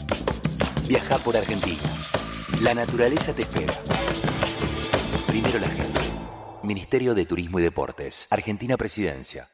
Viaja 0.89 1.19
por 1.19 1.37
Argentina. 1.37 2.04
La 2.63 2.75
naturaleza 2.75 3.35
te 3.35 3.43
espera. 3.43 3.75
Primero 5.27 5.59
la 5.59 5.69
gente. 5.69 6.01
Ministerio 6.63 7.15
de 7.15 7.27
Turismo 7.27 7.59
y 7.59 7.63
Deportes. 7.63 8.27
Argentina 8.31 8.77
Presidencia. 8.77 9.54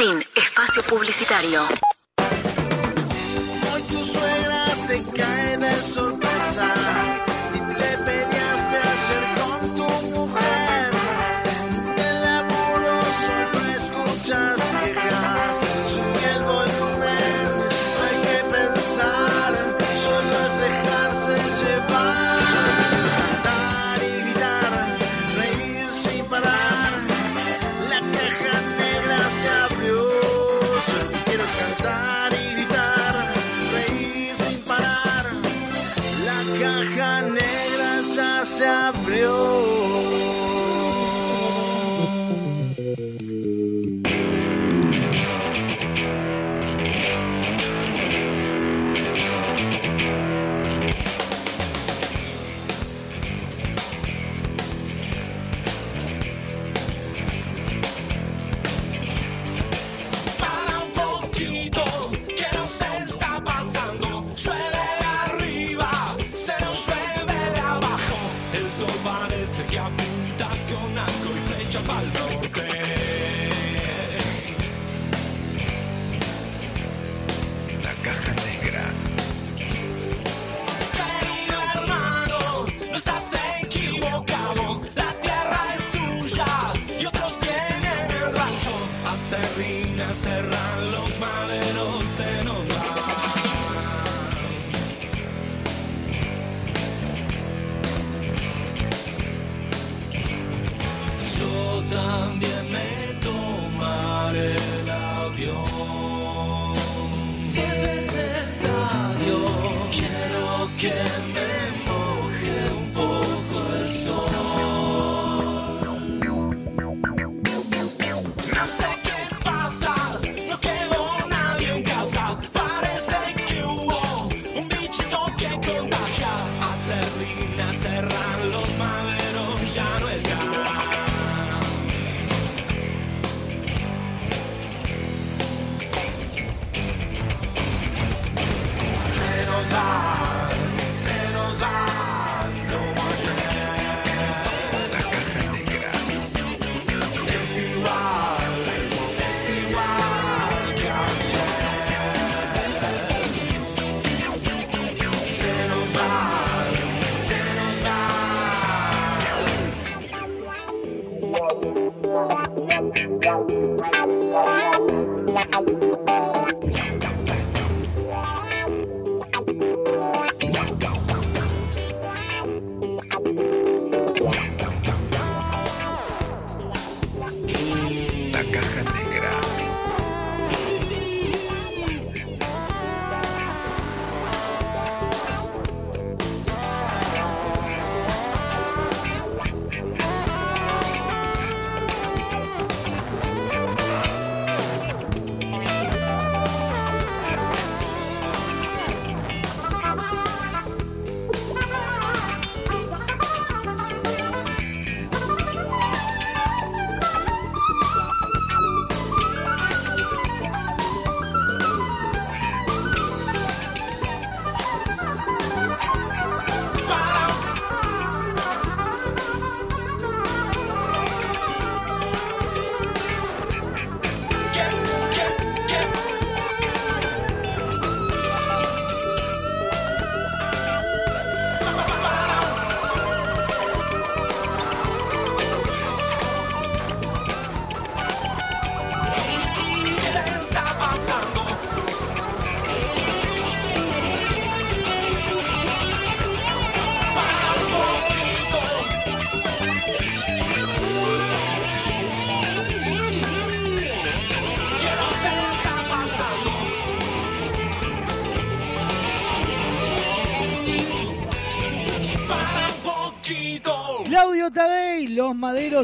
Fin. 0.00 0.24
Espacio 0.34 0.82
publicitario. 0.84 1.60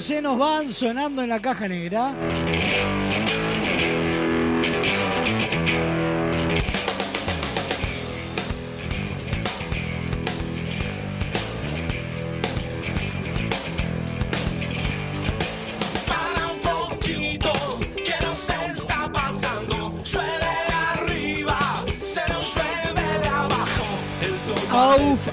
Se 0.00 0.20
nos 0.20 0.38
van 0.38 0.72
sonando 0.72 1.22
en 1.22 1.28
la 1.28 1.40
caja 1.40 1.68
negra. 1.68 2.14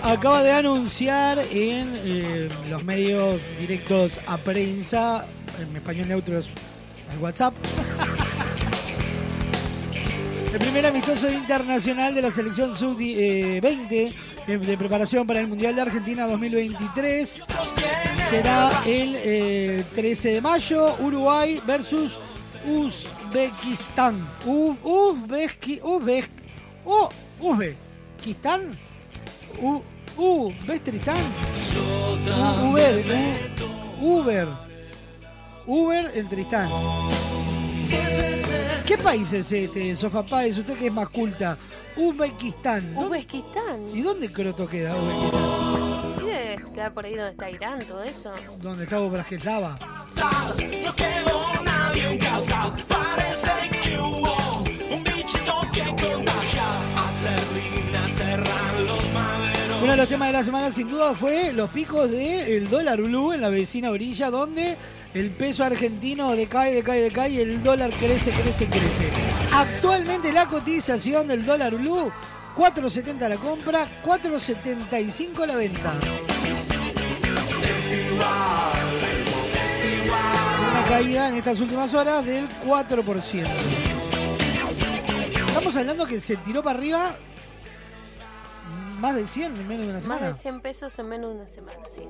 Acaba 0.03 0.43
de 0.43 0.51
anunciar 0.51 1.39
en 1.51 1.93
eh, 2.05 2.49
los 2.69 2.83
medios 2.83 3.39
directos 3.59 4.19
a 4.27 4.37
prensa, 4.37 5.25
en 5.61 5.75
español 5.75 6.07
neutro 6.07 6.37
es 6.37 6.47
el 7.13 7.19
WhatsApp, 7.19 7.53
el 10.53 10.59
primer 10.59 10.85
amistoso 10.85 11.29
internacional 11.31 12.13
de 12.13 12.21
la 12.21 12.31
selección 12.31 12.75
sub-20 12.77 14.13
de 14.47 14.77
preparación 14.77 15.25
para 15.25 15.39
el 15.39 15.47
Mundial 15.47 15.75
de 15.75 15.81
Argentina 15.81 16.27
2023 16.27 17.43
será 18.29 18.69
el 18.85 19.15
eh, 19.17 19.83
13 19.95 20.33
de 20.33 20.41
mayo, 20.41 20.95
Uruguay 20.99 21.61
versus 21.65 22.17
Uzbekistán. 22.67 24.15
U- 24.45 24.75
Uzbeki- 24.83 25.81
Uzbek- 25.81 26.29
U- 26.85 27.09
Uzbekistán. 27.39 28.77
Uzbekistán. 30.17 31.17
U- 31.75 32.69
Uber, 32.69 33.03
U- 34.01 34.19
Uber. 34.19 34.47
Uber 35.65 36.11
en 36.15 36.27
Tristán. 36.29 36.69
¿Qué 38.85 38.97
país 38.97 39.31
es 39.33 39.51
este, 39.51 39.95
Sofá 39.95 40.23
Páez? 40.23 40.57
Usted 40.57 40.77
que 40.77 40.87
es 40.87 40.93
más 40.93 41.09
culta. 41.09 41.57
Uzbekistán. 41.95 42.93
¿Dónde- 42.93 43.07
Uzbekistán. 43.07 43.81
¿Y 43.93 44.01
dónde 44.01 44.31
croto 44.31 44.67
queda 44.67 44.93
Uzbekistán? 44.95 45.43
Y 46.21 46.25
debe 46.25 46.63
quedar 46.73 46.93
por 46.93 47.05
ahí 47.05 47.15
donde 47.15 47.31
está 47.31 47.49
Irán, 47.49 47.79
todo 47.85 48.03
eso. 48.03 48.31
¿Dónde 48.61 48.83
está 48.83 48.99
Bratislava? 48.99 49.79
No 49.79 50.95
quedó 50.95 51.63
nadie 51.63 52.11
en 52.11 52.17
casa. 52.19 52.73
Parece 52.87 53.79
que 53.81 53.97
hubo 53.99 54.63
un 54.95 55.03
bichito 55.03 55.53
que 55.71 55.81
contagia. 55.81 56.63
A 56.97 57.11
Serrina 57.11 58.07
maderos. 58.07 58.72
Uno 59.83 59.91
de 59.91 59.97
los 59.97 60.07
temas 60.07 60.29
de 60.29 60.33
la 60.33 60.43
semana 60.45 60.71
sin 60.71 60.87
duda 60.87 61.13
fue 61.13 61.51
los 61.51 61.69
picos 61.69 62.09
del 62.09 62.69
dólar 62.69 63.01
blue 63.01 63.33
en 63.33 63.41
la 63.41 63.49
vecina 63.49 63.91
orilla 63.91 64.29
donde 64.29 64.77
el 65.13 65.29
peso 65.31 65.65
argentino 65.65 66.33
decae, 66.37 66.73
decae, 66.73 67.01
decae 67.01 67.29
y 67.31 67.39
el 67.39 67.61
dólar 67.61 67.91
crece, 67.91 68.31
crece, 68.31 68.65
crece. 68.67 69.09
Actualmente 69.53 70.31
la 70.31 70.47
cotización 70.47 71.27
del 71.27 71.45
dólar 71.45 71.75
blue, 71.75 72.09
4.70 72.55 73.27
la 73.27 73.35
compra, 73.35 73.85
4.75 74.05 75.45
la 75.45 75.57
venta. 75.57 75.93
Una 80.71 80.85
caída 80.85 81.27
en 81.27 81.35
estas 81.35 81.59
últimas 81.59 81.93
horas 81.93 82.25
del 82.25 82.47
4%. 82.65 83.47
Estamos 85.45 85.75
hablando 85.75 86.05
que 86.05 86.21
se 86.21 86.37
tiró 86.37 86.63
para 86.63 86.79
arriba 86.79 87.17
más 89.03 89.15
de 89.15 89.27
100 89.27 89.57
en 89.57 89.67
menos 89.67 89.79
de 89.85 89.89
una 89.91 89.93
Más 89.95 90.03
semana. 90.03 90.27
de 90.29 90.33
100 90.33 90.61
pesos 90.61 90.97
en 90.97 91.09
menos 91.09 91.29
de 91.31 91.35
una 91.41 91.49
semana, 91.49 91.79
sí. 91.89 92.07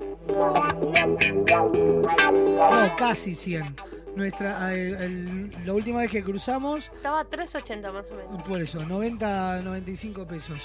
No, 2.47 2.95
casi 2.95 3.33
100. 3.33 3.75
Nuestra, 4.15 4.71
el- 4.75 4.93
el- 4.97 5.51
la 5.65 5.73
última 5.73 6.01
vez 6.01 6.11
que 6.11 6.23
cruzamos, 6.23 6.91
Estaba 6.95 7.21
a 7.21 7.25
3.80 7.25 7.91
más 7.91 8.11
o 8.11 8.15
menos. 8.15 8.47
por 8.47 8.61
eso, 8.61 8.85
90, 8.85 9.61
95 9.63 10.27
pesos. 10.27 10.59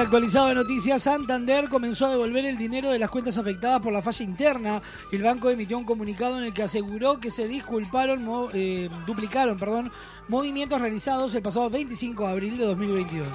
Actualizado 0.00 0.48
de 0.48 0.54
noticias, 0.54 1.02
Santander 1.02 1.68
comenzó 1.68 2.06
a 2.06 2.10
devolver 2.10 2.46
el 2.46 2.56
dinero 2.56 2.90
de 2.90 2.98
las 2.98 3.10
cuentas 3.10 3.36
afectadas 3.36 3.82
por 3.82 3.92
la 3.92 4.00
falla 4.00 4.24
interna. 4.24 4.82
El 5.12 5.22
banco 5.22 5.50
emitió 5.50 5.76
un 5.76 5.84
comunicado 5.84 6.38
en 6.38 6.44
el 6.44 6.54
que 6.54 6.62
aseguró 6.62 7.20
que 7.20 7.30
se 7.30 7.46
disculparon, 7.46 8.26
eh, 8.54 8.88
duplicaron, 9.06 9.58
perdón, 9.58 9.92
movimientos 10.26 10.80
realizados 10.80 11.34
el 11.34 11.42
pasado 11.42 11.68
25 11.68 12.24
de 12.24 12.32
abril 12.32 12.56
de 12.56 12.64
2022. 12.64 13.28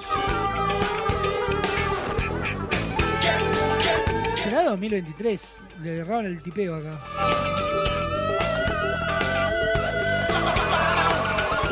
¿Será 4.42 4.64
2023? 4.64 5.46
Le 5.82 5.98
erraron 5.98 6.26
el 6.26 6.42
tipeo 6.42 6.74
acá. 6.74 6.98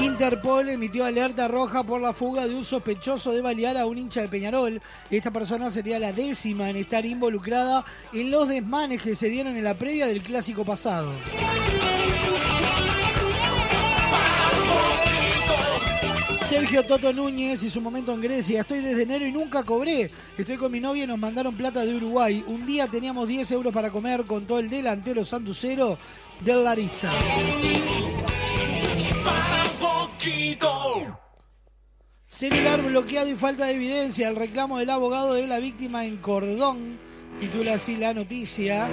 Interpol 0.04 0.68
emitió 0.68 1.06
alerta 1.06 1.48
roja 1.48 1.82
por 1.82 1.98
la 1.98 2.12
fuga 2.12 2.46
de 2.46 2.54
un 2.54 2.64
sospechoso 2.64 3.32
de 3.32 3.40
balear 3.40 3.78
a 3.78 3.86
un 3.86 3.96
hincha 3.96 4.20
de 4.20 4.28
Peñarol. 4.28 4.80
Esta 5.10 5.30
persona 5.30 5.70
sería 5.70 5.98
la 5.98 6.12
décima 6.12 6.68
en 6.68 6.76
estar 6.76 7.06
involucrada 7.06 7.82
en 8.12 8.30
los 8.30 8.46
desmanes 8.46 9.00
que 9.00 9.16
se 9.16 9.30
dieron 9.30 9.56
en 9.56 9.64
la 9.64 9.72
previa 9.78 10.06
del 10.06 10.22
clásico 10.22 10.62
pasado. 10.62 11.10
Sergio 16.46 16.84
Toto 16.84 17.10
Núñez 17.12 17.62
y 17.62 17.70
su 17.70 17.80
momento 17.80 18.12
en 18.12 18.20
Grecia. 18.20 18.60
Estoy 18.60 18.80
desde 18.80 19.04
enero 19.04 19.26
y 19.26 19.32
nunca 19.32 19.64
cobré. 19.64 20.10
Estoy 20.36 20.58
con 20.58 20.70
mi 20.70 20.80
novia 20.80 21.04
y 21.04 21.06
nos 21.06 21.18
mandaron 21.18 21.56
plata 21.56 21.82
de 21.82 21.96
Uruguay. 21.96 22.44
Un 22.46 22.66
día 22.66 22.86
teníamos 22.86 23.26
10 23.26 23.50
euros 23.52 23.72
para 23.72 23.90
comer 23.90 24.24
con 24.24 24.46
todo 24.46 24.58
el 24.58 24.68
delantero 24.68 25.24
sanducero 25.24 25.98
del 26.44 26.62
Larissa. 26.62 27.10
Celular 32.34 32.82
bloqueado 32.82 33.28
y 33.28 33.36
falta 33.36 33.66
de 33.66 33.74
evidencia. 33.74 34.28
El 34.28 34.34
reclamo 34.34 34.78
del 34.78 34.90
abogado 34.90 35.34
de 35.34 35.46
la 35.46 35.60
víctima 35.60 36.04
en 36.04 36.16
Cordón. 36.16 36.98
Titula 37.38 37.74
así 37.74 37.96
la 37.96 38.12
noticia. 38.12 38.88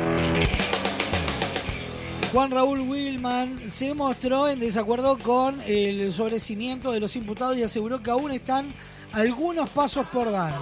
Juan 2.31 2.51
Raúl 2.51 2.81
Wilman 2.81 3.59
se 3.71 3.95
mostró 3.95 4.47
en 4.47 4.59
desacuerdo 4.59 5.17
con 5.17 5.59
el 5.65 6.13
sobrecimiento 6.13 6.91
de 6.91 6.99
los 6.99 7.15
imputados 7.15 7.57
y 7.57 7.63
aseguró 7.63 8.03
que 8.03 8.11
aún 8.11 8.29
están 8.29 8.67
algunos 9.11 9.71
pasos 9.71 10.05
por 10.09 10.31
dar. 10.31 10.53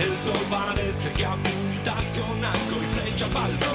El 0.00 0.16
sol 0.16 0.46
parece 0.48 1.10
que 1.10 1.26
apunta 1.26 1.94
con 2.14 2.44
arco 2.44 2.76
y 2.80 3.00
flecha. 3.00 3.73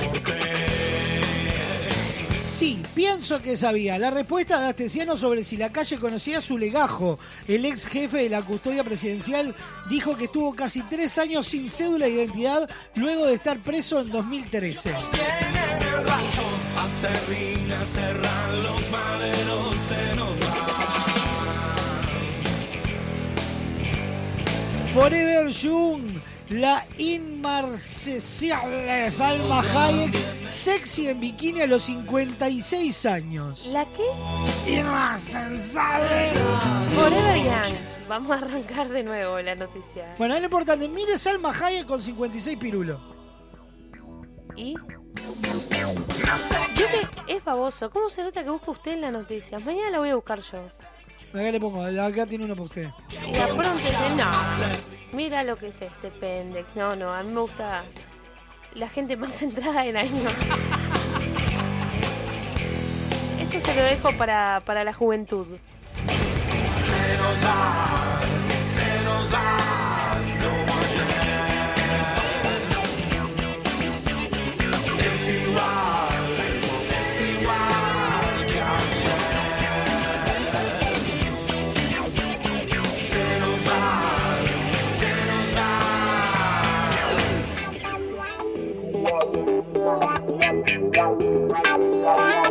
Sí, 2.60 2.84
pienso 2.94 3.42
que 3.42 3.56
sabía. 3.56 3.98
La 3.98 4.12
respuesta 4.12 4.60
de 4.60 4.68
Astesiano 4.68 5.16
sobre 5.16 5.46
si 5.46 5.56
la 5.56 5.72
calle 5.72 5.98
conocía 5.98 6.42
su 6.42 6.58
legajo. 6.58 7.18
El 7.48 7.64
ex 7.64 7.86
jefe 7.86 8.18
de 8.18 8.28
la 8.28 8.42
custodia 8.42 8.84
presidencial 8.84 9.56
dijo 9.90 10.18
que 10.18 10.26
estuvo 10.26 10.54
casi 10.54 10.82
tres 10.82 11.18
años 11.18 11.48
sin 11.48 11.70
cédula 11.70 12.08
de 12.08 12.12
identidad 12.12 12.70
luego 12.96 13.28
de 13.28 13.36
estar 13.36 13.62
preso 13.62 14.02
en 14.02 14.12
2013. 14.12 14.94
Tienen 15.10 15.84
el 15.84 16.04
rancho, 16.04 16.42
a 16.78 16.90
Serrina 16.90 17.86
cerran 17.86 18.64
los 18.64 18.92
maderos, 18.92 19.76
se 19.80 20.16
nos 20.18 20.32
va. 20.32 21.30
Forever 24.94 25.48
Young, 25.48 26.02
la 26.50 26.84
inmarcesible 26.98 29.12
Salma 29.12 29.62
Hayek, 29.62 30.16
sexy 30.48 31.10
en 31.10 31.20
bikini 31.20 31.62
a 31.62 31.68
los 31.68 31.84
56 31.84 33.06
años. 33.06 33.68
¿La 33.68 33.86
qué? 33.86 34.72
Inmarcesible. 34.72 36.32
Forever 36.96 37.38
Young. 37.38 37.76
Vamos 38.08 38.32
a 38.32 38.36
arrancar 38.36 38.88
de 38.90 39.04
nuevo 39.04 39.40
la 39.40 39.54
noticia. 39.56 40.16
Bueno, 40.18 40.34
es 40.34 40.42
lo 40.42 40.46
importante. 40.46 40.88
Mire 40.88 41.20
Salma 41.20 41.52
Hayek 41.52 41.86
con 41.86 42.02
56 42.02 42.58
pirulos. 42.58 43.00
¿Y? 44.56 44.76
es 47.28 47.46
baboso. 47.46 47.92
¿Cómo 47.92 48.10
se 48.10 48.24
nota 48.24 48.44
que 48.44 48.50
busca 48.50 48.72
usted 48.72 48.94
en 48.94 49.02
las 49.02 49.12
noticias? 49.12 49.64
Mañana 49.64 49.92
la 49.92 50.00
voy 50.00 50.10
a 50.10 50.16
buscar 50.16 50.42
yo. 50.42 50.60
Acá 51.30 51.52
le 51.52 51.60
pongo, 51.60 51.84
acá 51.84 52.26
tiene 52.26 52.46
uno 52.46 52.56
para 52.56 52.66
usted. 52.66 52.88
De 53.10 53.46
pronto 53.54 53.76
dice, 53.78 53.94
no, 54.18 54.26
mira 55.16 55.44
lo 55.44 55.58
que 55.58 55.68
es 55.68 55.80
este 55.82 56.10
pendex. 56.10 56.68
No, 56.76 56.96
no, 56.96 57.14
a 57.14 57.22
mí 57.22 57.32
me 57.32 57.42
gusta 57.42 57.84
la 58.74 58.90
gente 58.90 59.16
más 59.16 59.34
centrada 59.38 59.86
en 59.86 59.98
años. 59.98 60.34
Esto 63.40 63.62
se 63.62 63.76
lo 63.76 63.84
dejo 63.84 64.12
para, 64.18 64.62
para 64.66 64.84
la 64.84 64.94
juventud. 64.94 65.46
Se 66.78 67.18
nos 67.18 67.42
da, 67.42 68.22
se 68.64 69.04
nos 69.04 69.32
da, 69.32 70.18
no 70.40 70.54
Es 75.04 75.30
igual. 75.30 75.99
Thank 89.98 90.70
you. 91.22 92.49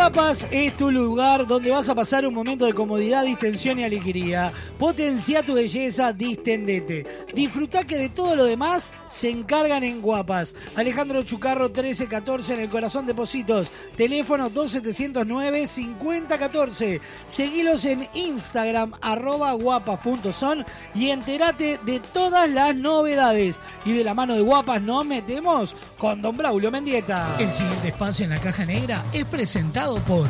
Guapas 0.00 0.46
es 0.50 0.74
tu 0.78 0.90
lugar 0.90 1.46
donde 1.46 1.70
vas 1.70 1.90
a 1.90 1.94
pasar 1.94 2.26
un 2.26 2.32
momento 2.32 2.64
de 2.64 2.72
comodidad, 2.72 3.22
distensión 3.22 3.78
y 3.78 3.84
alegría. 3.84 4.50
Potencia 4.78 5.42
tu 5.42 5.52
belleza, 5.52 6.14
distendete. 6.14 7.04
Disfruta 7.34 7.84
que 7.84 7.98
de 7.98 8.08
todo 8.08 8.34
lo 8.34 8.44
demás 8.44 8.94
se 9.10 9.28
encargan 9.28 9.84
en 9.84 10.00
Guapas. 10.00 10.54
Alejandro 10.74 11.22
Chucarro 11.22 11.66
1314 11.66 12.54
en 12.54 12.60
el 12.60 12.70
corazón 12.70 13.04
de 13.04 13.12
Positos. 13.12 13.68
Teléfono 13.94 14.48
2709 14.48 15.66
5014. 15.66 17.02
Seguilos 17.26 17.84
en 17.84 18.08
Instagram 18.14 18.94
arroba 19.02 19.52
guapas.son 19.52 20.64
y 20.94 21.10
entérate 21.10 21.78
de 21.84 22.00
todas 22.00 22.48
las 22.48 22.74
novedades. 22.74 23.60
Y 23.84 23.92
de 23.92 24.04
la 24.04 24.14
mano 24.14 24.34
de 24.34 24.40
Guapas 24.40 24.80
nos 24.80 25.04
metemos 25.04 25.76
con 25.98 26.22
Don 26.22 26.38
Braulio 26.38 26.70
Mendieta. 26.70 27.36
El 27.38 27.52
siguiente 27.52 27.88
espacio 27.88 28.24
en 28.24 28.30
la 28.30 28.40
caja 28.40 28.64
negra 28.64 29.04
es 29.12 29.26
presentado 29.26 29.89
por 29.98 30.28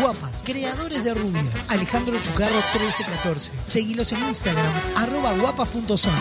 Guapas, 0.00 0.42
creadores 0.42 1.04
de 1.04 1.12
rubias. 1.14 1.70
Alejandro 1.70 2.18
Chucarro 2.20 2.54
1314. 2.72 3.52
Seguilos 3.64 4.10
en 4.12 4.24
Instagram, 4.24 4.72
arroba 4.96 5.32
guapas.son. 5.34 6.12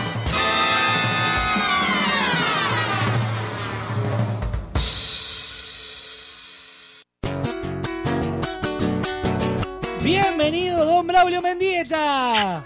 Bienvenido, 10.03 10.85
don 10.85 11.07
Braulio 11.07 11.41
Mendieta. 11.41 12.65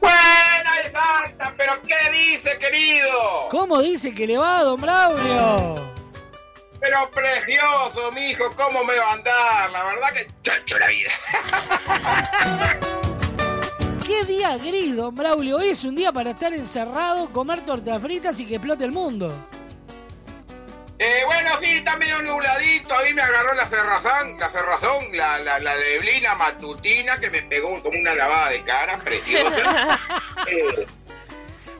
Buena 0.00 0.72
y 0.84 1.56
pero 1.56 1.72
¿qué 1.82 2.10
dice, 2.10 2.58
querido? 2.58 3.48
¿Cómo 3.50 3.82
dice 3.82 4.14
que 4.14 4.26
le 4.26 4.38
va, 4.38 4.62
don 4.62 4.80
Braulio? 4.80 5.95
Pero 6.88 7.10
precioso, 7.10 8.12
mijo, 8.12 8.44
¿cómo 8.56 8.84
me 8.84 8.96
va 8.96 9.10
a 9.10 9.12
andar? 9.14 9.70
La 9.72 9.82
verdad 9.82 10.08
que 10.12 10.28
chacho 10.44 10.78
la 10.78 10.86
vida. 10.86 11.10
¿Qué 14.06 14.24
día 14.24 14.56
gris, 14.58 14.94
don 14.94 15.12
Braulio? 15.16 15.56
Hoy 15.56 15.70
es 15.70 15.82
un 15.82 15.96
día 15.96 16.12
para 16.12 16.30
estar 16.30 16.52
encerrado, 16.54 17.28
comer 17.32 17.62
tortas 17.66 18.00
fritas 18.00 18.38
y 18.38 18.46
que 18.46 18.54
explote 18.54 18.84
el 18.84 18.92
mundo. 18.92 19.34
Eh, 21.00 21.22
bueno, 21.26 21.50
sí, 21.60 21.66
está 21.72 21.96
medio 21.96 22.22
nubladito. 22.22 22.94
Ahí 22.96 23.12
me 23.12 23.22
agarró 23.22 23.54
la 23.54 23.68
cerrazón, 23.68 24.38
la 24.38 24.48
cerrazón, 24.50 25.04
la, 25.16 25.38
la, 25.40 25.58
la 25.58 25.74
deblina 25.76 26.36
matutina 26.36 27.16
que 27.18 27.30
me 27.30 27.42
pegó 27.42 27.82
como 27.82 27.98
una 27.98 28.14
lavada 28.14 28.50
de 28.50 28.62
cara, 28.62 28.96
preciosa. 28.98 29.98
eh, 30.46 30.86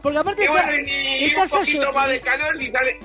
Porque 0.02 0.18
aparte 0.18 0.42
y 0.42 0.46
está, 0.46 0.62
bueno, 0.66 0.78
y, 0.84 0.90
y 0.90 1.24
está 1.26 1.42
un 1.44 1.48
poquito 1.50 1.64
Sayo- 1.82 1.92
más 1.92 2.08
de 2.08 2.20
calor 2.20 2.60
y 2.60 2.72
sale... 2.72 2.98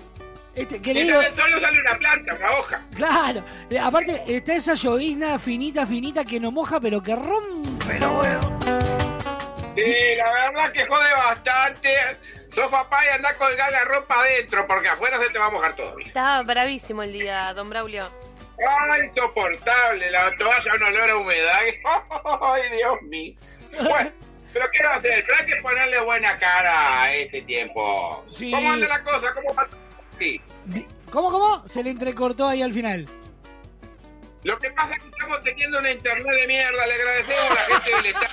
Este, 0.55 0.81
que 0.81 0.91
y 0.91 0.93
le 0.95 1.03
digo- 1.03 1.21
solo 1.35 1.61
sale 1.61 1.79
una 1.79 1.97
planta, 1.97 2.35
una 2.35 2.51
hoja. 2.57 2.81
Claro, 2.95 3.43
eh, 3.69 3.79
aparte 3.79 4.21
está 4.27 4.55
esa 4.55 4.73
llovizna 4.75 5.39
finita, 5.39 5.87
finita 5.87 6.25
que 6.25 6.39
no 6.39 6.51
moja, 6.51 6.79
pero 6.81 7.01
que 7.01 7.15
rompe. 7.15 7.85
Pero 7.87 8.11
bueno. 8.15 8.59
Sí, 9.75 9.93
la 10.17 10.31
verdad 10.33 10.71
que 10.73 10.85
jode 10.85 11.13
bastante. 11.13 11.89
Sos 12.53 12.67
papá 12.67 12.99
y 13.05 13.15
anda 13.15 13.29
a 13.29 13.35
colgar 13.37 13.71
la 13.71 13.85
ropa 13.85 14.15
adentro, 14.19 14.67
porque 14.67 14.89
afuera 14.89 15.17
se 15.23 15.29
te 15.29 15.39
va 15.39 15.45
a 15.45 15.49
mojar 15.51 15.73
todo. 15.75 15.97
Está 15.99 16.41
bravísimo 16.43 17.01
el 17.03 17.13
día, 17.13 17.53
don 17.53 17.69
Braulio. 17.69 18.09
Ay, 18.91 19.05
insoportable, 19.07 20.11
la 20.11 20.35
toalla 20.37 20.75
un 20.75 20.83
olor 20.83 21.09
a 21.09 21.15
humedad. 21.17 21.59
Ay, 22.41 22.61
Dios 22.77 23.01
mío. 23.03 23.33
Bueno, 23.89 24.11
pero 24.53 24.65
¿qué 24.73 24.83
va 24.83 24.89
a 24.91 24.95
hacer? 24.97 25.23
Pero 25.25 25.37
hay 25.39 25.45
que 25.45 25.61
ponerle 25.61 26.01
buena 26.01 26.35
cara 26.35 27.03
a 27.03 27.13
este 27.13 27.41
tiempo. 27.43 28.25
Sí. 28.33 28.51
¿Cómo 28.51 28.73
anda 28.73 28.87
la 28.89 29.01
cosa? 29.01 29.31
¿Cómo 29.33 29.55
va? 29.55 29.67
¿Cómo, 31.11 31.29
cómo? 31.29 31.67
Se 31.67 31.83
le 31.83 31.89
entrecortó 31.89 32.47
ahí 32.47 32.61
al 32.61 32.73
final. 32.73 33.07
Lo 34.43 34.57
que 34.57 34.71
pasa 34.71 34.95
es 34.95 35.03
que 35.03 35.09
estamos 35.09 35.39
teniendo 35.43 35.77
una 35.79 35.91
internet 35.91 36.35
de 36.35 36.47
mierda. 36.47 36.87
Le 36.87 36.93
agradecemos 36.93 37.45
a 37.49 37.53
la 37.53 37.61
gente 37.61 37.91
que 37.91 38.01
le 38.01 38.09
está... 38.09 38.27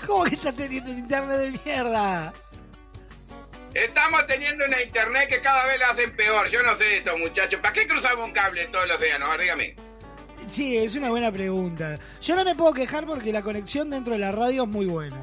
¿Cómo 0.06 0.24
que 0.24 0.34
está 0.34 0.52
teniendo 0.52 0.90
un 0.90 0.98
internet 0.98 1.38
de 1.38 1.50
mierda? 1.64 2.32
Estamos 3.74 4.26
teniendo 4.26 4.64
una 4.64 4.82
internet 4.82 5.28
que 5.28 5.40
cada 5.40 5.66
vez 5.66 5.78
la 5.78 5.90
hacen 5.90 6.14
peor. 6.16 6.48
Yo 6.50 6.62
no 6.62 6.76
sé 6.76 6.98
esto, 6.98 7.16
muchachos. 7.16 7.60
¿Para 7.60 7.72
qué 7.72 7.86
cruzamos 7.86 8.26
un 8.26 8.32
cable 8.32 8.66
todos 8.66 8.86
los? 8.88 8.96
A 8.96 9.00
ver, 9.00 9.40
dígame. 9.40 9.74
Sí, 10.48 10.76
es 10.76 10.96
una 10.96 11.10
buena 11.10 11.30
pregunta. 11.30 11.98
Yo 12.20 12.34
no 12.34 12.44
me 12.44 12.54
puedo 12.54 12.72
quejar 12.72 13.06
porque 13.06 13.32
la 13.32 13.42
conexión 13.42 13.90
dentro 13.90 14.14
de 14.14 14.18
la 14.18 14.32
radio 14.32 14.64
es 14.64 14.68
muy 14.68 14.86
buena. 14.86 15.16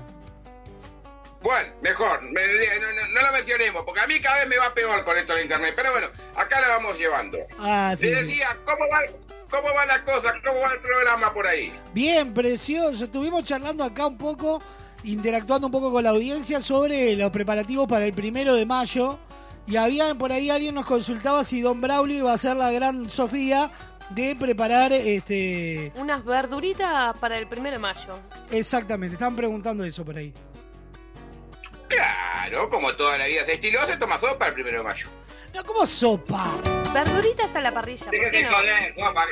Bueno, 1.41 1.69
mejor, 1.81 2.21
me- 2.23 2.31
no, 2.79 2.91
no- 2.93 3.07
no 3.21 3.27
lo 3.27 3.33
mencionemos, 3.33 3.83
porque 3.85 4.01
a 4.01 4.07
mí 4.07 4.19
cada 4.19 4.39
vez 4.39 4.47
me 4.47 4.57
va 4.57 4.73
peor 4.73 5.03
con 5.03 5.17
esto 5.17 5.35
de 5.35 5.43
internet. 5.43 5.73
Pero 5.75 5.91
bueno, 5.91 6.07
acá 6.35 6.59
la 6.61 6.67
vamos 6.69 6.97
llevando. 6.97 7.37
Ah, 7.59 7.95
sí. 7.97 8.07
Le 8.07 8.23
decía, 8.23 8.57
¿cómo 8.65 8.85
va, 8.91 9.01
¿cómo 9.49 9.73
va 9.73 9.85
la 9.85 10.03
cosa? 10.03 10.33
¿Cómo 10.45 10.59
va 10.61 10.73
el 10.73 10.79
programa 10.79 11.33
por 11.33 11.45
ahí? 11.47 11.71
Bien, 11.93 12.33
precioso. 12.33 13.03
Estuvimos 13.05 13.45
charlando 13.45 13.83
acá 13.83 14.07
un 14.07 14.17
poco, 14.17 14.61
interactuando 15.03 15.67
un 15.67 15.71
poco 15.71 15.91
con 15.91 16.03
la 16.03 16.09
audiencia 16.09 16.59
sobre 16.59 17.15
los 17.15 17.29
preparativos 17.31 17.87
para 17.87 18.05
el 18.05 18.13
primero 18.13 18.55
de 18.55 18.65
mayo. 18.65 19.19
Y 19.67 19.75
había 19.75 20.15
por 20.15 20.31
ahí 20.31 20.49
alguien 20.49 20.75
nos 20.75 20.85
consultaba 20.85 21.43
si 21.43 21.61
Don 21.61 21.81
Braulio 21.81 22.17
iba 22.17 22.33
a 22.33 22.37
ser 22.37 22.55
la 22.55 22.71
gran 22.71 23.09
Sofía 23.09 23.69
de 24.11 24.33
preparar 24.35 24.93
este. 24.93 25.91
Unas 25.95 26.23
verduritas 26.25 27.17
para 27.19 27.37
el 27.37 27.47
primero 27.47 27.75
de 27.75 27.81
mayo. 27.81 28.17
Exactamente, 28.49 29.15
estaban 29.15 29.35
preguntando 29.35 29.83
eso 29.83 30.05
por 30.05 30.15
ahí. 30.17 30.33
Claro, 31.87 32.69
como 32.69 32.91
toda 32.93 33.17
la 33.17 33.25
vida 33.27 33.45
se 33.45 33.53
estiló, 33.55 33.85
se 33.87 33.97
toma 33.97 34.19
sopa 34.19 34.47
el 34.47 34.53
primero 34.53 34.79
de 34.79 34.83
mayo. 34.83 35.07
No, 35.53 35.63
como 35.63 35.85
sopa. 35.85 36.47
Verduritas 36.93 37.55
a 37.55 37.61
la 37.61 37.71
parrilla, 37.71 38.05
¿por 38.05 38.31
qué 38.31 38.43
no? 38.43 38.53
joder, 38.55 38.95
sopa. 38.95 39.25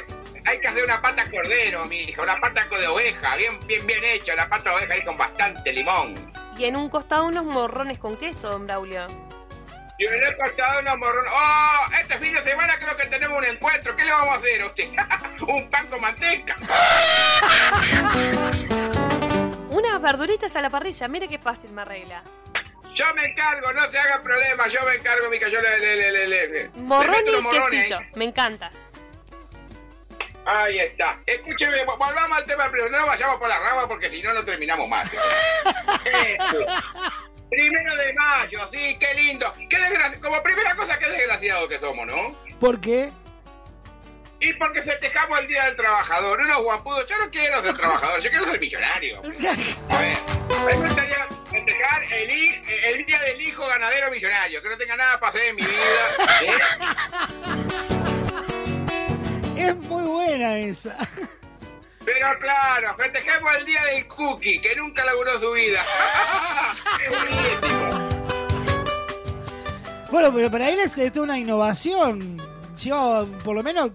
Hay 0.45 0.60
que 0.60 0.68
hacer 0.68 0.84
una 0.84 1.02
pata 1.02 1.23
cordero, 1.30 1.86
mi 1.86 2.02
hija, 2.02 2.22
una 2.22 2.40
pata 2.40 2.65
de 2.69 2.88
oveja, 2.88 3.36
bien, 3.36 3.60
bien, 3.68 3.86
bien 3.86 4.03
hecha, 4.03 4.34
una 4.34 4.48
pata 4.48 4.69
de 4.69 4.76
oveja 4.76 4.94
ahí 4.94 5.03
con 5.03 5.18
bastante 5.18 5.73
limón. 5.73 6.32
Y 6.57 6.65
en 6.65 6.76
un 6.76 6.90
costado 6.90 7.26
unos 7.26 7.45
morrones 7.45 7.98
con 7.98 8.15
queso, 8.18 8.49
don 8.49 8.65
Braulio. 8.65 9.07
Y 9.98 10.06
en 10.06 10.23
el 10.23 10.38
costado 10.38 10.80
unos 10.80 10.98
morrones. 10.98 11.32
¡Oh! 11.34 11.94
Este 12.02 12.18
fin 12.19 12.34
de 12.34 12.44
semana 12.44 12.77
creo 12.80 12.98
que 12.98 13.06
tenemos 13.06 13.38
un 13.38 13.45
encuentro. 13.45 13.95
¿Qué 13.95 14.03
le 14.03 14.11
vamos 14.11 14.36
a 14.36 14.38
hacer 14.38 14.61
a 14.61 14.65
usted? 14.68 14.90
un 15.48 15.69
pan 15.69 15.88
con 15.88 16.02
manteca. 16.02 16.56
Unas 19.69 20.02
verduritas 20.02 20.56
a 20.56 20.61
la 20.61 20.69
parrilla, 20.69 21.07
mire 21.07 21.27
qué 21.27 21.40
fácil 21.40 21.72
me 21.72 21.82
arregla. 21.82 22.23
Yo 22.96 23.14
me 23.14 23.26
encargo, 23.28 23.72
no 23.74 23.92
se 23.92 23.98
haga 24.00 24.22
problema, 24.24 24.68
yo 24.68 24.80
me 24.86 24.94
encargo, 24.96 25.30
mica, 25.30 25.48
yo 25.50 25.60
le, 25.62 25.80
le, 25.80 26.12
le, 26.12 26.28
le, 26.28 26.72
y 26.72 27.44
quesito, 27.70 28.00
me 28.16 28.26
encanta. 28.26 28.72
Ahí 30.46 30.80
está. 30.80 31.20
Escúcheme, 31.26 31.86
vol- 31.86 31.98
volvamos 31.98 32.38
al 32.38 32.46
tema 32.46 32.70
primero. 32.70 32.90
No 32.92 33.00
nos 33.00 33.08
vayamos 33.08 33.38
por 33.38 33.50
la 33.50 33.60
rama 33.60 33.88
porque 33.88 34.10
si 34.10 34.22
no, 34.22 34.32
no 34.34 34.46
terminamos 34.46 34.88
más. 34.88 35.12
Eso. 36.06 36.66
Primero 37.50 37.96
de 37.98 38.14
mayo, 38.14 38.70
sí, 38.72 38.96
qué 39.00 39.14
lindo. 39.16 39.52
Qué 39.70 39.78
desgraci- 39.78 40.20
Como 40.22 40.42
primera 40.44 40.76
cosa, 40.76 40.98
qué 41.00 41.10
desgraciado 41.10 41.68
que 41.68 41.80
somos, 41.80 42.06
¿no? 42.08 42.36
¿Por 42.60 42.80
qué? 42.80 43.12
Y 44.40 44.54
porque 44.54 44.84
festejamos 44.84 45.40
el 45.40 45.48
Día 45.48 45.66
del 45.66 45.76
Trabajador. 45.76 46.40
Unos 46.40 46.62
guapudos. 46.64 47.08
Yo 47.10 47.18
no 47.18 47.30
quiero 47.32 47.62
ser 47.64 47.76
trabajador, 47.76 48.22
yo 48.22 48.30
quiero 48.30 48.46
ser 48.46 48.60
millonario. 48.60 49.20
A 49.90 49.98
ver, 50.00 50.18
me 50.66 50.74
gustaría 50.88 51.28
festejar 51.56 52.03
el, 52.11 52.32
el 52.86 53.06
Día 53.06 53.19
del 53.19 53.41
Hijo 53.41 53.65
Ganadero 53.68 54.11
Millonario. 54.11 54.61
Que 54.61 54.69
no 54.69 54.77
tenga 54.77 54.95
nada 54.95 55.19
para 55.19 55.32
hacer 55.32 55.44
en 55.49 55.56
mi 55.56 55.61
vida. 55.61 55.72
¿eh? 59.57 59.68
Es 59.68 59.76
muy 59.76 60.03
buena 60.03 60.57
esa. 60.57 60.98
Pero 62.03 62.27
claro, 62.40 62.95
festejemos 62.98 63.56
el 63.57 63.65
día 63.65 63.84
del 63.86 64.07
cookie, 64.07 64.61
que 64.61 64.76
nunca 64.76 65.03
laburó 65.03 65.40
su 65.40 65.52
vida. 65.53 65.84
Es 67.03 67.10
buenísimo. 67.10 68.06
Bueno, 70.11 70.32
pero 70.34 70.52
para 70.52 70.69
él 70.69 70.80
es 70.80 70.98
esto 70.98 71.23
una 71.23 71.38
innovación. 71.38 72.38
Yo, 72.77 73.27
por 73.44 73.56
lo 73.56 73.64
menos, 73.64 73.91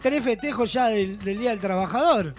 tres 0.00 0.22
festejos 0.22 0.72
ya 0.72 0.86
del, 0.88 1.18
Día 1.18 1.50
del 1.50 1.58
Trabajador. 1.58 2.34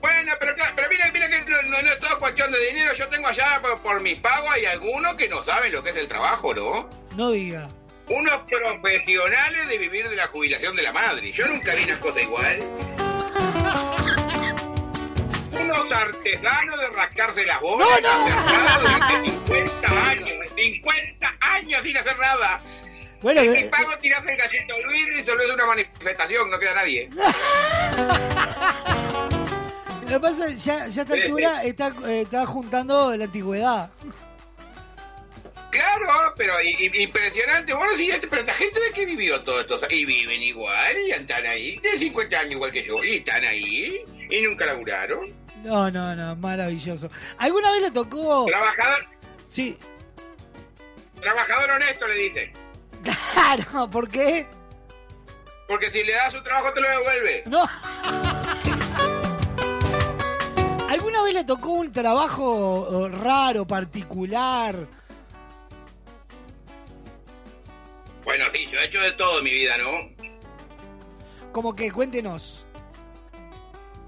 Bueno, 0.00 0.32
pero 0.38 0.54
claro, 0.54 0.72
pero 0.76 0.88
mira, 0.88 1.10
mira 1.12 1.28
que 1.28 1.40
no, 1.40 1.62
no, 1.62 1.78
es 1.78 1.98
todo 1.98 2.18
cuestión 2.18 2.52
de 2.52 2.58
dinero. 2.66 2.94
Yo 2.94 3.08
tengo 3.08 3.26
allá 3.28 3.60
por, 3.82 4.00
mis 4.00 4.20
pagos 4.20 4.50
hay 4.52 4.66
algunos 4.66 5.16
que 5.16 5.28
no 5.28 5.42
saben 5.44 5.72
lo 5.72 5.82
que 5.82 5.90
es 5.90 5.96
el 5.96 6.08
trabajo, 6.08 6.54
¿no? 6.54 6.88
No 7.16 7.30
diga. 7.32 7.68
Unos 8.08 8.42
profesionales 8.48 9.68
de 9.68 9.78
vivir 9.78 10.08
de 10.08 10.16
la 10.16 10.26
jubilación 10.28 10.76
de 10.76 10.82
la 10.82 10.92
madre. 10.92 11.32
Yo 11.32 11.46
nunca 11.46 11.74
vi 11.74 11.84
una 11.84 12.00
cosa 12.00 12.20
igual. 12.20 12.58
Unos 15.52 15.92
artesanos 15.92 16.80
de 16.80 16.88
rascarse 16.88 17.44
las 17.44 17.60
bolas 17.60 17.88
no, 18.02 18.28
no. 18.28 18.80
durante 18.80 19.30
50 19.30 20.08
años. 20.08 20.28
50 20.54 21.36
años 21.40 21.82
sin 21.82 21.96
hacer 21.96 22.18
nada. 22.18 22.60
Bueno, 23.20 23.42
y 23.42 23.48
eh, 23.48 23.68
pago 23.70 23.90
tiras 23.98 24.24
el 24.24 24.36
gallito 24.36 24.74
Luis 24.86 25.08
y 25.18 25.22
solo 25.22 25.42
es 25.42 25.50
una 25.50 25.66
manifestación, 25.66 26.50
no 26.50 26.58
queda 26.58 26.74
nadie. 26.74 27.10
Lo 30.08 30.14
que 30.14 30.20
pasa 30.20 30.46
es 30.46 30.64
ya, 30.64 30.86
ya 30.88 31.02
a 31.02 31.04
esta 31.04 31.14
altura 31.14 31.62
está, 31.62 31.92
eh, 32.06 32.22
está 32.22 32.46
juntando 32.46 33.14
la 33.14 33.24
antigüedad. 33.24 33.90
Claro, 35.70 36.32
pero 36.34 36.54
impresionante. 36.94 37.74
Bueno, 37.74 37.92
sí, 37.94 38.10
este, 38.10 38.26
pero 38.26 38.42
la 38.42 38.54
gente 38.54 38.80
de 38.80 38.90
que 38.90 39.04
vivió 39.04 39.42
todo 39.42 39.60
esto. 39.60 39.78
Y 39.90 40.06
viven 40.06 40.42
igual, 40.42 40.96
y 41.06 41.10
están 41.10 41.46
ahí, 41.46 41.76
de 41.76 41.98
50 41.98 42.38
años 42.38 42.52
igual 42.52 42.72
que 42.72 42.84
yo, 42.84 43.04
y 43.04 43.16
están 43.16 43.44
ahí, 43.44 44.02
y 44.30 44.40
nunca 44.40 44.64
laburaron. 44.64 45.34
No, 45.62 45.90
no, 45.90 46.14
no, 46.14 46.36
maravilloso. 46.36 47.10
¿Alguna 47.36 47.70
vez 47.72 47.82
le 47.82 47.90
tocó. 47.90 48.46
Trabajador. 48.46 49.04
Sí. 49.48 49.76
Trabajador 51.20 51.70
honesto, 51.70 52.06
le 52.06 52.18
dice. 52.18 52.52
Claro, 53.34 53.90
¿por 53.90 54.08
qué? 54.08 54.46
Porque 55.68 55.90
si 55.90 56.02
le 56.02 56.12
das 56.12 56.32
su 56.32 56.42
trabajo 56.42 56.72
te 56.72 56.80
lo 56.80 56.88
devuelve. 56.88 57.42
No. 57.46 58.37
¿Alguna 60.98 61.22
vez 61.22 61.32
le 61.32 61.44
tocó 61.44 61.70
un 61.74 61.92
trabajo 61.92 63.08
raro, 63.08 63.64
particular? 63.64 64.74
Bueno, 68.24 68.46
sí, 68.52 68.66
yo 68.66 68.80
he 68.80 68.86
hecho 68.86 68.98
de 68.98 69.12
todo 69.12 69.38
en 69.38 69.44
mi 69.44 69.50
vida, 69.52 69.76
¿no? 69.78 69.92
Como 71.52 71.72
que 71.72 71.92
cuéntenos. 71.92 72.66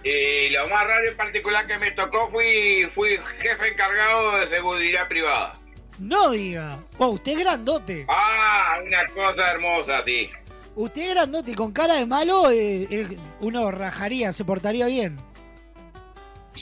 Y 0.03 0.51
lo 0.51 0.69
más 0.69 0.85
raro 0.85 1.13
y 1.13 1.15
particular 1.15 1.65
que 1.69 1.79
me 1.79 1.93
tocó 1.93 2.29
fui, 2.33 2.91
fui 2.93 3.17
jefe 3.39 3.69
encargado 3.69 4.41
de 4.41 4.49
seguridad 4.49 5.07
privada. 5.09 5.53
No 6.01 6.33
diga. 6.33 6.77
usted 6.99 7.33
es 7.33 7.39
grandote. 7.39 8.05
Ah, 8.09 8.81
una 8.85 9.05
cosa 9.15 9.53
hermosa, 9.53 10.03
sí. 10.05 10.29
Usted 10.75 11.03
es 11.03 11.11
grandote 11.11 11.53
y 11.53 11.55
con 11.55 11.71
cara 11.71 11.95
de 11.95 12.07
malo 12.07 12.51
eh, 12.51 12.89
eh, 12.91 13.17
uno 13.39 13.71
rajaría, 13.71 14.33
se 14.33 14.45
portaría 14.45 14.87
bien. 14.87 15.30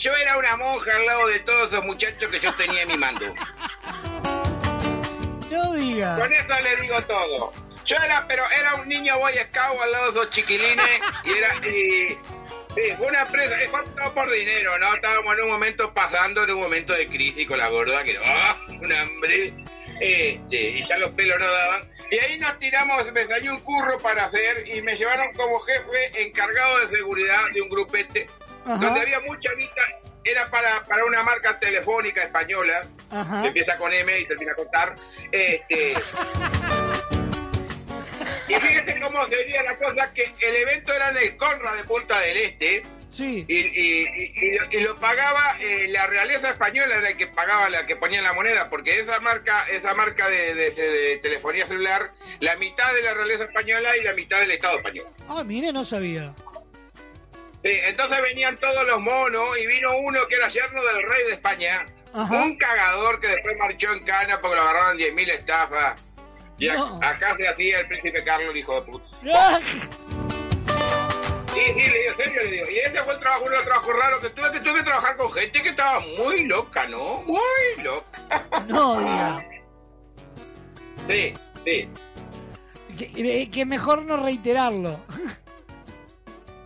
Yo 0.01 0.13
era 0.15 0.37
una 0.37 0.57
monja 0.57 0.97
al 0.97 1.07
lado 1.07 1.27
de 1.27 1.41
todos 1.41 1.73
esos 1.73 1.85
muchachos 1.85 2.31
que 2.31 2.39
yo 2.39 2.53
tenía 2.55 2.83
en 2.83 2.89
mi 2.89 2.97
mando. 2.97 3.35
No 5.51 5.73
diga. 5.73 6.17
Con 6.17 6.33
eso 6.33 6.55
le 6.63 6.77
digo 6.83 7.03
todo. 7.03 7.53
Yo 7.85 7.97
era, 7.97 8.25
pero 8.29 8.45
era 8.51 8.77
un 8.77 8.89
niño 8.89 9.19
boy 9.19 9.33
scout 9.33 9.81
al 9.81 9.91
lado 9.91 10.13
de 10.13 10.21
esos 10.21 10.31
chiquilines 10.31 11.01
y 11.25 11.31
era... 11.31 11.55
Y, 11.67 12.19
Sí, 12.75 12.83
fue 12.97 13.07
una 13.07 13.23
empresa, 13.23 13.59
es 13.59 13.71
todo 13.73 14.15
por 14.15 14.31
dinero, 14.31 14.79
¿no? 14.79 14.95
Estábamos 14.95 15.35
en 15.37 15.45
un 15.45 15.51
momento 15.51 15.93
pasando, 15.93 16.45
en 16.45 16.51
un 16.51 16.61
momento 16.61 16.93
de 16.93 17.07
crisis 17.07 17.49
con 17.49 17.59
la 17.59 17.69
gorda, 17.69 18.05
que 18.05 18.17
¡ah! 18.23 18.57
un 18.69 18.93
hambre, 18.93 19.55
este, 20.01 20.57
y 20.57 20.85
ya 20.85 20.99
los 20.99 21.11
pelos 21.11 21.39
no 21.39 21.47
daban. 21.47 21.91
Y 22.11 22.19
ahí 22.19 22.39
nos 22.39 22.59
tiramos, 22.59 23.13
me 23.13 23.25
salió 23.25 23.53
un 23.53 23.61
curro 23.61 23.99
para 23.99 24.27
hacer 24.27 24.67
y 24.67 24.81
me 24.83 24.95
llevaron 24.95 25.33
como 25.35 25.59
jefe 25.61 26.23
encargado 26.27 26.87
de 26.87 26.97
seguridad 26.97 27.43
de 27.53 27.61
un 27.61 27.69
grupete, 27.69 28.27
donde 28.65 29.01
había 29.01 29.21
mucha 29.21 29.53
vista, 29.55 29.83
era 30.25 30.49
para, 30.51 30.83
para 30.83 31.05
una 31.05 31.23
marca 31.23 31.59
telefónica 31.59 32.23
española, 32.23 32.81
que 33.43 33.49
empieza 33.49 33.77
con 33.77 33.93
M 33.93 34.19
y 34.19 34.27
termina 34.27 34.55
con 34.55 34.71
TAR. 34.71 34.95
Este, 35.33 35.95
Y 38.49 38.55
fíjense 38.55 38.99
cómo 38.99 39.29
sería 39.29 39.63
la 39.63 39.77
cosa, 39.77 40.11
que 40.15 40.33
el 40.41 40.57
evento 40.57 40.93
era 40.95 41.11
en 41.11 41.19
el 41.19 41.37
Conra 41.37 41.75
de 41.75 41.85
Punta 41.85 42.19
del 42.21 42.37
Este. 42.39 42.83
Sí. 43.19 43.45
Y, 43.49 44.79
lo 44.79 44.95
pagaba 44.95 45.57
eh, 45.59 45.89
la 45.89 46.07
realeza 46.07 46.51
española, 46.51 46.99
era 46.99 47.09
el 47.09 47.17
que 47.17 47.27
pagaba, 47.27 47.69
la 47.69 47.85
que 47.85 47.97
ponía 47.97 48.23
la 48.23 48.33
moneda, 48.33 48.71
porque 48.71 49.01
esa 49.01 49.19
marca, 49.19 49.67
esa 49.73 49.93
marca 49.93 50.29
de, 50.29 51.19
telefonía 51.21 51.67
celular, 51.67 52.13
la 52.39 52.55
mitad 52.57 52.95
de 52.95 53.03
la 53.03 53.15
realeza 53.15 53.43
española 53.43 53.91
y 53.97 54.05
la 54.05 54.13
mitad 54.13 54.39
del 54.39 54.53
Estado 54.53 54.77
español. 54.77 55.07
Ah, 55.29 55.43
mire, 55.43 55.73
no 55.73 55.85
sabía. 55.85 56.33
Sí, 57.65 57.71
entonces 57.87 58.23
venían 58.23 58.57
todos 58.59 58.87
los 58.87 59.01
monos 59.01 59.59
y 59.61 59.67
vino 59.67 59.99
uno 59.99 60.21
que 60.29 60.37
era 60.37 60.49
yerno 60.49 60.81
del 60.85 61.03
rey 61.03 61.25
de 61.27 61.33
España, 61.33 61.87
un 62.15 62.57
cagador 62.57 63.19
que 63.19 63.27
después 63.27 63.57
marchó 63.59 63.93
en 63.95 64.05
cana 64.05 64.41
porque 64.41 64.55
lo 64.55 64.63
agarraron 64.63 64.97
10.000 64.97 65.31
estafas. 65.31 66.05
Y 66.57 66.69
acá 66.69 67.35
se 67.37 67.49
hacía 67.49 67.81
el 67.81 67.89
príncipe 67.89 68.23
Carlos, 68.23 68.55
hijo 68.55 68.81
de 68.81 68.83
puta. 68.83 69.61
Sí, 71.59 71.65
sí, 71.73 71.91
le 71.91 71.99
digo, 71.99 72.15
serio, 72.17 72.43
le 72.43 72.51
digo. 72.51 72.71
Y 72.71 72.79
trabajo, 73.29 73.43
uno 73.43 73.51
de 73.51 73.57
los 73.57 73.67
trabajos 73.67 73.97
raros 73.97 74.23
que 74.23 74.31
tuve 74.31 74.53
que 74.53 74.61
tuve 74.61 74.75
que 74.75 74.83
trabajar 74.83 75.17
con 75.17 75.33
gente 75.33 75.63
que 75.63 75.69
estaba 75.69 76.01
muy 76.01 76.47
loca, 76.47 76.87
¿no? 76.89 77.23
Muy 77.23 77.83
loca. 77.83 78.65
No, 78.67 78.99
diga. 79.01 79.47
Sí, 81.07 81.33
sí. 81.65 81.89
Que, 82.97 83.51
que 83.51 83.65
mejor 83.65 84.03
no 84.03 84.17
reiterarlo. 84.17 85.01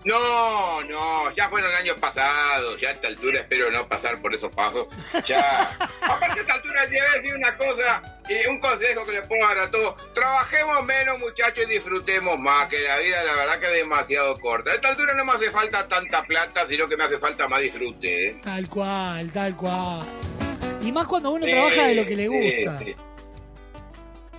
No, 0.04 0.80
no, 0.82 1.34
ya 1.36 1.48
fueron 1.48 1.72
años 1.74 1.96
pasados, 2.00 2.80
ya 2.80 2.88
a 2.88 2.92
esta 2.92 3.08
altura 3.08 3.40
espero 3.40 3.70
no 3.70 3.86
pasar 3.88 4.20
por 4.20 4.34
esos 4.34 4.52
pasos. 4.54 4.88
Ya. 5.26 5.76
Aparte 6.02 6.40
a 6.40 6.42
esta 6.42 6.54
altura 6.54 6.84
ya 6.86 7.18
decir 7.18 7.34
una 7.36 7.56
cosa 7.56 8.02
y 8.28 8.48
un 8.48 8.58
consejo 8.58 9.04
que 9.04 9.12
le 9.12 9.22
puedo 9.22 9.46
dar 9.46 9.58
a 9.58 9.70
todos. 9.70 10.12
Trabajemos 10.12 10.84
menos 10.84 11.18
muchachos 11.18 11.64
y 11.68 11.74
disfrutemos 11.74 12.38
más, 12.40 12.68
que 12.68 12.80
la 12.80 12.98
vida 12.98 13.22
la 13.22 13.34
verdad 13.34 13.60
que 13.60 13.66
es 13.66 13.74
demasiado 13.74 14.38
corta. 14.40 14.72
A 14.72 14.74
esta 14.74 14.88
altura 14.88 15.14
no 15.14 15.24
me 15.24 15.32
hace 15.32 15.50
falta 15.50 15.86
tanta 15.86 16.22
plata, 16.22 16.66
sino 16.68 16.88
que 16.88 16.96
me 16.96 17.04
hace 17.04 17.18
falta 17.18 17.46
más 17.46 17.60
disfrute. 17.60 18.28
¿eh? 18.28 18.40
Tal 18.42 18.68
cual, 18.68 19.30
tal 19.30 19.56
cual. 19.56 20.06
Y 20.82 20.90
más 20.90 21.06
cuando 21.06 21.30
uno 21.30 21.46
trabaja 21.46 21.86
de 21.86 21.94
lo 21.94 22.06
que 22.06 22.16
le 22.16 22.28
gusta. 22.28 22.78
Sí, 22.80 22.84
sí, 22.86 22.94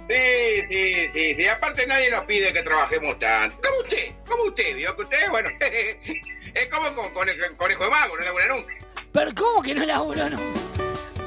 sí, 0.10 1.34
sí. 1.36 1.48
Aparte 1.48 1.86
nadie 1.88 2.10
nos 2.12 2.24
pide 2.26 2.52
que 2.52 2.62
trabajemos 2.62 3.18
tanto. 3.20 3.58
Como 3.62 3.80
usted, 3.80 4.14
como 4.28 4.44
usted, 4.44 4.76
vio 4.76 4.96
que 4.96 5.02
usted, 5.04 5.30
bueno, 5.30 5.50
es 5.60 6.70
como 6.70 6.94
con, 6.96 7.14
con, 7.14 7.30
el 7.30 7.56
conejo 7.56 7.84
de 7.84 7.90
mago, 7.90 8.18
no 8.18 8.24
labura 8.24 8.48
nunca. 8.48 8.74
Pero 9.12 9.32
¿cómo 9.36 9.62
que 9.62 9.76
no 9.76 9.86
labura 9.86 10.30
nunca? 10.30 10.64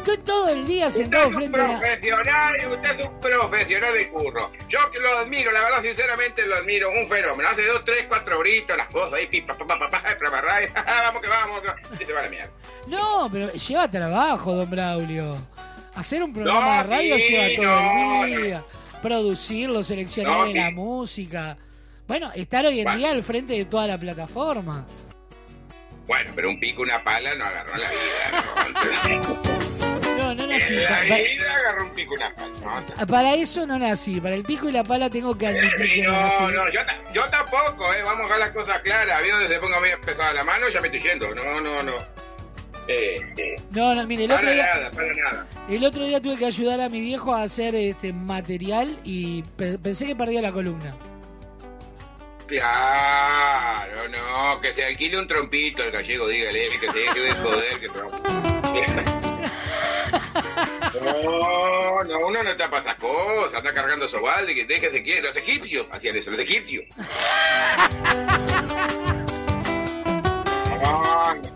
Estoy 0.06 0.18
todo 0.18 0.48
el 0.50 0.64
día 0.68 0.88
sentado 0.88 1.30
frente 1.30 1.60
a... 1.60 1.64
Usted 1.64 1.74
es 1.74 1.74
un 1.74 1.80
profesional 1.80 2.54
usted 2.72 3.00
es 3.00 3.06
un 3.06 3.20
profesional 3.20 3.92
de 3.92 4.08
curro. 4.08 4.52
Yo 4.68 4.90
que 4.92 5.00
lo 5.00 5.18
admiro, 5.18 5.50
la 5.50 5.62
verdad, 5.62 5.82
sinceramente 5.82 6.46
lo 6.46 6.54
admiro. 6.54 6.90
Un 6.90 7.08
fenómeno. 7.08 7.48
Hace 7.48 7.64
dos, 7.64 7.84
tres, 7.84 8.04
cuatro 8.06 8.38
horitos, 8.38 8.76
las 8.76 8.86
cosas 8.86 9.14
ahí, 9.14 9.26
pipa, 9.26 9.58
papá, 9.58 9.76
papá, 9.80 10.02
vamos 10.22 11.22
que 11.22 11.28
vamos. 11.28 11.60
Y 12.00 12.04
se 12.04 12.12
va 12.12 12.22
la 12.22 12.28
mierda. 12.28 12.50
No, 12.86 13.28
pero 13.32 13.52
lleva 13.52 13.90
trabajo, 13.90 14.52
don 14.52 14.70
Braulio. 14.70 15.38
Hacer 15.96 16.22
un 16.22 16.32
programa 16.32 16.82
de 16.82 16.82
radio 16.82 17.16
lleva 17.16 17.56
todo 17.56 18.24
el 18.24 18.42
día. 18.42 18.62
Producirlo, 19.02 19.82
seleccionar 19.82 20.48
la 20.48 20.70
música. 20.70 21.56
Bueno, 22.06 22.30
estar 22.34 22.66
hoy 22.66 22.80
en 22.80 22.96
día 22.96 23.10
al 23.10 23.22
frente 23.22 23.54
de 23.54 23.64
toda 23.64 23.86
la 23.86 23.98
plataforma. 23.98 24.86
Bueno, 26.06 26.30
pero 26.36 26.50
un 26.50 26.60
pico 26.60 26.82
y 26.82 26.84
una 26.84 27.02
pala 27.02 27.34
no 27.34 27.46
agarró 27.46 27.76
la 27.76 27.88
vida. 27.90 28.44
No, 30.18 30.34
no, 30.34 30.46
nací. 30.46 30.74
La 30.74 31.00
vida 31.00 31.54
agarró 31.58 31.84
un 31.86 31.90
pico 31.94 32.14
una 32.14 32.32
pala. 32.34 33.06
Para 33.06 33.34
eso 33.34 33.66
no 33.66 33.78
nací. 33.78 34.20
Para 34.20 34.34
el 34.34 34.44
pico 34.44 34.68
y 34.68 34.72
la 34.72 34.84
pala 34.84 35.10
tengo 35.10 35.36
que 35.36 35.46
admitir 35.46 35.94
que 35.94 36.02
no, 36.02 36.12
no 36.12 36.50
No, 36.50 36.70
yo, 36.70 36.80
yo 37.12 37.24
tampoco, 37.30 37.92
eh. 37.92 38.02
Vamos 38.04 38.20
a 38.20 38.22
dejar 38.24 38.38
las 38.38 38.50
cosas 38.50 38.82
claras. 38.82 39.22
Viendo 39.22 39.40
que 39.40 39.54
se 39.54 39.58
ponga 39.58 39.80
muy 39.80 39.88
pesada 40.04 40.32
la 40.34 40.44
mano, 40.44 40.68
ya 40.68 40.80
me 40.80 40.88
estoy 40.88 41.00
yendo. 41.00 41.34
No, 41.34 41.60
no, 41.60 41.82
no. 41.82 41.94
No, 43.70 43.94
no, 43.94 44.06
mire, 44.06 44.24
el 44.24 44.32
otro 44.32 44.50
día, 44.50 44.66
nada, 44.74 44.90
para 44.90 45.14
nada. 45.14 45.46
El 45.68 45.84
otro 45.84 46.04
día 46.04 46.20
tuve 46.20 46.36
que 46.36 46.46
ayudar 46.46 46.80
a 46.80 46.88
mi 46.88 47.00
viejo 47.00 47.34
a 47.34 47.42
hacer 47.42 47.74
este 47.74 48.12
material 48.12 48.96
y 49.04 49.42
pensé 49.82 50.06
que 50.06 50.14
perdía 50.14 50.40
la 50.40 50.52
columna. 50.52 50.94
Claro, 52.46 54.08
no, 54.08 54.60
que 54.60 54.72
se 54.72 54.84
alquile 54.84 55.18
un 55.18 55.26
trompito 55.26 55.82
el 55.82 55.90
gallego, 55.90 56.28
dígale, 56.28 56.78
que 56.78 56.92
se 56.92 56.98
deje 56.98 57.20
de 57.20 57.34
joder, 57.34 57.80
que 57.80 57.88
No, 61.00 62.04
no, 62.04 62.26
uno 62.26 62.42
no 62.44 62.50
está 62.50 62.70
para 62.70 62.82
esas 62.82 63.00
cosas, 63.00 63.54
anda 63.54 63.72
cargando 63.72 64.06
sobalde, 64.06 64.54
que 64.54 64.64
deje 64.64 64.92
se 64.92 65.02
quiere. 65.02 65.22
Los 65.22 65.36
egipcios 65.36 65.88
hacían 65.90 66.16
eso, 66.16 66.30
los 66.30 66.38
egipcios. 66.38 66.84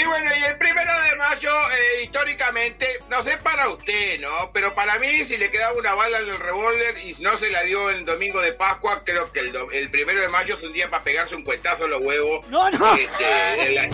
Y 0.00 0.04
bueno, 0.06 0.30
y 0.36 0.44
el 0.44 0.56
primero 0.56 0.92
de 1.04 1.16
mayo, 1.16 1.50
eh, 1.72 2.02
históricamente, 2.04 2.98
no 3.08 3.20
no 3.20 3.26
sé 3.30 3.36
para 3.36 3.68
usted, 3.68 4.18
¿no? 4.20 4.50
Pero 4.50 4.74
para 4.74 4.98
mí, 4.98 5.26
si 5.26 5.36
le 5.36 5.50
quedaba 5.50 5.74
una 5.76 5.94
bala 5.94 6.20
en 6.20 6.30
el 6.30 6.38
revólver 6.38 6.96
y 6.98 7.12
no 7.20 7.36
se 7.36 7.50
la 7.50 7.62
dio 7.64 7.90
el 7.90 8.06
domingo 8.06 8.40
de 8.40 8.54
Pascua, 8.54 9.02
creo 9.04 9.30
que 9.30 9.40
el, 9.40 9.90
primero 9.90 10.22
de 10.22 10.28
mayo 10.30 10.56
es 10.56 10.62
un 10.62 10.72
día 10.72 10.88
para 10.88 11.02
pegarse 11.04 11.34
un 11.34 11.44
cuetazo 11.44 11.84
en 11.84 11.90
los 11.90 12.02
huevos. 12.02 12.48
No, 12.48 12.70
no. 12.70 12.94
Este, 12.94 13.62
en 13.66 13.74
la. 13.74 13.88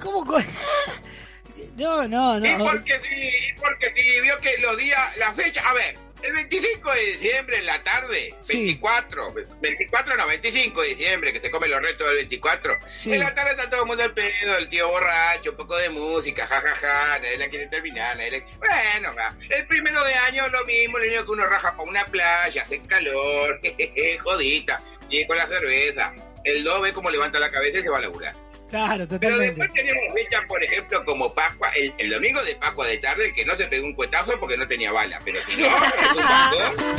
¿Cómo? 0.00 0.24
co- 0.24 0.38
No, 1.76 2.08
no, 2.08 2.38
Y 2.38 2.54
no. 2.54 2.64
porque 2.64 2.98
sí, 3.02 3.14
y 3.14 3.52
porque 3.60 3.92
sí, 3.94 4.20
vio 4.22 4.38
que 4.38 4.56
los 4.58 4.78
días, 4.78 5.14
la 5.18 5.34
fecha, 5.34 5.60
a 5.68 5.74
ver, 5.74 5.94
el 6.22 6.32
25 6.32 6.92
de 6.92 7.00
diciembre 7.12 7.58
en 7.58 7.66
la 7.66 7.82
tarde, 7.82 8.34
24, 8.48 9.34
24 9.60 10.16
no, 10.16 10.26
25 10.26 10.82
de 10.82 10.88
diciembre, 10.88 11.32
que 11.32 11.40
se 11.40 11.50
come 11.50 11.68
los 11.68 11.82
restos 11.82 12.06
del 12.08 12.16
24, 12.16 12.76
Sí. 12.96 13.12
en 13.12 13.20
la 13.20 13.34
tarde 13.34 13.50
está 13.52 13.68
todo 13.70 13.82
el 13.82 13.86
mundo 13.86 14.02
al 14.02 14.14
pedo, 14.14 14.56
el 14.58 14.68
tío 14.68 14.88
borracho, 14.88 15.50
un 15.50 15.56
poco 15.56 15.76
de 15.76 15.90
música, 15.90 16.46
jajaja, 16.46 17.18
nadie 17.18 17.38
la 17.38 17.48
quiere 17.48 17.66
terminar, 17.68 18.16
nadie 18.16 18.30
la- 18.40 18.46
Bueno, 18.58 19.14
va. 19.16 19.28
el 19.48 19.66
primero 19.66 20.02
de 20.04 20.14
año 20.14 20.46
lo 20.48 20.64
mismo, 20.64 20.98
lo 20.98 21.04
único 21.06 21.24
que 21.24 21.30
uno 21.32 21.46
raja 21.46 21.76
para 21.76 21.88
una 21.88 22.04
playa, 22.06 22.62
hace 22.62 22.80
calor, 22.82 23.60
jejeje, 23.62 24.18
jodita, 24.18 24.78
y 25.08 25.26
con 25.26 25.36
la 25.36 25.46
cerveza. 25.46 26.12
El 26.44 26.62
2 26.62 26.80
ve 26.80 26.92
cómo 26.92 27.10
levanta 27.10 27.40
la 27.40 27.50
cabeza 27.50 27.78
y 27.78 27.82
se 27.82 27.88
va 27.88 27.98
a 27.98 28.02
laburar. 28.02 28.32
Claro, 28.70 29.06
Pero 29.20 29.38
después 29.38 29.72
tenemos 29.72 30.12
fechas, 30.12 30.40
por 30.48 30.62
ejemplo, 30.62 31.04
como 31.04 31.32
Pascua, 31.32 31.70
el, 31.76 31.94
el 31.98 32.10
domingo 32.10 32.42
de 32.42 32.56
Pascua 32.56 32.86
de 32.88 32.98
tarde, 32.98 33.32
que 33.32 33.44
no 33.44 33.54
se 33.56 33.66
pegó 33.66 33.86
un 33.86 33.94
cuetazo 33.94 34.38
porque 34.40 34.56
no 34.56 34.66
tenía 34.66 34.90
bala, 34.92 35.20
pero 35.24 35.38
si 35.42 35.62
no, 35.62 35.68
es. 35.68 36.96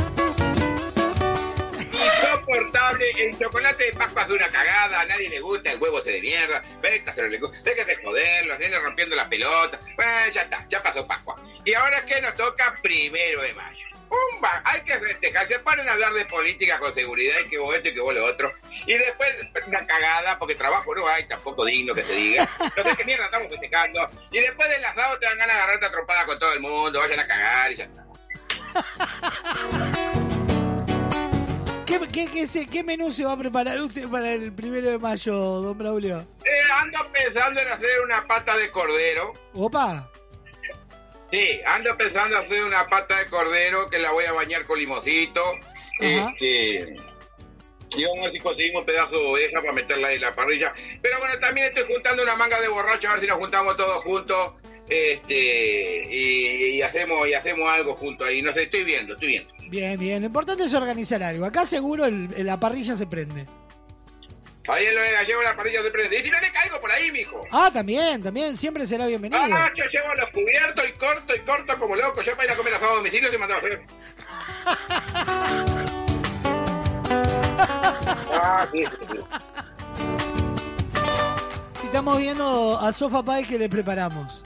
Insoportable, 1.98 3.10
el 3.18 3.38
chocolate 3.38 3.84
de 3.84 3.92
Pascua 3.92 4.22
es 4.22 4.30
una 4.30 4.48
cagada, 4.48 5.00
a 5.00 5.04
nadie 5.04 5.28
le 5.28 5.40
gusta, 5.40 5.72
el 5.72 5.80
huevo 5.80 6.00
se 6.00 6.12
de 6.12 6.20
mierda, 6.20 6.62
Vecta 6.80 7.12
se 7.12 7.22
lo 7.22 7.28
le 7.28 7.38
gusta, 7.38 7.58
déjate 7.62 7.96
de 7.96 8.02
joder, 8.04 8.46
los 8.46 8.58
nenes 8.58 8.82
rompiendo 8.82 9.16
la 9.16 9.28
pelota, 9.28 9.78
bueno, 9.96 10.32
ya 10.32 10.42
está, 10.42 10.64
ya 10.68 10.82
pasó 10.82 11.06
Pascua. 11.06 11.36
Y 11.64 11.74
ahora 11.74 12.02
que 12.04 12.20
nos 12.20 12.34
toca 12.34 12.74
primero 12.82 13.42
de 13.42 13.52
mayo. 13.52 13.87
¡Pumba! 14.08 14.62
Hay 14.64 14.82
que 14.82 14.98
festejar, 14.98 15.46
se 15.48 15.58
ponen 15.58 15.88
a 15.88 15.92
hablar 15.92 16.12
de 16.14 16.24
política 16.26 16.78
con 16.78 16.94
seguridad 16.94 17.36
y 17.44 17.48
que 17.48 17.58
vos 17.58 17.74
esto 17.76 17.88
y 17.88 17.94
que 17.94 18.00
vos 18.00 18.14
lo 18.14 18.24
otro. 18.24 18.52
Y 18.86 18.94
después 18.96 19.28
una 19.66 19.86
cagada, 19.86 20.38
porque 20.38 20.54
trabajo 20.54 20.94
no 20.94 21.06
hay, 21.08 21.26
tampoco 21.28 21.64
digno 21.64 21.94
que 21.94 22.02
se 22.04 22.12
diga. 22.14 22.48
Entonces, 22.60 22.96
¿qué 22.96 23.04
mierda 23.04 23.26
estamos 23.26 23.48
festejando? 23.50 24.00
Y 24.30 24.40
después 24.40 24.68
del 24.70 24.84
asado 24.84 25.18
te 25.18 25.26
dan 25.26 25.38
ganas 25.38 25.56
de 25.56 25.62
agarrarte 25.62 25.86
a 25.86 25.90
trompada 25.90 26.24
con 26.26 26.38
todo 26.38 26.52
el 26.54 26.60
mundo, 26.60 26.98
vayan 27.00 27.20
a 27.20 27.26
cagar 27.26 27.72
y 27.72 27.76
ya 27.76 27.84
está. 27.84 28.04
¿Qué, 31.86 31.98
qué, 32.12 32.26
qué, 32.32 32.46
se- 32.46 32.66
qué 32.66 32.82
menú 32.84 33.10
se 33.12 33.24
va 33.24 33.32
a 33.32 33.36
preparar 33.38 33.80
usted 33.80 34.06
para 34.08 34.30
el 34.32 34.52
primero 34.52 34.90
de 34.90 34.98
mayo, 34.98 35.32
don 35.34 35.76
Braulio? 35.78 36.18
Eh, 36.44 36.60
ando 36.80 36.98
pensando 37.12 37.60
en 37.60 37.68
hacer 37.68 38.00
una 38.04 38.26
pata 38.26 38.56
de 38.56 38.70
cordero. 38.70 39.32
Opa. 39.54 40.08
Sí, 41.30 41.60
ando 41.66 41.96
pensando 41.96 42.36
en 42.38 42.44
hacer 42.46 42.62
una 42.64 42.86
pata 42.86 43.18
de 43.18 43.26
cordero 43.26 43.86
que 43.90 43.98
la 43.98 44.12
voy 44.12 44.24
a 44.24 44.32
bañar 44.32 44.64
con 44.64 44.78
limoncito. 44.78 45.42
Ajá. 46.00 46.32
Este, 46.40 46.96
y 47.90 48.04
vamos 48.04 48.18
a 48.20 48.22
ver 48.24 48.32
si 48.32 48.38
conseguimos 48.40 48.80
un 48.80 48.86
pedazo 48.86 49.10
de 49.18 49.26
oveja 49.26 49.60
para 49.60 49.72
meterla 49.72 50.12
en 50.12 50.20
la 50.20 50.34
parrilla. 50.34 50.72
Pero 51.02 51.18
bueno, 51.18 51.38
también 51.38 51.66
estoy 51.68 51.84
juntando 51.92 52.22
una 52.22 52.36
manga 52.36 52.60
de 52.60 52.68
borracho 52.68 53.08
a 53.08 53.12
ver 53.12 53.20
si 53.20 53.26
nos 53.26 53.38
juntamos 53.38 53.76
todos 53.76 54.02
juntos. 54.04 54.52
Este, 54.88 56.02
y, 56.10 56.76
y 56.76 56.82
hacemos 56.82 57.26
y 57.28 57.34
hacemos 57.34 57.70
algo 57.70 57.94
juntos 57.94 58.26
ahí. 58.26 58.40
No 58.40 58.52
sé, 58.54 58.62
estoy 58.64 58.84
viendo, 58.84 59.12
estoy 59.14 59.28
viendo. 59.28 59.54
Bien, 59.68 59.98
bien. 59.98 60.20
Lo 60.22 60.26
importante 60.28 60.64
es 60.64 60.72
organizar 60.74 61.22
algo. 61.22 61.44
Acá 61.44 61.66
seguro 61.66 62.06
el- 62.06 62.28
la 62.46 62.58
parrilla 62.58 62.96
se 62.96 63.06
prende. 63.06 63.44
Ahí 64.68 64.84
en 64.86 64.94
lo 64.94 65.02
de 65.02 65.12
la 65.12 65.22
llevo 65.22 65.40
la 65.42 65.56
parrilla 65.56 65.82
de 65.82 65.90
prende. 65.90 66.18
Y 66.18 66.22
si 66.22 66.30
no 66.30 66.38
le 66.40 66.52
caigo 66.52 66.78
por 66.80 66.90
ahí, 66.92 67.10
mijo. 67.10 67.40
Ah, 67.50 67.70
también, 67.72 68.22
también. 68.22 68.56
Siempre 68.56 68.86
será 68.86 69.06
bienvenido. 69.06 69.40
Ah, 69.42 69.70
yo 69.74 69.84
llevo 69.86 70.14
los 70.14 70.30
cubiertos 70.30 70.84
y 70.88 70.92
corto 70.92 71.34
y 71.34 71.40
corto 71.40 71.78
como 71.78 71.96
loco. 71.96 72.20
Ya 72.22 72.32
para 72.34 72.44
ir 72.46 72.50
a 72.52 72.56
comer 72.56 72.74
asado 72.74 72.92
a 72.92 72.96
domicilio 72.96 73.30
se 73.30 73.38
mandaba 73.38 73.62
a 73.62 73.64
hacer. 73.64 73.82
Ah, 78.32 78.66
sí, 78.72 78.84
sí, 78.84 79.06
sí. 79.10 79.18
Si 81.80 81.86
estamos 81.86 82.18
viendo 82.18 82.78
a 82.78 82.92
Sofa 82.92 83.22
Pie 83.22 83.44
que 83.46 83.58
le 83.58 83.68
preparamos. 83.68 84.44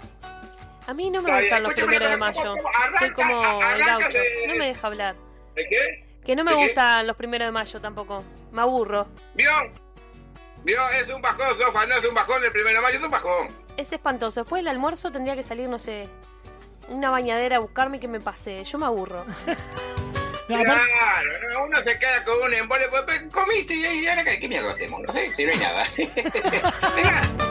A 0.86 0.94
mí 0.94 1.10
no 1.10 1.22
me 1.22 1.28
Está 1.30 1.38
bien, 1.40 1.42
gustan 1.42 1.62
los 1.62 1.72
primeros 1.74 2.10
de 2.10 2.18
¿cómo- 2.18 2.24
mayo. 2.26 2.54
Soy 2.98 3.12
como 3.12 3.62
el 3.64 3.84
gaucho. 3.84 4.08
de- 4.18 4.46
No 4.48 4.54
me 4.56 4.66
deja 4.66 4.86
hablar. 4.86 5.16
¿De 5.54 5.66
qué? 5.68 6.04
Que 6.24 6.36
no 6.36 6.44
me 6.44 6.54
gustan 6.54 7.06
los 7.06 7.16
primeros 7.16 7.46
de 7.48 7.52
mayo 7.52 7.80
tampoco. 7.80 8.18
Me 8.52 8.60
aburro. 8.62 9.06
¿Vio? 9.34 9.50
¿Vio? 10.64 10.88
Es 10.90 11.08
un 11.08 11.20
bajón, 11.20 11.46
Sofa, 11.56 11.86
no 11.86 11.96
es 11.96 12.04
un 12.08 12.14
bajón 12.14 12.44
el 12.44 12.52
primero 12.52 12.76
de 12.76 12.82
mayo, 12.82 12.98
es 12.98 13.04
un 13.04 13.10
bajón. 13.10 13.48
Es 13.76 13.92
espantoso. 13.92 14.40
Después 14.40 14.60
del 14.60 14.68
almuerzo 14.68 15.10
tendría 15.10 15.34
que 15.34 15.42
salir, 15.42 15.68
no 15.68 15.78
sé, 15.78 16.06
una 16.88 17.10
bañadera 17.10 17.56
a 17.56 17.60
buscarme 17.60 17.96
y 17.96 18.00
que 18.00 18.08
me 18.08 18.20
pase. 18.20 18.62
Yo 18.64 18.78
me 18.78 18.86
aburro. 18.86 19.24
Claro, 20.48 20.74
no, 21.54 21.64
uno 21.64 21.78
se 21.78 21.98
queda 21.98 22.22
con 22.24 22.34
un 22.42 22.52
embole, 22.52 22.86
pues, 22.90 23.02
pues, 23.06 23.22
comiste 23.32 23.74
y 23.74 23.84
y 23.86 24.06
ahora 24.08 24.22
qué, 24.24 24.38
qué 24.40 24.48
mierda 24.48 24.72
hacemos, 24.72 25.00
no 25.00 25.10
sé, 25.12 25.30
si 25.34 25.44
no 25.46 25.52
hay 25.52 25.58
nada. 25.58 25.86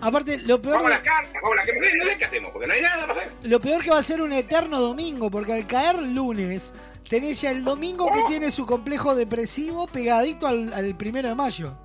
Aparte, 0.00 0.38
lo 0.38 0.60
peor, 0.60 0.76
vamos 0.76 0.90
de- 0.90 0.94
las 0.96 1.04
cartas, 1.04 1.34
vamos 1.42 1.52
a 1.52 1.56
las 1.56 1.66
que 1.66 1.72
no 1.78 2.04
sé 2.06 2.18
qué 2.18 2.24
hacemos, 2.24 2.50
porque 2.50 2.66
no 2.66 2.74
hay 2.74 2.80
nada 2.82 3.06
para 3.06 3.20
hacer. 3.20 3.32
lo 3.42 3.60
peor 3.60 3.82
que 3.84 3.90
va 3.90 3.98
a 3.98 4.02
ser 4.02 4.22
un 4.22 4.32
eterno 4.32 4.80
domingo, 4.80 5.30
porque 5.30 5.52
al 5.52 5.66
caer 5.66 6.00
lunes, 6.02 6.72
tenés 7.08 7.40
ya 7.42 7.50
el 7.50 7.62
domingo 7.64 8.10
que 8.12 8.22
tiene 8.28 8.50
su 8.50 8.64
complejo 8.64 9.14
depresivo 9.14 9.86
pegadito 9.86 10.46
al, 10.46 10.72
al 10.72 10.96
primero 10.96 11.28
de 11.28 11.34
mayo. 11.34 11.76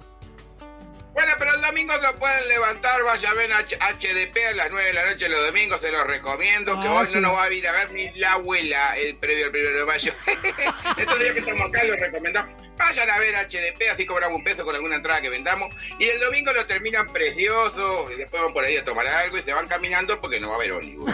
Bueno, 1.14 1.32
pero 1.38 1.54
el 1.54 1.62
domingo 1.62 1.96
lo 1.98 2.16
pueden 2.16 2.48
levantar, 2.48 3.04
vaya 3.04 3.30
a 3.30 3.34
ver 3.36 3.54
H- 3.54 3.78
HDP 3.78 4.48
a 4.48 4.54
las 4.54 4.72
9 4.72 4.88
de 4.88 4.94
la 4.94 5.06
noche 5.06 5.30
los 5.30 5.46
domingos, 5.46 5.80
se 5.80 5.92
los 5.92 6.08
recomiendo, 6.08 6.74
que 6.82 6.88
Ah, 6.88 6.94
hoy 6.94 7.06
sí. 7.08 7.16
no 7.16 7.22
nos 7.22 7.34
va 7.38 7.44
a 7.44 7.52
ir 7.54 7.68
a 7.68 7.72
ver 7.72 7.92
ni 7.92 8.10
la 8.16 8.34
abuela 8.34 8.98
el 8.98 9.16
previo 9.18 9.46
al 9.46 9.52
primero 9.52 9.78
de 9.78 9.86
mayo. 9.86 10.12
Estos 10.98 11.20
días 11.20 11.34
que 11.34 11.40
estamos 11.40 11.70
acá 11.70 11.84
los 11.84 12.00
recomendamos. 12.00 12.52
Vayan 12.78 13.10
a 13.12 13.20
ver 13.20 13.36
HDP, 13.36 13.90
así 13.92 14.06
cobramos 14.08 14.38
un 14.40 14.44
peso 14.44 14.66
con 14.66 14.74
alguna 14.74 14.96
entrada 14.96 15.22
que 15.22 15.30
vendamos. 15.30 15.74
Y 16.00 16.06
el 16.06 16.20
domingo 16.20 16.52
lo 16.52 16.66
terminan 16.66 17.06
precioso, 17.06 18.06
y 18.12 18.16
después 18.16 18.42
van 18.42 18.52
por 18.54 18.64
ahí 18.64 18.78
a 18.78 18.84
tomar 18.84 19.06
algo 19.06 19.38
y 19.38 19.44
se 19.44 19.54
van 19.54 19.68
caminando 19.68 20.20
porque 20.20 20.40
no 20.40 20.48
va 20.50 20.54
a 20.56 20.58
haber 20.58 20.72
ómnibus. 20.72 21.14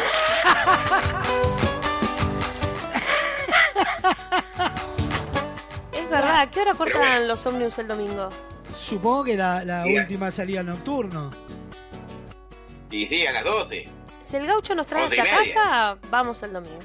Es 5.93 6.09
verdad. 6.09 6.39
¿A 6.41 6.51
qué 6.51 6.61
hora 6.61 6.73
cortan 6.73 7.27
los 7.27 7.45
ómnibus 7.45 7.77
el 7.79 7.87
domingo? 7.87 8.29
Supongo 8.79 9.25
que 9.25 9.35
la, 9.35 9.83
última 9.85 10.31
salida 10.31 10.63
nocturno. 10.63 11.29
Y 12.89 13.05
sí, 13.07 13.27
a 13.27 13.33
las 13.33 13.43
12. 13.43 13.83
Si 14.21 14.37
el 14.37 14.47
gaucho 14.47 14.73
nos 14.73 14.87
trae 14.87 15.03
hasta 15.03 15.23
casa, 15.23 15.97
vamos 16.09 16.41
el 16.43 16.53
domingo. 16.53 16.79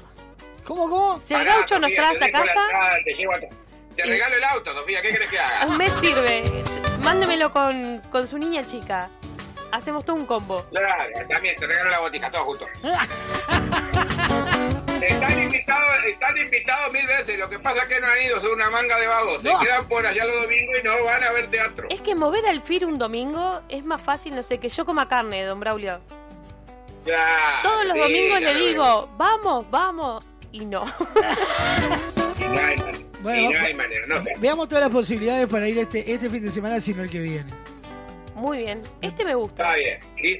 ¿Cómo, 0.65 0.89
cómo? 0.89 1.21
Si 1.21 1.33
el 1.33 1.39
Pará, 1.41 1.53
gaucho 1.55 1.79
nos 1.79 1.93
trae 1.93 2.13
hasta 2.13 2.31
casa, 2.31 2.43
entrada, 2.43 2.97
Te, 3.05 3.13
llevo 3.13 3.33
a- 3.33 3.39
te 3.39 4.03
regalo 4.03 4.35
el 4.35 4.43
auto, 4.43 4.73
Sofía, 4.73 5.01
¿qué 5.01 5.09
querés 5.09 5.29
que 5.29 5.39
haga? 5.39 5.65
un 5.69 5.77
mes 5.77 5.93
sirve. 6.01 6.43
Mándemelo 7.01 7.51
con, 7.51 8.01
con 8.11 8.27
su 8.27 8.37
niña 8.37 8.63
chica. 8.65 9.09
Hacemos 9.71 10.03
todo 10.03 10.17
un 10.17 10.25
combo. 10.25 10.65
Claro, 10.71 11.11
también 11.29 11.55
te 11.55 11.65
regalo 11.65 11.91
la 11.91 11.99
botica, 11.99 12.29
todos 12.29 12.45
juntos. 12.45 12.67
Están 15.01 15.43
invitados, 15.43 15.91
están 16.07 16.37
invitados 16.37 16.93
mil 16.93 17.05
veces. 17.07 17.37
Lo 17.37 17.49
que 17.49 17.59
pasa 17.59 17.83
es 17.83 17.89
que 17.89 17.99
no 17.99 18.07
han 18.07 18.21
ido, 18.21 18.41
son 18.41 18.51
una 18.53 18.69
manga 18.69 18.97
de 18.99 19.07
vagos. 19.07 19.41
Se 19.41 19.49
quedan 19.65 19.87
por 19.87 20.05
allá 20.05 20.25
los 20.25 20.43
domingos 20.43 20.75
y 20.81 20.83
no 20.87 21.03
van 21.03 21.23
a 21.23 21.31
ver 21.31 21.47
teatro. 21.49 21.87
Es 21.89 22.01
que 22.01 22.15
mover 22.15 22.45
al 22.45 22.61
FIR 22.61 22.85
un 22.85 22.97
domingo 22.97 23.61
es 23.69 23.83
más 23.83 24.01
fácil, 24.01 24.35
no 24.35 24.43
sé, 24.43 24.57
que 24.59 24.69
yo 24.69 24.85
coma 24.85 25.07
carne, 25.07 25.43
don 25.43 25.59
Braulio. 25.59 25.99
Claro, 27.03 27.61
Todos 27.63 27.85
los 27.85 27.93
sí, 27.93 27.99
domingos 28.01 28.41
le 28.41 28.53
digo, 28.55 29.09
vamos, 29.17 29.69
vamos, 29.69 30.25
y 30.51 30.65
no. 30.65 30.85
Y 32.37 32.43
no 32.47 32.59
hay 32.59 32.77
manera. 32.77 32.97
Bueno, 33.21 33.39
y 33.49 33.53
no 33.53 33.59
hay 33.59 33.73
manera, 33.73 34.07
no 34.07 34.23
sé. 34.23 34.31
Veamos 34.37 34.67
todas 34.69 34.83
las 34.83 34.91
posibilidades 34.93 35.47
para 35.47 35.67
ir 35.67 35.79
este, 35.79 36.11
este 36.11 36.29
fin 36.29 36.43
de 36.43 36.51
semana, 36.51 36.79
sino 36.79 37.01
el 37.03 37.09
que 37.09 37.19
viene. 37.19 37.45
Muy 38.35 38.57
bien, 38.59 38.81
este 39.01 39.23
me 39.25 39.33
gusta. 39.35 39.63
Está 39.63 39.75
bien. 39.75 39.99
Y- 40.17 40.39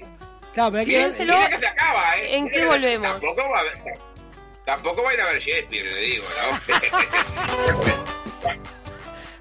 Claro, 0.53 0.71
pero 0.71 0.79
hay 0.79 0.85
que 0.85 0.91
Piénselo, 0.93 1.33
que 1.49 1.59
se 1.59 1.67
acaba, 1.67 2.15
¿eh? 2.17 2.37
¿en 2.37 2.49
qué 2.49 2.65
volvemos? 2.65 3.07
Tampoco 3.07 3.49
va 3.49 3.59
a 3.59 3.63
ver. 3.63 3.73
Tampoco 4.65 5.03
va 5.03 5.11
a 5.11 5.13
ir 5.13 5.21
a 5.21 5.29
ver 5.31 5.41
Shakespeare, 5.41 5.85
le 5.93 5.99
digo, 6.01 6.25
¿no? 6.41 6.75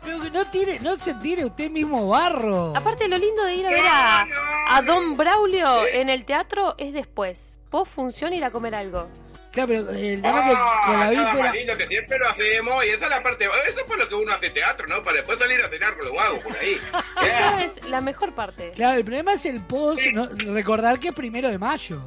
Pero 0.05 0.21
que 0.21 0.31
no, 0.31 0.45
tire, 0.51 0.79
no 0.81 0.97
se 0.97 1.15
tire 1.15 1.45
usted 1.47 1.71
mismo 1.71 2.09
barro. 2.09 2.77
Aparte, 2.77 3.09
lo 3.09 3.17
lindo 3.17 3.43
de 3.45 3.55
ir 3.55 3.67
a 3.67 3.71
ver 3.71 3.81
a, 3.87 4.27
a 4.69 4.83
Don 4.83 5.17
Braulio 5.17 5.87
en 5.87 6.11
el 6.11 6.27
teatro 6.27 6.75
es 6.77 6.93
después. 6.93 7.57
Post 7.71 7.93
función 7.95 8.35
ir 8.35 8.45
a 8.45 8.51
comer 8.51 8.75
algo. 8.75 9.09
Claro, 9.51 9.69
pero 9.69 9.91
el 9.91 10.21
tema 10.21 10.41
es 10.41 10.45
que 10.51 10.57
Ah, 10.61 10.83
con 10.85 11.01
la 11.01 11.11
víspera. 11.11 11.53
lindo 11.53 11.79
que 11.79 11.87
siempre 11.87 12.19
lo 12.19 12.29
hacemos 12.29 12.85
y 12.85 12.89
esa 12.89 13.05
es 13.05 13.11
la 13.11 13.23
parte 13.23 13.45
eso 13.45 13.81
es 13.81 13.87
por 13.87 13.97
lo 13.97 14.09
que 14.09 14.15
uno 14.17 14.33
hace 14.35 14.51
teatro 14.51 14.85
no 14.89 15.01
para 15.01 15.19
después 15.19 15.39
salir 15.39 15.65
a 15.65 15.69
cenar 15.69 15.97
con 15.97 16.07
los 16.07 16.15
vagos 16.17 16.41
por 16.41 16.57
ahí 16.57 16.77
Esa 17.25 17.65
es 17.65 17.85
la 17.89 18.01
mejor 18.01 18.33
parte. 18.35 18.73
Claro, 18.75 18.99
el 18.99 19.05
problema 19.05 19.35
es 19.35 19.47
el 19.47 19.63
post, 19.63 20.03
¿no? 20.13 20.29
recordar 20.53 20.99
que 20.99 21.09
es 21.09 21.15
primero 21.15 21.49
de 21.49 21.59
mayo. 21.59 22.01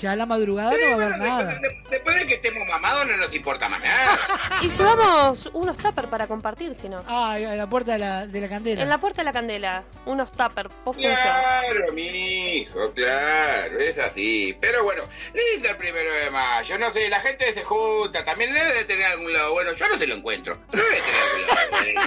Ya 0.00 0.12
a 0.12 0.16
la 0.16 0.26
madrugada 0.26 0.72
no 0.72 0.86
va 0.98 1.04
a 1.04 1.06
haber 1.06 1.18
nada. 1.18 1.44
Después, 1.54 1.90
después 1.90 2.16
de 2.16 2.26
que 2.26 2.34
estemos 2.34 2.68
mamados 2.68 3.08
no 3.08 3.16
nos 3.16 3.32
importa 3.34 3.68
más 3.68 3.80
nada. 3.82 4.18
Y 4.62 4.68
llevamos 4.68 5.48
unos 5.52 5.76
tuppers 5.76 6.08
para 6.08 6.26
compartir, 6.26 6.74
si 6.74 6.88
no. 6.88 7.02
Ah, 7.06 7.38
en 7.38 7.56
la 7.56 7.66
puerta 7.66 7.92
de 7.92 7.98
la, 7.98 8.26
de 8.26 8.40
la 8.40 8.48
candela. 8.48 8.82
En 8.82 8.88
la 8.88 8.98
puerta 8.98 9.22
de 9.22 9.24
la 9.24 9.32
candela, 9.32 9.84
unos 10.06 10.30
tuppers, 10.32 10.72
post 10.84 10.98
función. 11.00 11.14
Claro, 11.14 11.92
mijo, 11.94 12.92
claro, 12.94 13.78
es 13.80 13.98
así. 13.98 14.56
Pero 14.60 14.82
bueno, 14.84 15.02
lindo 15.34 15.68
el 15.70 15.76
primero 15.76 16.12
de 16.14 16.30
mayo, 16.30 16.78
no 16.78 16.90
sé, 16.90 17.08
la 17.08 17.20
gente 17.20 17.52
se 17.54 17.64
junta, 17.64 18.24
también 18.24 18.52
debe 18.52 18.72
de 18.74 18.84
tener 18.84 19.04
algún 19.06 19.32
lado 19.32 19.52
bueno, 19.52 19.72
yo 19.74 19.88
no 19.88 19.96
se 19.98 20.06
lo 20.06 20.14
encuentro. 20.16 20.58
Debe 20.72 20.84
de 20.84 21.00
tener 21.00 21.22
algún 21.22 21.46
lado 21.46 21.70
bueno. 21.70 22.00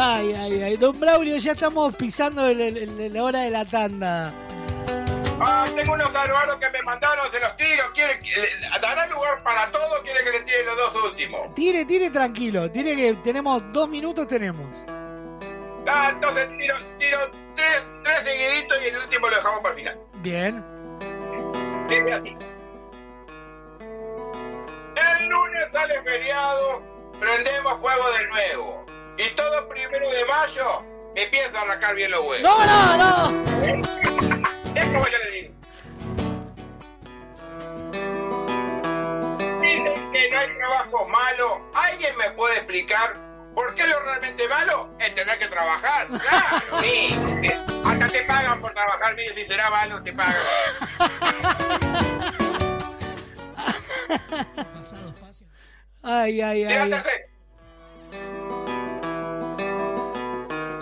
Ay, 0.00 0.32
ay, 0.32 0.62
ay. 0.62 0.76
Don 0.76 0.98
Braulio, 0.98 1.36
ya 1.38 1.52
estamos 1.52 1.96
pisando 1.96 2.46
el- 2.46 2.60
el- 2.60 2.76
el- 3.00 3.12
la 3.12 3.24
hora 3.24 3.40
de 3.42 3.50
la 3.50 3.64
tanda. 3.64 4.32
Ah, 5.40 5.64
tengo 5.74 5.92
unos 5.92 6.08
carbanos 6.10 6.56
que 6.58 6.68
me 6.70 6.82
mandaron, 6.82 7.30
se 7.30 7.38
los 7.38 7.56
tiro, 7.56 7.84
quiere, 7.94 8.18
le- 8.20 8.80
¿dará 8.80 9.06
lugar 9.06 9.42
para 9.44 9.70
todo? 9.70 10.02
¿Quiere 10.02 10.24
que 10.24 10.30
le 10.30 10.40
tire 10.40 10.64
los 10.64 10.76
dos 10.76 11.04
últimos? 11.04 11.54
Tire, 11.54 11.84
tire 11.84 12.10
tranquilo. 12.10 12.70
Tire 12.70 12.96
que 12.96 13.14
tenemos 13.22 13.62
dos 13.72 13.88
minutos, 13.88 14.26
tenemos. 14.26 14.66
Ah, 15.86 16.10
entonces 16.12 16.48
tiro, 16.58 16.76
tiro 16.98 17.18
tres, 17.54 17.82
tres 18.04 18.20
seguiditos 18.24 18.78
y 18.82 18.86
el 18.88 18.96
último 18.98 19.28
lo 19.28 19.36
dejamos 19.36 19.60
para 19.60 19.74
el 19.74 19.80
final. 19.80 19.98
Bien. 20.14 20.64
Dice 21.88 22.12
así. 22.12 22.36
El 24.96 25.28
lunes 25.28 25.68
sale 25.72 26.02
feriado, 26.02 26.82
prendemos 27.20 27.80
fuego 27.80 28.10
de 28.10 28.26
nuevo. 28.26 28.86
Y 29.16 29.34
todo 29.36 29.68
primero 29.68 30.10
de 30.10 30.24
mayo 30.26 30.82
empieza 31.14 31.58
a 31.58 31.62
arrancar 31.62 31.94
bien 31.94 32.10
los 32.10 32.24
huevos. 32.24 32.42
¡No, 32.42 32.66
no, 32.66 32.96
no! 32.96 34.37
Es 34.74 34.84
como 34.86 35.04
yo 35.04 35.18
le 35.24 35.30
digo. 35.30 35.54
Dicen 39.60 40.12
que 40.12 40.30
no 40.30 40.38
hay 40.38 40.56
trabajo 40.56 41.08
malo. 41.08 41.60
¿Alguien 41.74 42.16
me 42.16 42.30
puede 42.30 42.56
explicar 42.56 43.14
por 43.54 43.74
qué 43.74 43.86
lo 43.86 44.00
realmente 44.00 44.48
malo 44.48 44.90
es 44.98 45.14
tener 45.14 45.38
que 45.38 45.48
trabajar? 45.48 46.08
Claro, 46.18 46.80
sí. 46.82 47.08
Hasta 47.84 48.06
te 48.06 48.22
pagan 48.24 48.60
por 48.60 48.72
trabajar, 48.72 49.14
mire, 49.14 49.34
si 49.34 49.46
será 49.46 49.70
malo, 49.70 50.02
te 50.02 50.12
pagan. 50.12 50.36
Ay, 56.02 56.40
ay, 56.40 56.64
ay. 56.64 56.74
Levántate. 56.74 57.28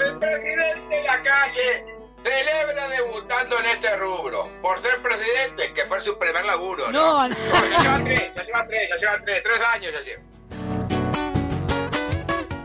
El 0.05 0.19
presidente 0.19 0.95
de 0.95 1.03
la 1.03 1.23
calle 1.23 1.96
celebra 2.27 2.89
debutando 2.89 3.59
en 3.61 3.67
este 3.67 3.97
rubro. 3.97 4.49
Por 4.61 4.83
ser 4.83 5.01
presidente, 5.03 5.73
que 5.75 5.87
fue 5.87 6.01
su 6.01 6.19
primer 6.19 6.45
laburo. 6.45 6.91
No, 6.91 7.29
¿no? 7.29 7.29
no. 7.29 7.35
ya 7.71 7.79
llevan 7.79 8.05
tres, 8.05 8.33
ya 8.35 8.45
llevan 8.45 8.67
tres, 8.69 8.89
ya 8.91 8.97
llevan 8.97 9.25
tres, 9.25 9.43
tres 9.45 9.61
años 9.75 9.93
ya 9.93 10.01
llevan. 10.01 10.37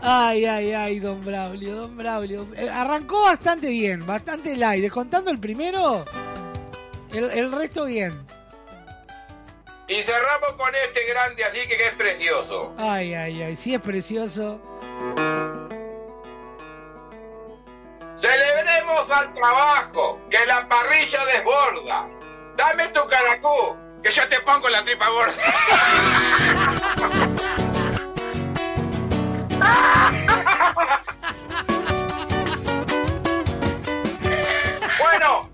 Ay, 0.04 0.44
ay, 0.46 0.72
ay, 0.72 0.98
don 0.98 1.24
Braulio, 1.24 1.76
don 1.76 1.96
Braulio. 1.96 2.48
Eh, 2.56 2.68
arrancó 2.68 3.22
bastante 3.22 3.68
bien, 3.68 4.04
bastante 4.04 4.56
light. 4.56 4.82
Descontando 4.82 5.30
el 5.30 5.38
primero, 5.38 6.04
el, 7.12 7.30
el 7.30 7.52
resto 7.52 7.84
bien. 7.84 8.26
Y 9.86 10.02
cerramos 10.02 10.54
con 10.56 10.74
este 10.74 11.04
grande 11.06 11.44
así 11.44 11.58
que, 11.68 11.76
que 11.76 11.86
es 11.86 11.94
precioso. 11.94 12.74
Ay, 12.78 13.14
ay, 13.14 13.42
ay, 13.42 13.56
sí 13.56 13.74
es 13.74 13.80
precioso. 13.80 14.60
Celebremos 18.14 19.10
al 19.10 19.32
trabajo, 19.34 20.20
que 20.30 20.46
la 20.46 20.68
parrilla 20.68 21.24
desborda. 21.24 22.08
Dame 22.56 22.86
tu 22.88 23.00
caracú, 23.08 23.76
que 24.02 24.12
yo 24.12 24.28
te 24.28 24.38
pongo 24.40 24.68
la 24.68 24.84
tripa 24.84 25.08
gorda. 25.08 25.42
bueno, 34.98 35.51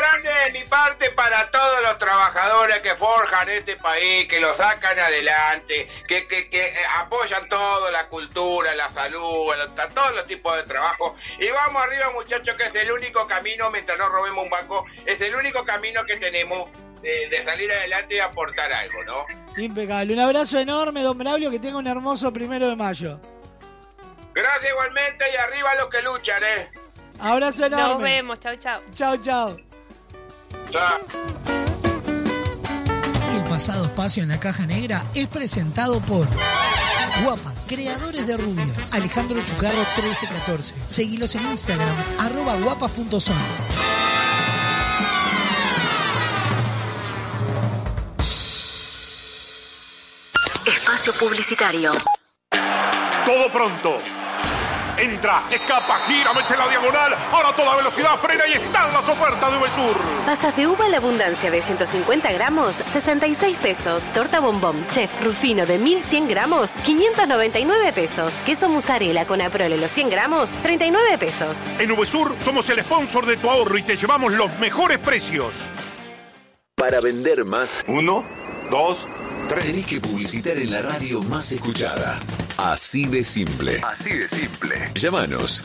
grande 0.00 0.30
de 0.44 0.52
mi 0.58 0.64
parte 0.64 1.10
para 1.10 1.50
todos 1.50 1.82
los 1.82 1.98
trabajadores 1.98 2.78
que 2.80 2.94
forjan 2.96 3.48
este 3.50 3.76
país, 3.76 4.26
que 4.28 4.40
lo 4.40 4.54
sacan 4.56 4.98
adelante, 4.98 5.86
que, 6.08 6.26
que, 6.26 6.48
que 6.48 6.60
eh, 6.68 6.74
apoyan 6.98 7.48
todo, 7.48 7.90
la 7.90 8.08
cultura, 8.08 8.74
la 8.74 8.90
salud, 8.90 9.52
el- 9.54 9.70
todos 9.94 10.14
los 10.14 10.26
tipos 10.26 10.56
de 10.56 10.62
trabajo. 10.64 11.16
Y 11.38 11.48
vamos 11.50 11.82
arriba, 11.82 12.10
muchachos, 12.12 12.54
que 12.56 12.64
es 12.64 12.74
el 12.84 12.92
único 12.92 13.26
camino, 13.26 13.70
mientras 13.70 13.98
no 13.98 14.08
robemos 14.08 14.44
un 14.44 14.50
banco, 14.50 14.84
es 15.06 15.20
el 15.20 15.34
único 15.34 15.64
camino 15.64 16.04
que 16.04 16.16
tenemos 16.16 16.70
de, 17.02 17.28
de 17.30 17.44
salir 17.44 17.70
adelante 17.72 18.14
y 18.16 18.20
aportar 18.20 18.72
algo, 18.72 19.02
¿no? 19.04 19.24
Impecable. 19.56 20.12
Un 20.14 20.20
abrazo 20.20 20.58
enorme, 20.58 21.02
don 21.02 21.16
Braulio, 21.18 21.50
que 21.50 21.58
tenga 21.58 21.76
un 21.78 21.86
hermoso 21.86 22.32
primero 22.32 22.68
de 22.68 22.76
mayo. 22.76 23.18
Gracias 24.32 24.70
igualmente 24.70 25.24
y 25.32 25.36
arriba 25.36 25.74
los 25.76 25.88
que 25.88 26.02
luchan, 26.02 26.42
¿eh? 26.44 26.70
Abrazo 27.20 27.66
enorme. 27.66 27.88
Nos 27.92 28.02
vemos, 28.02 28.40
chau, 28.40 28.56
chau. 28.56 28.80
Chao, 28.94 29.16
chao. 29.16 29.56
Chao. 29.56 29.69
El 33.34 33.42
pasado 33.48 33.86
espacio 33.86 34.22
en 34.22 34.28
la 34.28 34.38
caja 34.38 34.66
negra 34.66 35.04
es 35.14 35.26
presentado 35.26 36.00
por 36.00 36.28
Guapas, 37.24 37.66
creadores 37.66 38.24
de 38.26 38.36
rubias. 38.36 38.94
Alejandro 38.94 39.44
Chucarro 39.44 39.78
1314. 39.96 40.74
Seguilos 40.86 41.34
en 41.34 41.44
Instagram, 41.50 41.96
arroba 42.20 42.54
guapas.son. 42.54 43.36
Espacio 50.66 51.12
publicitario. 51.14 51.92
Todo 53.26 53.50
pronto. 53.50 54.19
Entra, 55.00 55.44
escapa, 55.50 55.98
gira, 56.06 56.34
mete 56.34 56.54
la 56.58 56.68
diagonal. 56.68 57.16
Ahora 57.32 57.54
toda 57.56 57.74
velocidad 57.76 58.18
frena 58.18 58.46
y 58.46 58.52
están 58.52 58.92
las 58.92 59.08
ofertas 59.08 59.50
de 59.50 59.56
Uvesur. 59.56 59.96
Pasas 60.26 60.54
de 60.56 60.66
uva 60.66 60.84
a 60.84 60.88
la 60.90 60.98
abundancia 60.98 61.50
de 61.50 61.62
150 61.62 62.30
gramos, 62.32 62.76
66 62.76 63.56
pesos. 63.56 64.04
Torta 64.12 64.40
bombón, 64.40 64.86
chef 64.88 65.10
rufino 65.22 65.64
de 65.64 65.78
1100 65.78 66.28
gramos, 66.28 66.72
599 66.84 67.92
pesos. 67.94 68.34
Queso 68.44 68.68
mozzarella 68.68 69.24
con 69.24 69.40
aprole 69.40 69.78
los 69.78 69.90
100 69.90 70.10
gramos, 70.10 70.50
39 70.62 71.16
pesos. 71.16 71.56
En 71.78 71.90
Uvesur 71.92 72.36
somos 72.44 72.68
el 72.68 72.80
sponsor 72.80 73.24
de 73.24 73.38
tu 73.38 73.48
ahorro 73.48 73.78
y 73.78 73.82
te 73.82 73.96
llevamos 73.96 74.32
los 74.32 74.52
mejores 74.58 74.98
precios. 74.98 75.54
Para 76.74 77.00
vender 77.00 77.46
más. 77.46 77.84
Uno, 77.88 78.22
dos, 78.70 79.06
tres. 79.06 79.19
Tenés 79.58 79.84
que 79.84 80.00
publicitar 80.00 80.56
en 80.56 80.70
la 80.70 80.80
radio 80.80 81.22
más 81.24 81.50
escuchada. 81.50 82.20
Así 82.56 83.06
de 83.06 83.24
simple. 83.24 83.80
Así 83.84 84.16
de 84.16 84.28
simple. 84.28 84.90
Llámanos. 84.94 85.64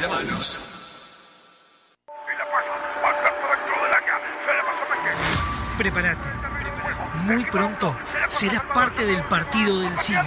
Llámanos. 0.00 0.60
Prepárate. 5.76 6.28
Muy 7.24 7.44
pronto 7.46 7.96
serás 8.28 8.62
parte 8.72 9.04
del 9.04 9.24
partido 9.24 9.80
del 9.80 9.98
siglo. 9.98 10.22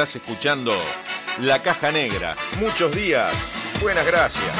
Estás 0.00 0.16
escuchando 0.16 0.72
La 1.42 1.60
Caja 1.60 1.92
Negra. 1.92 2.34
Muchos 2.58 2.90
días. 2.96 3.34
Buenas 3.82 4.06
gracias. 4.06 4.50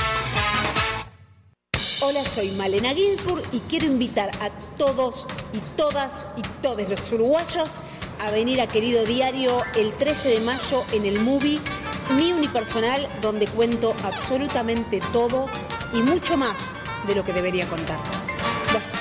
Hola, 2.03 2.23
soy 2.25 2.51
Malena 2.59 2.91
Ginsburg 2.91 3.43
y 3.51 3.61
quiero 3.61 3.87
invitar 3.87 4.31
a 4.43 4.51
todos 4.77 5.27
y 5.55 5.61
todas 5.79 6.27
y 6.37 6.43
todos 6.61 6.87
los 6.87 7.11
uruguayos 7.13 7.71
a 8.19 8.31
venir 8.33 8.61
a 8.61 8.67
Querido 8.67 9.07
Diario 9.07 9.63
el 9.77 9.95
13 9.95 10.29
de 10.29 10.41
mayo 10.41 10.85
en 10.93 11.07
el 11.07 11.21
movie 11.21 11.59
Mi 12.17 12.35
Unipersonal, 12.35 13.09
donde 13.23 13.47
cuento 13.47 13.97
absolutamente 14.05 15.01
todo 15.11 15.47
y 15.95 16.03
mucho 16.03 16.37
más 16.37 16.75
de 17.07 17.15
lo 17.15 17.25
que 17.25 17.33
debería 17.33 17.67
contar. 17.67 18.20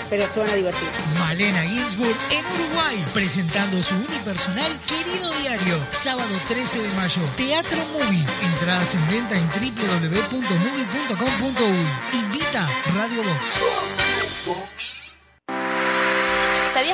Pero 0.09 0.31
se 0.31 0.39
van 0.39 0.49
a 0.49 0.55
divertir. 0.55 0.87
Malena 1.19 1.61
Ginsburg 1.63 2.15
en 2.31 2.45
Uruguay, 2.45 3.03
presentando 3.13 3.83
su 3.83 3.93
unipersonal 3.95 4.71
Querido 4.87 5.29
Diario, 5.41 5.77
sábado 5.91 6.29
13 6.47 6.81
de 6.81 6.89
mayo. 6.93 7.21
Teatro 7.37 7.77
Movie. 7.93 8.25
Entradas 8.53 8.95
en 8.95 9.07
venta 9.07 9.35
en 9.35 9.47
www.movie.com.uy. 9.49 12.19
Invita 12.19 12.67
Radio 12.95 13.23
Box. 13.23 14.78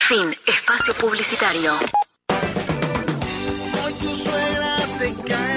Fin. 0.00 0.34
Espacio 0.46 0.94
publicitario. 0.94 1.74
Hoy 3.84 3.92
tu 4.00 4.16
suegra 4.16 4.76
te 4.98 5.14
cae 5.28 5.51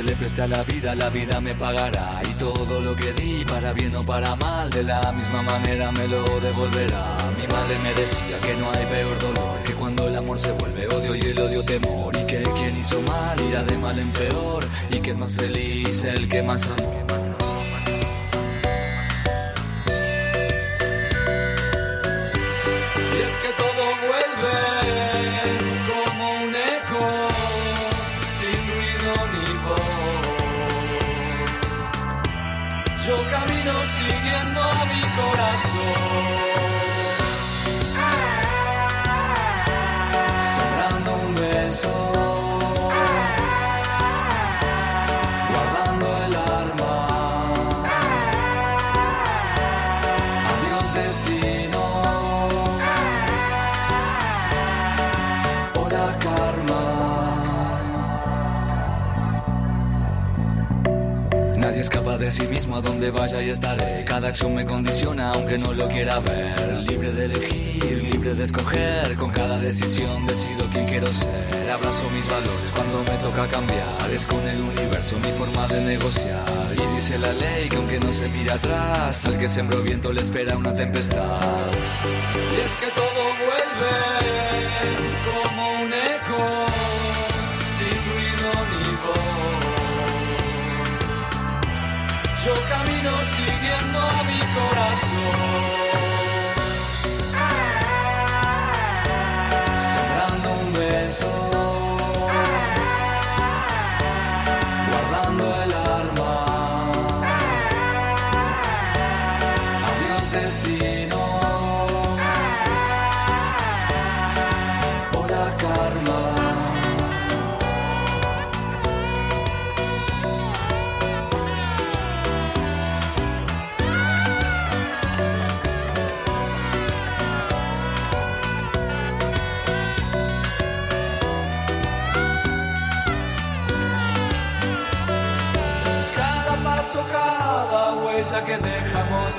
que 0.00 0.06
le 0.06 0.16
presté 0.16 0.42
a 0.42 0.46
la 0.46 0.62
vida, 0.62 0.94
la 0.94 1.10
vida 1.10 1.40
me 1.40 1.54
pagará. 1.54 2.22
Y 2.24 2.32
todo 2.34 2.80
lo 2.80 2.94
que 2.96 3.12
di, 3.12 3.44
para 3.44 3.72
bien 3.72 3.94
o 3.96 4.02
para 4.02 4.34
mal, 4.36 4.70
de 4.70 4.82
la 4.82 5.12
misma 5.12 5.42
manera 5.42 5.92
me 5.92 6.08
lo 6.08 6.22
devolverá. 6.40 7.16
Mi 7.38 7.46
madre 7.46 7.78
me 7.82 7.92
decía 7.94 8.38
que 8.40 8.54
no 8.54 8.70
hay 8.70 8.86
peor 8.86 9.18
dolor 9.18 9.62
que 9.64 9.74
cuando 9.74 10.08
el 10.08 10.16
amor 10.16 10.38
se 10.38 10.52
vuelve 10.52 10.86
odio 10.88 11.14
y 11.14 11.20
el 11.20 11.38
odio 11.38 11.62
temor. 11.64 12.16
Y 12.16 12.24
que 12.24 12.42
quien 12.42 12.78
hizo 12.78 13.02
mal 13.02 13.38
irá 13.40 13.62
de 13.62 13.76
mal 13.76 13.98
en 13.98 14.10
peor. 14.12 14.64
Y 14.90 15.00
que 15.00 15.10
es 15.10 15.18
más 15.18 15.32
feliz 15.32 16.04
el 16.04 16.28
que 16.28 16.42
más 16.42 16.64
amó. 16.66 17.29
Corazón, 35.20 35.69
de 62.20 62.30
sí 62.30 62.46
mismo 62.48 62.76
a 62.76 62.82
donde 62.82 63.10
vaya 63.10 63.42
y 63.42 63.48
estaré. 63.48 64.04
Cada 64.04 64.28
acción 64.28 64.54
me 64.54 64.66
condiciona 64.66 65.32
aunque 65.32 65.56
no 65.56 65.72
lo 65.72 65.88
quiera 65.88 66.18
ver. 66.20 66.78
Libre 66.80 67.12
de 67.12 67.24
elegir, 67.24 68.04
libre 68.12 68.34
de 68.34 68.44
escoger, 68.44 69.16
con 69.16 69.30
cada 69.30 69.58
decisión 69.58 70.26
decido 70.26 70.66
quién 70.70 70.86
quiero 70.86 71.06
ser. 71.06 71.70
Abrazo 71.70 72.04
mis 72.12 72.28
valores 72.28 72.70
cuando 72.74 72.98
me 73.04 73.16
toca 73.18 73.46
cambiar, 73.46 74.10
es 74.14 74.26
con 74.26 74.46
el 74.46 74.60
universo 74.60 75.16
mi 75.18 75.32
forma 75.38 75.66
de 75.68 75.80
negociar. 75.80 76.44
Y 76.72 76.94
dice 76.94 77.18
la 77.18 77.32
ley 77.32 77.70
que 77.70 77.76
aunque 77.76 77.98
no 77.98 78.12
se 78.12 78.28
mire 78.28 78.52
atrás, 78.52 79.24
al 79.24 79.38
que 79.38 79.48
sembró 79.48 79.80
viento 79.80 80.12
le 80.12 80.20
espera 80.20 80.58
una 80.58 80.76
tempestad. 80.76 81.70
Y 82.52 82.60
es 82.60 82.72
que 82.80 82.90
todo 82.94 83.22
vuelve 83.46 83.90
como 85.24 85.49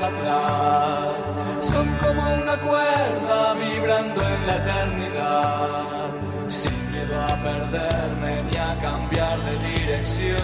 atrás 0.04 1.32
son 1.60 1.88
como 1.98 2.22
una 2.42 2.58
cuerda 2.58 3.54
vibrando 3.54 4.22
en 4.22 4.48
la 4.48 4.56
eternidad. 4.58 6.10
Sin 6.48 6.92
miedo 6.92 7.22
a 7.22 7.36
perderme 7.48 8.44
ni 8.50 8.58
a 8.58 8.78
cambiar 8.82 9.40
de 9.40 9.70
dirección. 9.70 10.42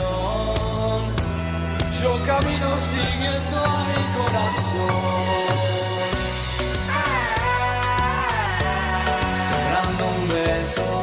Yo 2.01 2.11
camino 2.25 2.77
siguiendo 2.93 3.57
a 3.57 3.85
mi 3.89 4.01
corazón. 4.17 5.47
Cerrando 9.47 10.07
un 10.07 10.29
beso. 10.29 10.96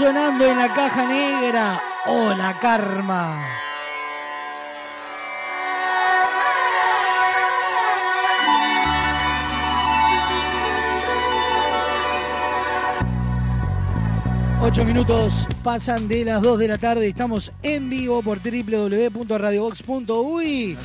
Sonando 0.00 0.46
en 0.46 0.56
la 0.56 0.72
caja 0.72 1.04
negra. 1.04 1.78
Hola, 2.06 2.58
karma. 2.58 3.36
Ocho 14.70 14.84
minutos 14.84 15.48
pasan 15.64 16.06
de 16.06 16.24
las 16.24 16.42
2 16.42 16.60
de 16.60 16.68
la 16.68 16.78
tarde. 16.78 17.08
Estamos 17.08 17.50
en 17.60 17.90
vivo 17.90 18.22
por 18.22 18.38
www.radiobox.uy, 18.38 20.78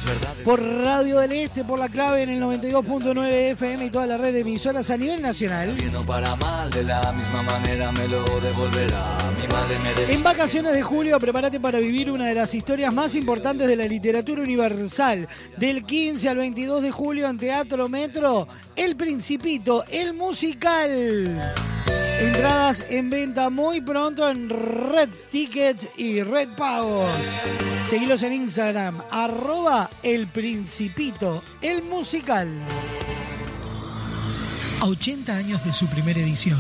por 0.43 0.59
Radio 0.59 1.19
del 1.19 1.33
Este, 1.33 1.63
por 1.63 1.77
la 1.77 1.87
clave 1.87 2.23
en 2.23 2.29
el 2.29 2.41
92.9 2.41 3.51
FM 3.51 3.85
y 3.85 3.91
toda 3.91 4.07
la 4.07 4.17
red 4.17 4.33
de 4.33 4.39
emisoras 4.39 4.89
a 4.89 4.97
nivel 4.97 5.21
nacional. 5.21 5.77
En 10.09 10.23
vacaciones 10.23 10.73
de 10.73 10.81
julio, 10.81 11.19
prepárate 11.19 11.59
para 11.59 11.77
vivir 11.77 12.09
una 12.09 12.25
de 12.25 12.33
las 12.33 12.55
historias 12.55 12.91
más 12.91 13.13
importantes 13.13 13.67
de 13.67 13.75
la 13.75 13.85
literatura 13.85 14.41
universal. 14.41 15.27
Del 15.57 15.83
15 15.83 16.27
al 16.27 16.37
22 16.37 16.81
de 16.81 16.89
julio 16.89 17.29
en 17.29 17.37
Teatro 17.37 17.87
Metro, 17.87 18.47
El 18.75 18.95
Principito, 18.95 19.85
el 19.91 20.15
musical. 20.15 21.53
Entradas 22.19 22.85
en 22.89 23.09
venta 23.09 23.49
muy 23.49 23.81
pronto 23.81 24.29
en 24.29 24.49
Red 24.49 25.09
Tickets 25.29 25.89
y 25.97 26.23
Red 26.23 26.55
Pagos. 26.55 27.11
Seguilos 27.89 28.23
en 28.23 28.31
Instagram, 28.33 29.01
arroba 29.11 29.89
El 30.01 30.27
Principito, 30.27 31.43
el 31.61 31.83
musical. 31.83 32.47
A 34.81 34.85
80 34.85 35.35
años 35.35 35.65
de 35.65 35.73
su 35.73 35.87
primera 35.87 36.19
edición. 36.19 36.59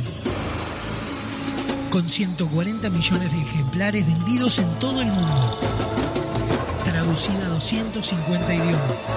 Con 1.89 2.07
140 2.07 2.89
millones 2.89 3.31
de 3.31 3.41
ejemplares 3.41 4.05
vendidos 4.05 4.59
en 4.59 4.69
todo 4.79 5.01
el 5.01 5.07
mundo. 5.07 5.59
Traducida 6.83 7.45
a 7.45 7.49
250 7.49 8.53
idiomas. 8.53 9.13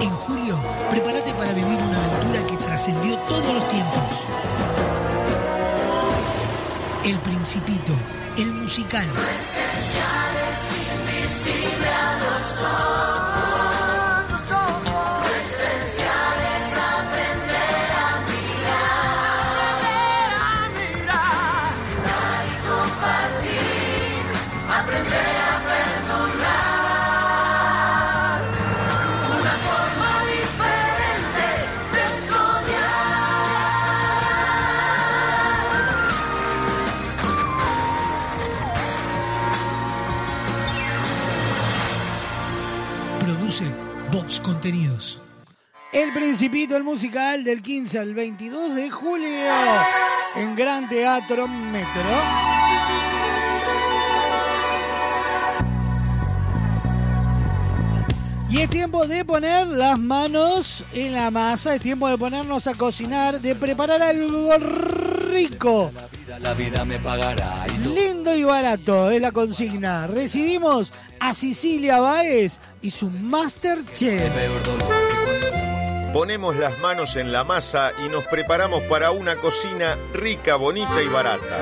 En 0.00 0.10
julio, 0.10 0.58
prepárate 0.90 1.34
para 1.34 1.52
vivir 1.52 1.76
una 1.76 2.02
aventura 2.02 2.46
que 2.46 2.56
trascendió 2.64 3.16
todos 3.28 3.54
los 3.54 3.68
tiempos. 3.68 4.51
El 7.04 7.18
Principito, 7.18 7.92
el 8.38 8.52
musical. 8.52 9.04
El 45.92 46.12
Principito, 46.12 46.76
el 46.76 46.84
musical 46.84 47.42
del 47.42 47.62
15 47.62 47.98
al 47.98 48.14
22 48.14 48.76
de 48.76 48.90
julio 48.90 49.50
en 50.36 50.54
Gran 50.54 50.88
Teatro 50.88 51.48
Metro. 51.48 52.00
Y 58.50 58.60
es 58.60 58.70
tiempo 58.70 59.06
de 59.08 59.24
poner 59.24 59.66
las 59.66 59.98
manos 59.98 60.84
en 60.92 61.14
la 61.14 61.32
masa, 61.32 61.74
es 61.74 61.82
tiempo 61.82 62.06
de 62.06 62.16
ponernos 62.16 62.68
a 62.68 62.74
cocinar, 62.74 63.40
de 63.40 63.56
preparar 63.56 64.00
algo 64.00 64.52
rico, 65.32 65.92
la 66.40 66.54
vida 66.54 66.84
me 66.84 66.98
pagará. 66.98 67.66
Lindo 67.82 68.34
y 68.34 68.44
barato, 68.44 69.10
es 69.10 69.20
la 69.20 69.32
consigna. 69.32 70.06
Recibimos 70.06 70.92
a 71.18 71.34
Cecilia 71.34 72.00
Baez 72.00 72.60
y 72.80 72.90
su 72.90 73.10
Masterchef. 73.10 74.32
Ponemos 76.12 76.56
las 76.56 76.78
manos 76.80 77.16
en 77.16 77.32
la 77.32 77.42
masa 77.42 77.90
y 78.04 78.10
nos 78.10 78.24
preparamos 78.24 78.82
para 78.82 79.12
una 79.12 79.36
cocina 79.36 79.96
rica, 80.12 80.56
bonita 80.56 81.02
y 81.02 81.08
barata. 81.08 81.60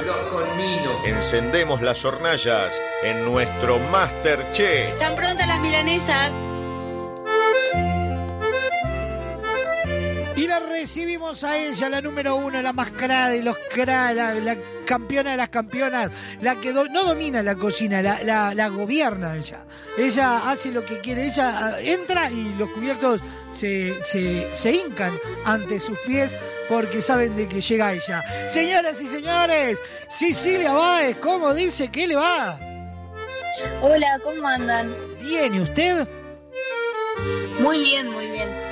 Encendemos 1.04 1.82
las 1.82 2.04
hornallas 2.04 2.80
en 3.04 3.24
nuestro 3.24 3.78
Masterchef. 3.78 4.88
¿Están 4.88 5.14
prontas 5.14 5.46
las 5.46 5.60
milanesas? 5.60 6.32
Y 10.40 10.46
la 10.46 10.58
recibimos 10.58 11.44
a 11.44 11.58
ella, 11.58 11.90
la 11.90 12.00
número 12.00 12.36
uno, 12.36 12.62
la 12.62 12.72
más 12.72 12.90
cara 12.92 13.28
de 13.28 13.42
los 13.42 13.58
cra, 13.74 14.12
la, 14.14 14.32
la 14.34 14.56
campeona 14.86 15.32
de 15.32 15.36
las 15.36 15.50
campeonas, 15.50 16.10
la 16.40 16.54
que 16.56 16.72
do- 16.72 16.88
no 16.88 17.04
domina 17.04 17.42
la 17.42 17.56
cocina, 17.56 18.00
la, 18.00 18.22
la- 18.22 18.54
la 18.54 18.68
gobierna 18.68 19.36
ella. 19.36 19.58
Ella 19.98 20.50
hace 20.50 20.72
lo 20.72 20.82
que 20.86 20.98
quiere, 21.00 21.26
ella 21.26 21.58
ah, 21.74 21.80
entra 21.82 22.30
y 22.30 22.54
los 22.58 22.70
cubiertos 22.70 23.20
se, 23.52 23.92
se, 24.02 24.48
se 24.54 24.72
hincan 24.72 25.12
ante 25.44 25.78
sus 25.78 25.98
pies 26.06 26.34
porque 26.70 27.02
saben 27.02 27.36
de 27.36 27.46
que 27.46 27.60
llega 27.60 27.92
ella. 27.92 28.22
Señoras 28.50 28.98
y 29.02 29.08
señores, 29.08 29.78
Cecilia 30.08 30.72
Báez, 30.72 31.18
¿cómo 31.18 31.52
dice? 31.52 31.88
¿Qué 31.90 32.06
le 32.06 32.16
va? 32.16 32.58
Hola, 33.82 34.18
¿cómo 34.24 34.46
andan? 34.48 34.94
Bien, 35.20 35.54
¿y 35.54 35.60
usted? 35.60 36.08
Muy 37.60 37.80
bien, 37.80 38.10
muy 38.10 38.26
bien. 38.30 38.69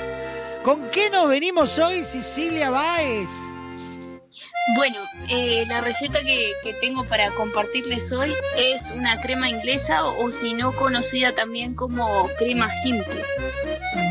¿Con 0.69 0.87
qué 0.91 1.09
nos 1.09 1.27
venimos 1.27 1.79
hoy, 1.79 2.03
Cecilia 2.03 2.69
Báez? 2.69 3.27
Bueno, 4.75 4.97
eh, 5.27 5.65
la 5.67 5.81
receta 5.81 6.19
que, 6.21 6.51
que 6.61 6.73
tengo 6.75 7.05
para 7.05 7.31
compartirles 7.31 8.11
hoy 8.11 8.35
es 8.55 8.83
una 8.91 9.19
crema 9.19 9.49
inglesa 9.49 10.05
o, 10.05 10.25
o 10.25 10.31
si 10.31 10.53
no 10.53 10.71
conocida 10.73 11.33
también 11.33 11.73
como 11.73 12.29
crema 12.37 12.69
simple. 12.83 13.25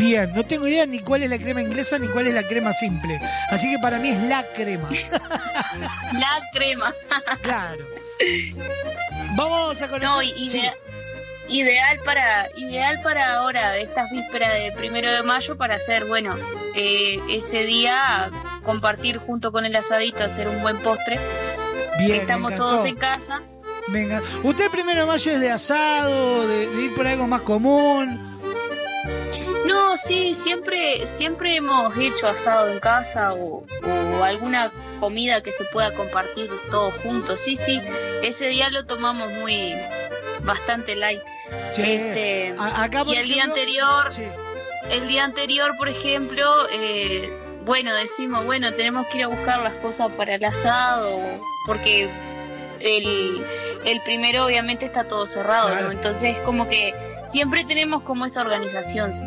Bien, 0.01 0.33
no 0.35 0.45
tengo 0.45 0.67
idea 0.67 0.85
ni 0.85 0.99
cuál 0.99 1.23
es 1.23 1.31
la 1.31 1.39
crema 1.39 1.63
inglesa 1.63 1.97
ni 2.01 2.09
cuál 2.09 2.27
es 2.27 2.35
la 2.35 2.43
crema 2.43 2.73
simple. 2.73 3.21
Así 3.51 3.71
que 3.71 3.79
para 3.79 4.01
mí 4.01 4.09
es 4.09 4.21
la 4.25 4.43
crema. 4.57 4.89
La 6.15 6.41
crema. 6.53 6.93
claro. 7.41 7.85
Vamos 9.37 9.81
a 9.81 9.87
conocer. 9.87 10.03
No, 10.09 10.23
idea- 10.25 10.75
ideal 11.49 11.99
para 12.05 12.49
ideal 12.57 13.01
para 13.03 13.37
ahora, 13.37 13.77
estas 13.79 14.11
vísperas 14.11 14.53
de 14.53 14.73
primero 14.73 15.11
de 15.11 15.23
mayo, 15.23 15.57
para 15.57 15.77
hacer, 15.77 16.05
bueno, 16.07 16.37
eh, 16.75 17.21
ese 17.31 17.65
día 17.65 18.31
compartir 18.63 19.19
junto 19.19 19.53
con 19.53 19.65
el 19.65 19.75
asadito, 19.75 20.25
hacer 20.25 20.49
un 20.49 20.61
buen 20.63 20.79
postre. 20.79 21.19
Bien, 21.99 22.21
Estamos 22.21 22.55
todos 22.55 22.85
en 22.87 22.97
casa. 22.97 23.43
Venga, 23.89 24.21
¿usted 24.43 24.65
el 24.65 24.71
primero 24.71 25.01
de 25.01 25.07
mayo 25.07 25.33
es 25.33 25.41
de 25.41 25.51
asado, 25.51 26.47
de, 26.47 26.69
de 26.69 26.83
ir 26.83 26.95
por 26.95 27.07
algo 27.07 27.27
más 27.27 27.41
común? 27.41 28.39
No, 29.67 29.97
sí, 29.97 30.35
siempre, 30.35 31.07
siempre 31.17 31.57
hemos 31.57 31.97
hecho 31.97 32.29
asado 32.29 32.69
en 32.69 32.81
casa 32.81 33.33
o, 33.35 33.65
o 33.85 34.25
alguna 34.25 34.71
comida 34.99 35.41
que 35.43 35.53
se 35.53 35.65
pueda 35.73 35.93
compartir 35.93 36.51
todos 36.71 36.95
juntos. 37.03 37.41
Sí, 37.45 37.57
sí, 37.57 37.81
ese 38.23 38.47
día 38.49 38.69
lo 38.71 38.85
tomamos 38.87 39.31
muy 39.35 39.75
bastante 40.43 40.95
light. 40.97 41.21
Sí, 41.73 41.83
Este, 41.83 42.55
acá, 42.59 43.05
y 43.07 43.15
el 43.17 43.27
día 43.29 43.45
ejemplo, 43.45 43.55
anterior, 43.55 44.13
el 44.91 45.09
día 45.09 45.25
anterior, 45.25 45.73
por 45.79 45.89
ejemplo, 45.89 46.45
eh, 46.73 47.31
bueno, 47.65 47.95
decimos, 47.95 48.45
bueno, 48.45 48.73
tenemos 48.73 49.07
que 49.09 49.19
ir 49.19 49.25
a 49.25 49.29
buscar 49.29 49.61
las 49.61 49.75
cosas 49.75 50.11
para 50.17 50.35
el 50.35 50.45
asado, 50.45 51.21
porque 51.67 52.09
el, 52.81 53.45
el 53.85 54.01
primero 54.03 54.47
obviamente 54.47 54.87
está 54.87 55.05
todo 55.05 55.27
cerrado, 55.27 55.69
Claro. 55.69 55.87
¿no? 55.87 55.93
Entonces 55.93 56.37
como 56.45 56.69
que 56.69 56.95
siempre 57.31 57.65
tenemos 57.65 58.03
como 58.03 58.25
esa 58.27 58.41
organización, 58.41 59.15
sí. 59.15 59.25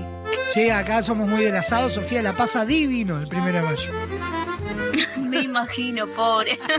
Sí, 0.54 0.70
acá 0.70 1.04
somos 1.04 1.28
muy 1.28 1.44
del 1.46 1.56
asado. 1.56 1.90
Sofía 1.90 2.22
la 2.22 2.34
pasa 2.34 2.66
divino 2.66 3.20
el 3.20 3.28
primero 3.28 3.58
de 3.58 3.64
mayo. 3.64 3.92
Me 5.32 5.42
imagino, 5.42 6.08
pobre. 6.08 6.60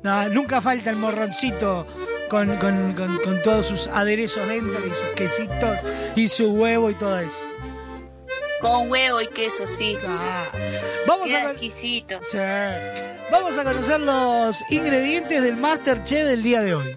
No, 0.00 0.28
nunca 0.28 0.62
falta 0.62 0.90
el 0.90 0.96
morroncito 0.96 1.84
con, 2.30 2.56
con- 2.58 2.94
con- 2.94 3.16
con 3.18 3.42
todos 3.42 3.66
sus 3.66 3.88
aderezos 3.88 4.46
dentro 4.46 4.78
y 4.86 4.90
sus 4.90 5.08
quesitos 5.16 5.76
y 6.14 6.28
su 6.28 6.52
huevo 6.52 6.88
y 6.90 6.94
todo 6.94 7.18
eso. 7.18 7.36
Con 8.60 8.88
huevo 8.88 9.20
y 9.20 9.26
queso, 9.26 9.66
sí. 9.66 9.96
Vamos 11.04 11.26
Queda 11.26 11.38
a 11.40 11.42
con- 11.42 11.50
exquisito. 11.50 12.20
Sí. 12.30 12.38
Vamos 13.32 13.58
a 13.58 13.64
conocer 13.64 14.00
los 14.00 14.62
ingredientes 14.70 15.42
del 15.42 15.56
Masterchef 15.56 16.26
del 16.28 16.44
día 16.44 16.60
de 16.62 16.74
hoy. 16.76 16.96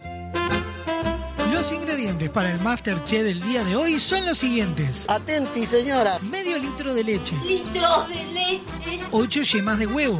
Los 1.62 1.72
ingredientes 1.74 2.28
para 2.32 2.52
el 2.52 2.60
Masterchef 2.60 3.22
del 3.22 3.40
día 3.40 3.64
de 3.64 3.76
hoy 3.76 4.00
son 4.00 4.26
los 4.26 4.40
siguientes. 4.40 5.08
Atenti, 5.08 5.68
señora. 5.68 6.18
Medio 6.24 6.58
litro 6.58 6.92
de 6.92 7.04
leche. 7.04 7.36
Litros 7.46 8.08
de 8.08 8.24
leche. 8.34 9.06
8 9.12 9.42
yemas 9.44 9.78
de 9.78 9.86
huevo. 9.86 10.20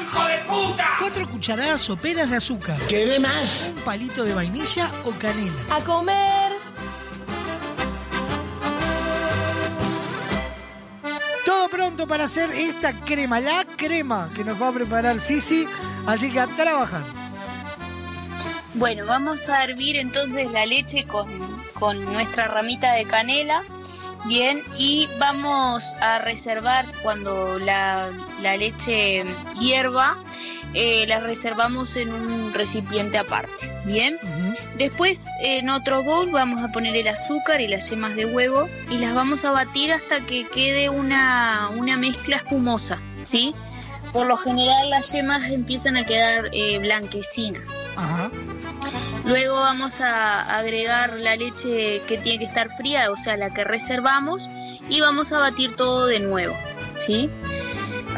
hijo 0.00 0.24
de 0.24 0.38
puta! 0.46 0.90
4 1.00 1.28
cucharadas 1.28 1.80
soperas 1.80 2.30
de 2.30 2.36
azúcar. 2.36 2.78
¿Querés 2.88 3.20
más? 3.20 3.68
Un 3.74 3.82
palito 3.82 4.22
de 4.22 4.32
vainilla 4.32 4.92
o 5.02 5.10
canela. 5.18 5.52
A 5.70 5.80
comer. 5.80 6.52
Todo 11.44 11.68
pronto 11.68 12.06
para 12.06 12.24
hacer 12.26 12.52
esta 12.52 12.92
crema, 13.00 13.40
la 13.40 13.64
crema 13.76 14.30
que 14.32 14.44
nos 14.44 14.62
va 14.62 14.68
a 14.68 14.72
preparar 14.72 15.18
Sisi. 15.18 15.66
Así 16.06 16.30
que 16.30 16.38
a 16.38 16.46
trabajar. 16.46 17.23
Bueno, 18.74 19.06
vamos 19.06 19.48
a 19.48 19.62
hervir 19.62 19.96
entonces 19.96 20.50
la 20.50 20.66
leche 20.66 21.04
con, 21.06 21.28
con 21.74 22.04
nuestra 22.12 22.48
ramita 22.48 22.92
de 22.94 23.04
canela. 23.04 23.62
Bien, 24.26 24.62
y 24.78 25.06
vamos 25.18 25.84
a 26.00 26.18
reservar 26.18 26.86
cuando 27.02 27.58
la, 27.58 28.10
la 28.40 28.56
leche 28.56 29.22
hierva, 29.60 30.16
eh, 30.72 31.06
la 31.06 31.20
reservamos 31.20 31.94
en 31.94 32.10
un 32.10 32.52
recipiente 32.54 33.18
aparte. 33.18 33.70
Bien, 33.84 34.16
después 34.78 35.24
en 35.42 35.68
otro 35.68 36.02
bowl 36.02 36.30
vamos 36.30 36.64
a 36.64 36.72
poner 36.72 36.96
el 36.96 37.06
azúcar 37.06 37.60
y 37.60 37.68
las 37.68 37.90
yemas 37.90 38.16
de 38.16 38.24
huevo 38.24 38.68
y 38.90 38.96
las 38.96 39.14
vamos 39.14 39.44
a 39.44 39.50
batir 39.50 39.92
hasta 39.92 40.20
que 40.20 40.46
quede 40.48 40.88
una, 40.88 41.68
una 41.76 41.98
mezcla 41.98 42.36
espumosa, 42.36 42.98
¿sí? 43.24 43.54
Por 44.14 44.26
lo 44.28 44.38
general 44.38 44.88
las 44.88 45.12
yemas 45.12 45.42
empiezan 45.50 45.98
a 45.98 46.04
quedar 46.04 46.48
eh, 46.52 46.78
blanquecinas. 46.78 47.68
Ajá. 47.96 48.30
Luego 49.26 49.56
vamos 49.56 50.00
a 50.00 50.56
agregar 50.56 51.14
la 51.18 51.34
leche 51.36 52.00
que 52.06 52.16
tiene 52.18 52.38
que 52.38 52.44
estar 52.46 52.68
fría, 52.76 53.10
o 53.10 53.16
sea, 53.16 53.36
la 53.36 53.52
que 53.52 53.64
reservamos, 53.64 54.48
y 54.88 55.00
vamos 55.00 55.32
a 55.32 55.38
batir 55.38 55.76
todo 55.76 56.06
de 56.06 56.20
nuevo, 56.20 56.54
¿sí? 56.96 57.28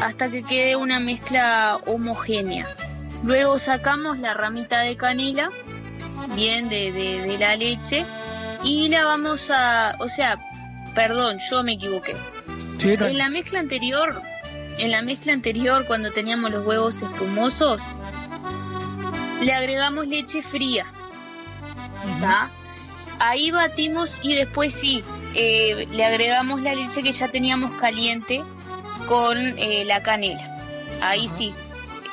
Hasta 0.01 0.29
que 0.29 0.43
quede 0.43 0.75
una 0.75 0.99
mezcla 0.99 1.79
homogénea. 1.87 2.67
Luego 3.23 3.57
sacamos 3.57 4.19
la 4.19 4.33
ramita 4.33 4.81
de 4.81 4.95
canela, 4.97 5.49
bien 6.35 6.69
de, 6.69 6.91
de- 6.91 7.21
de 7.23 7.37
la 7.39 7.55
leche, 7.55 8.05
y 8.63 8.89
la 8.89 9.05
vamos 9.05 9.49
a, 9.49 9.95
o 9.99 10.09
sea, 10.09 10.37
perdón, 10.93 11.39
yo 11.49 11.63
me 11.63 11.73
equivoqué. 11.73 12.15
Sí, 12.79 12.95
En 12.99 13.17
la 13.17 13.29
mezcla 13.29 13.59
anterior, 13.59 14.21
en 14.77 14.91
la 14.91 15.01
mezcla 15.01 15.33
anterior 15.33 15.85
cuando 15.87 16.11
teníamos 16.11 16.51
los 16.51 16.65
huevos 16.65 17.01
espumosos, 17.01 17.81
le 19.41 19.53
agregamos 19.53 20.07
leche 20.07 20.41
fría. 20.41 20.85
¿tá? 22.21 22.49
Ahí 23.19 23.51
batimos 23.51 24.19
y 24.21 24.35
después 24.35 24.73
sí, 24.73 25.03
eh, 25.33 25.87
le 25.91 26.05
agregamos 26.05 26.61
la 26.61 26.75
leche 26.75 27.03
que 27.03 27.11
ya 27.11 27.27
teníamos 27.27 27.71
caliente 27.79 28.43
con 29.07 29.37
eh, 29.37 29.83
la 29.85 30.01
canela. 30.01 30.57
Ahí 31.01 31.27
sí, 31.29 31.53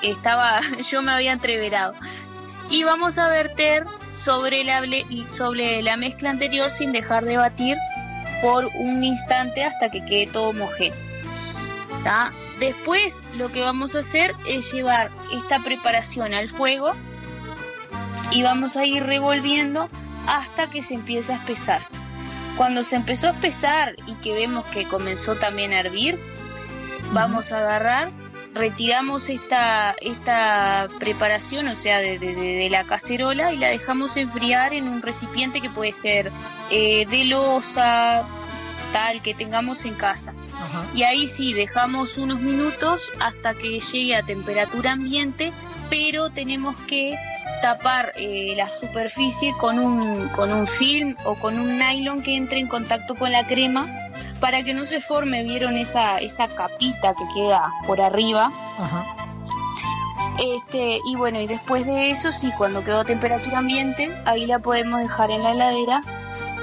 estaba, 0.03 0.61
yo 0.91 1.03
me 1.03 1.13
había 1.13 1.33
entreverado. 1.33 1.95
Y 2.71 2.85
vamos 2.85 3.19
a 3.19 3.29
verter 3.29 3.85
sobre 4.15 4.65
la, 4.65 4.83
sobre 5.33 5.83
la 5.83 5.97
mezcla 5.97 6.31
anterior 6.31 6.71
sin 6.71 6.93
dejar 6.93 7.25
de 7.25 7.37
batir 7.37 7.77
por 8.41 8.67
un 8.75 9.05
instante 9.05 9.65
hasta 9.65 9.91
que 9.91 10.05
quede 10.05 10.27
todo 10.29 10.51
homogéneo. 10.51 10.97
¿tá? 12.03 12.33
Después 12.59 13.15
lo 13.37 13.51
que 13.51 13.61
vamos 13.63 13.95
a 13.95 14.01
hacer 14.01 14.35
es 14.47 14.73
llevar 14.73 15.11
esta 15.33 15.59
preparación 15.61 16.35
al 16.35 16.49
fuego 16.49 16.93
y 18.31 18.43
vamos 18.43 18.77
a 18.77 18.85
ir 18.85 19.03
revolviendo 19.05 19.89
hasta 20.27 20.71
que 20.71 20.83
se 20.83 20.95
empiece 20.95 21.33
a 21.33 21.37
espesar. 21.37 21.83
Cuando 22.57 22.85
se 22.85 22.97
empezó 22.97 23.27
a 23.27 23.31
espesar 23.31 23.97
y 24.07 24.15
que 24.17 24.33
vemos 24.35 24.65
que 24.67 24.85
comenzó 24.85 25.35
también 25.35 25.73
a 25.73 25.81
hervir, 25.81 26.19
vamos 27.13 27.51
a 27.51 27.59
agarrar, 27.59 28.11
retiramos 28.55 29.29
esta, 29.29 29.97
esta 30.01 30.89
preparación, 31.01 31.67
o 31.69 31.75
sea, 31.75 31.99
de, 31.99 32.19
de- 32.21 32.69
la 32.71 32.85
cacerola 32.85 33.53
y 33.53 33.59
la 33.59 33.69
dejamos 33.69 34.17
enfriar 34.17 34.73
en 34.73 34.87
un 34.89 35.03
recipiente 35.03 35.61
que 35.61 35.69
puede 35.71 35.93
ser 35.93 36.31
eh, 36.71 37.05
de 37.07 37.25
losa, 37.25 38.25
tal 38.93 39.21
que 39.23 39.35
tengamos 39.35 39.85
en 39.85 39.95
casa. 39.95 40.33
Y 40.95 41.03
ahí 41.03 41.27
sí, 41.27 41.53
dejamos 41.53 42.17
unos 42.17 42.41
minutos 42.41 43.03
hasta 43.21 43.55
que 43.55 43.81
llegue 43.81 44.17
a 44.17 44.23
temperatura 44.23 44.93
ambiente, 44.93 45.53
pero 45.91 46.31
tenemos 46.31 46.77
que 46.89 47.17
tapar 47.63 48.13
eh, 48.17 48.55
la 48.57 48.69
superficie 48.69 49.55
con 49.59 49.79
un, 49.79 50.29
con 50.29 50.53
un 50.53 50.67
film 50.67 51.17
o 51.25 51.35
con 51.35 51.59
un 51.59 51.79
nylon 51.79 52.23
que 52.23 52.37
entre 52.37 52.59
en 52.59 52.69
contacto 52.69 53.15
con 53.15 53.33
la 53.33 53.47
crema 53.47 53.87
para 54.41 54.63
que 54.63 54.75
no 54.75 54.85
se 54.85 55.01
forme, 55.01 55.43
vieron 55.43 55.79
esa, 55.79 56.19
esa 56.19 56.49
capita 56.49 57.15
que 57.15 57.25
queda 57.35 57.71
por 57.87 58.01
arriba. 58.03 58.53
Este, 60.39 61.01
y 61.07 61.17
bueno, 61.17 61.41
y 61.41 61.47
después 61.47 61.87
de 61.87 62.11
eso, 62.11 62.31
sí, 62.31 62.53
cuando 62.59 62.85
quedó 62.85 63.01
a 63.01 63.05
temperatura 63.05 63.59
ambiente, 63.59 64.13
ahí 64.27 64.45
la 64.45 64.59
podemos 64.59 65.01
dejar 65.01 65.31
en 65.31 65.43
la 65.43 65.53
heladera 65.53 66.03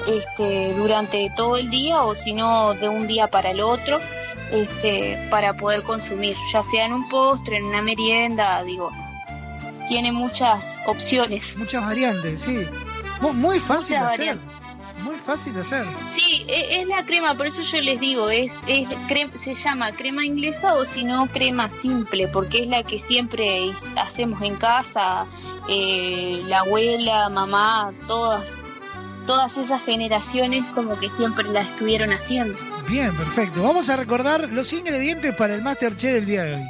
este, 0.08 0.74
durante 0.74 1.32
todo 1.36 1.58
el 1.58 1.70
día 1.70 2.04
o 2.04 2.16
si 2.16 2.34
no 2.34 2.74
de 2.74 2.90
un 2.90 3.08
día 3.08 3.28
para 3.28 3.52
el 3.52 3.62
otro 3.62 4.00
este, 4.52 5.18
para 5.30 5.54
poder 5.54 5.84
consumir, 5.84 6.36
ya 6.52 6.62
sea 6.64 6.86
en 6.86 6.94
un 6.94 7.08
postre, 7.10 7.58
en 7.58 7.66
una 7.66 7.82
merienda, 7.82 8.64
digo, 8.64 8.92
tiene 9.88 10.12
muchas 10.12 10.80
opciones. 10.86 11.56
Muchas 11.58 11.86
variantes, 11.86 12.42
sí. 12.42 12.68
Muy, 13.22 13.60
fácil 13.60 14.00
de 14.00 14.06
hacer. 14.06 14.38
Muy 15.04 15.16
fácil 15.16 15.54
de 15.54 15.62
hacer. 15.62 15.86
Sí, 16.14 16.46
e, 16.48 16.82
es, 16.82 16.88
la 16.88 17.04
crema, 17.06 17.36
por 17.36 17.48
eso 17.48 17.62
yo 17.62 17.82
les 17.82 18.00
digo, 18.00 18.30
es, 18.30 18.54
es 18.68 18.90
se 19.36 19.54
llama 19.54 19.92
crema 19.92 20.26
inglesa 20.26 20.74
o 20.76 20.86
si 20.86 21.04
no 21.04 21.28
crema 21.28 21.70
simple, 21.70 22.28
porque 22.28 22.64
es 22.64 22.68
la 22.68 22.84
que 22.84 23.00
siempre 23.00 23.72
hacemos 23.96 24.42
en 24.42 24.56
casa, 24.58 25.28
eh, 25.68 26.42
la 26.48 26.60
abuela, 26.60 27.30
mamá, 27.30 27.94
todas, 28.08 28.44
todas 29.32 29.56
esas 29.56 29.82
generaciones 29.84 30.66
como 30.76 31.00
que 31.00 31.10
siempre 31.10 31.46
la 31.46 31.62
estuvieron 31.62 32.12
haciendo. 32.12 32.60
Bien, 32.90 33.16
perfecto. 33.16 33.64
Vamos 33.64 33.88
a 33.88 33.96
recordar 33.96 34.50
los 34.50 34.74
ingredientes 34.74 35.34
para 35.36 35.56
el 35.56 35.62
Masterchef 35.62 36.16
del 36.16 36.26
día 36.26 36.44
de 36.44 36.56
hoy. 36.56 36.68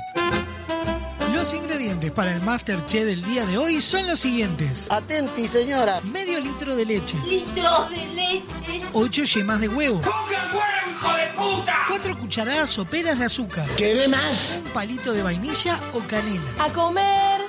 Los 1.34 1.56
ingredientes 1.56 2.12
para 2.12 2.36
el 2.36 2.42
Masterchef 2.44 3.04
del 3.04 3.26
día 3.26 3.48
de 3.48 3.58
hoy 3.58 3.82
son 3.82 4.06
los 4.06 4.20
siguientes. 4.20 4.92
Atenti, 4.92 5.48
señora. 5.48 6.02
Medio 6.02 6.40
litro 6.40 6.76
de 6.76 6.86
leche. 6.86 7.18
Litros 7.26 7.90
de 7.90 8.06
leche. 8.14 8.84
Ocho 8.94 9.24
yemas 9.24 9.60
de 9.60 9.68
huevo. 9.68 10.00
¡Ponga 10.02 10.46
el 10.46 10.56
huevo, 10.56 10.92
hijo 10.92 11.14
de 11.16 11.28
puta! 11.36 11.78
Cuatro 11.88 12.16
cucharadas 12.20 12.70
soperas 12.70 13.18
de 13.18 13.26
azúcar. 13.26 13.68
¿Qué 13.76 14.08
más? 14.08 14.60
Un 14.64 14.72
palito 14.72 15.14
de 15.14 15.24
vainilla 15.24 15.82
o 15.94 16.00
canela. 16.02 16.44
A 16.60 16.70
comer. 16.70 17.41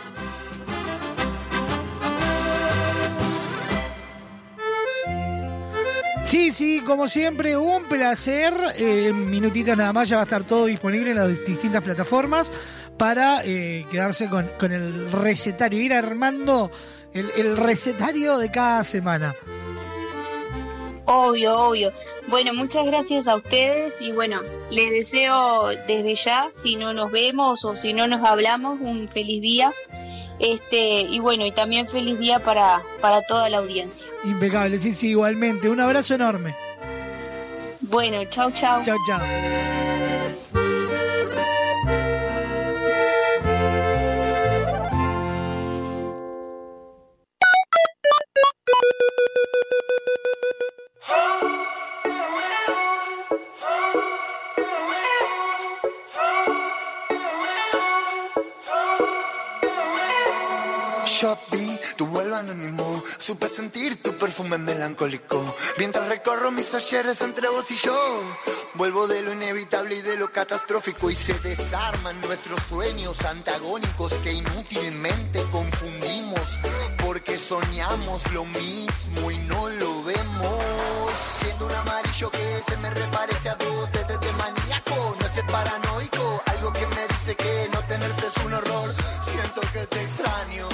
Sí, 6.32 6.50
sí, 6.50 6.80
como 6.80 7.09
siempre, 7.09 7.59
un 7.59 7.84
placer. 7.84 8.54
Eh, 8.76 9.12
minutitos 9.12 9.76
nada 9.76 9.92
más 9.92 10.09
ya 10.09 10.16
va 10.16 10.22
a 10.22 10.24
estar 10.24 10.44
todo 10.44 10.64
disponible 10.64 11.10
en 11.10 11.18
las 11.18 11.44
distintas 11.44 11.82
plataformas 11.82 12.50
para 12.96 13.44
eh, 13.44 13.84
quedarse 13.90 14.30
con, 14.30 14.48
el 14.72 15.12
recetario, 15.12 15.78
ir 15.78 15.92
armando 15.92 16.70
el, 17.12 17.59
recetario 17.59 18.38
de 18.38 18.50
cada 18.50 18.82
semana. 18.82 19.34
Obvio, 21.04 21.54
obvio. 21.54 21.92
Bueno, 22.28 22.54
muchas 22.54 22.86
gracias 22.86 23.28
a 23.28 23.36
ustedes 23.36 24.00
y 24.00 24.12
bueno, 24.12 24.40
les 24.70 24.90
deseo 24.90 25.66
desde 25.86 26.14
ya, 26.14 26.48
si 26.62 26.76
no 26.76 26.94
nos 26.94 27.12
vemos 27.12 27.62
o 27.66 27.76
si 27.76 27.92
no 27.92 28.06
nos 28.06 28.24
hablamos, 28.24 28.80
un 28.80 29.06
feliz 29.06 29.42
día 29.42 29.70
este, 30.43 31.02
y 31.02 31.20
bueno, 31.20 31.47
y 31.47 31.52
también 31.52 31.89
feliz 31.89 32.19
día 32.19 32.40
para, 32.40 32.82
para 33.01 33.23
toda 33.23 33.48
la 33.48 33.59
audiencia. 33.59 34.06
Impecable, 34.24 34.78
sí, 34.81 34.93
sí, 34.93 35.10
igualmente. 35.10 35.69
Un 35.69 35.78
abrazo 35.78 36.14
enorme. 36.14 36.55
Bueno, 37.81 38.24
chao, 38.24 38.51
chao. 38.51 38.82
Chao, 38.85 38.97
chao. 39.06 39.20
Supe 63.23 63.49
sentir 63.49 64.03
tu 64.03 64.19
perfume 64.19 64.59
melancólico 64.59 65.55
mientras 65.78 66.09
recorro 66.09 66.51
mis 66.51 66.74
ayeres 66.74 67.20
entre 67.20 67.49
vos 67.49 67.70
y 67.70 67.77
yo. 67.77 67.97
Vuelvo 68.74 69.07
de 69.07 69.23
lo 69.23 69.32
inevitable 69.32 69.94
y 69.94 70.03
de 70.03 70.16
lo 70.16 70.32
catastrófico 70.32 71.09
y 71.09 71.15
se 71.15 71.35
desarman 71.35 72.20
nuestros 72.23 72.61
sueños 72.65 73.24
antagónicos 73.24 74.12
que 74.24 74.32
inútilmente 74.32 75.40
confundimos 75.53 76.59
porque 76.99 77.39
soñamos 77.39 78.28
lo 78.32 78.44
mismo 78.44 79.31
y 79.31 79.39
no 79.39 79.69
lo 79.69 80.03
vemos. 80.03 81.15
Siendo 81.39 81.66
un 81.66 81.74
amarillo 81.74 82.28
que 82.28 82.61
se 82.66 82.77
me 82.78 82.90
reparece 82.90 83.51
a 83.51 83.55
vos 83.55 83.89
desde 83.93 84.19
de 84.19 84.32
maníaco, 84.32 85.16
no 85.20 85.27
es 85.27 85.44
paranoico, 85.44 86.43
algo 86.47 86.73
que 86.73 86.86
me 86.89 87.07
dice 87.07 87.36
que 87.36 87.69
no 87.73 87.78
tenerte 87.85 88.27
es 88.27 88.44
un 88.44 88.55
horror. 88.55 88.93
Siento 89.24 89.61
que 89.73 89.86
te 89.86 90.03
extraño. 90.03 90.72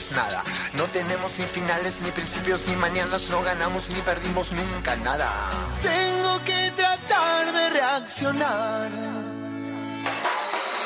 Es 0.00 0.12
nada. 0.12 0.42
No 0.72 0.84
tenemos 0.84 1.38
ni 1.38 1.44
finales, 1.44 2.00
ni 2.02 2.10
principios, 2.10 2.66
ni 2.68 2.76
mañanas, 2.76 3.28
no 3.28 3.42
ganamos 3.42 3.88
ni 3.90 4.00
perdimos 4.00 4.50
nunca 4.52 4.96
nada. 4.96 5.30
Tengo 5.82 6.42
que 6.44 6.72
tratar 6.74 7.52
de 7.52 7.70
reaccionar. 7.70 8.90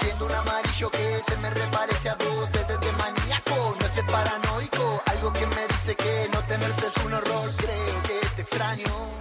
Siendo 0.00 0.26
un 0.26 0.32
amarillo 0.32 0.90
que 0.90 1.22
se 1.28 1.36
me 1.36 1.50
reparece 1.50 2.08
a 2.10 2.14
vos 2.16 2.50
desde 2.52 2.76
de 2.78 2.92
maníaco, 2.92 3.76
no 3.78 3.86
es 3.86 4.04
paranoico, 4.12 5.02
algo 5.06 5.32
que 5.32 5.46
me 5.46 5.66
dice 5.68 5.94
que 5.94 6.28
no 6.32 6.40
tenerte 6.44 6.86
es 6.86 6.96
un 7.04 7.14
horror, 7.14 7.50
creo 7.56 8.02
que 8.02 8.26
te 8.36 8.42
extraño. 8.42 9.13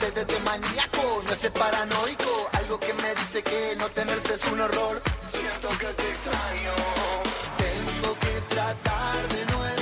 Desde 0.00 0.24
de 0.24 0.40
maníaco, 0.40 1.22
no 1.24 1.32
es 1.32 1.50
paranoico, 1.50 2.48
algo 2.52 2.78
que 2.78 2.92
me 2.94 3.14
dice 3.14 3.42
que 3.42 3.76
no 3.76 3.88
tenerte 3.90 4.34
es 4.34 4.44
un 4.46 4.60
horror. 4.60 5.00
Siento 5.30 5.68
que 5.78 5.86
te 5.86 6.08
extraño, 6.10 6.74
tengo 7.58 8.18
que 8.18 8.54
tratar 8.54 9.28
de 9.28 9.46
no 9.46 9.81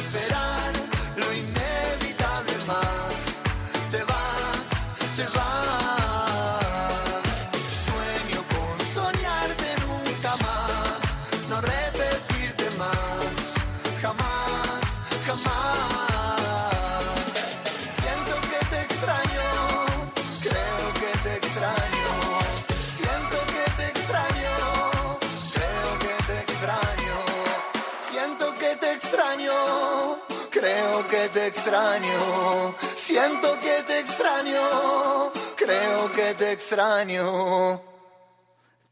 extraño, 31.70 32.74
siento 32.96 33.58
que 33.60 33.82
te 33.86 34.00
extraño, 34.00 35.30
creo 35.54 36.10
que 36.10 36.34
te 36.34 36.52
extraño. 36.52 37.80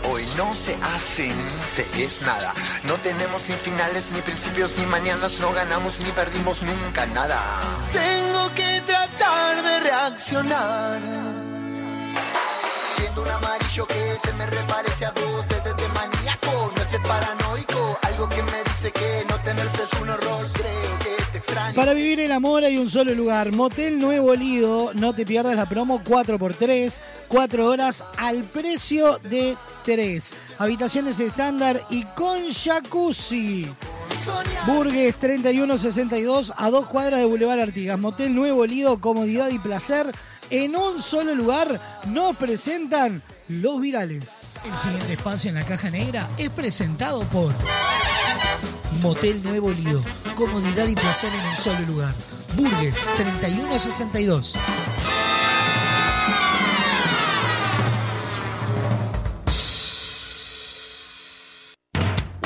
hoy 0.09 0.25
no 0.37 0.55
se 0.55 0.75
hacen, 0.75 1.35
se 1.65 1.83
es 2.03 2.21
nada. 2.21 2.53
No 2.83 2.95
tenemos 2.95 3.43
sin 3.43 3.57
finales, 3.57 4.11
ni 4.11 4.21
principios, 4.21 4.77
ni 4.77 4.85
mañanas, 4.85 5.39
no 5.39 5.51
ganamos 5.51 5.99
ni 5.99 6.11
perdimos 6.11 6.61
nunca 6.61 7.05
nada. 7.07 7.41
Tengo 7.91 8.53
que 8.53 8.81
tratar 8.85 9.63
de 9.63 9.79
reaccionar. 9.79 11.01
Siendo 12.95 13.21
un 13.21 13.29
amarillo 13.29 13.85
que 13.87 14.17
se 14.23 14.33
me 14.33 14.45
reparece 14.45 15.05
a 15.05 15.11
vos, 15.11 15.47
desde 15.47 15.73
de 15.73 15.87
maníaco, 15.89 16.71
no 16.75 16.81
es 16.81 16.99
paranoico. 17.07 17.94
Algo 18.15 18.29
que 18.29 18.43
me 18.43 18.63
dice 18.63 18.91
que 18.91 19.25
no 19.29 19.37
tenerte 19.41 19.83
es 19.83 20.01
un 20.01 20.09
horror, 20.09 20.47
creo 20.53 20.99
que 20.99 21.21
te 21.33 21.37
extraño. 21.39 21.75
Para 21.75 21.93
vivir 21.93 22.21
el 22.21 22.31
amor 22.31 22.63
hay 22.63 22.77
un 22.77 22.89
solo 22.89 23.13
lugar, 23.13 23.51
Motel 23.51 23.99
Nuevo 23.99 24.33
Lido, 24.33 24.91
no 24.93 25.13
te 25.13 25.25
pierdas 25.25 25.57
la 25.57 25.67
promo 25.67 26.01
4x3, 26.01 26.93
4 27.27 27.67
horas 27.67 28.05
al 28.15 28.45
precio 28.45 29.17
de 29.17 29.57
3. 29.83 30.31
Habitaciones 30.59 31.19
estándar 31.19 31.85
y 31.89 32.03
con 32.15 32.53
jacuzzi. 32.53 33.67
Burgues 34.65 35.17
3162 35.17 36.53
a 36.55 36.69
dos 36.69 36.87
cuadras 36.87 37.19
de 37.19 37.25
Boulevard 37.25 37.59
Artigas. 37.59 37.99
Motel 37.99 38.33
Nuevo 38.33 38.65
Lido, 38.65 39.01
comodidad 39.01 39.49
y 39.49 39.59
placer 39.59 40.09
en 40.49 40.77
un 40.77 41.01
solo 41.01 41.35
lugar. 41.35 41.81
Nos 42.05 42.37
presentan 42.37 43.21
los 43.47 43.79
virales. 43.79 44.55
El 44.65 44.77
siguiente 44.77 45.13
espacio 45.13 45.49
en 45.49 45.55
la 45.55 45.65
caja 45.65 45.89
negra 45.89 46.29
es 46.37 46.49
presentado 46.49 47.23
por 47.25 47.53
Motel 49.01 49.43
Nuevo 49.43 49.71
Lido. 49.71 50.03
Comodidad 50.35 50.87
y 50.87 50.95
placer 50.95 51.31
en 51.33 51.49
un 51.49 51.55
solo 51.55 51.79
lugar. 51.81 52.13
Burgues 52.55 53.05
3162. 53.17 54.55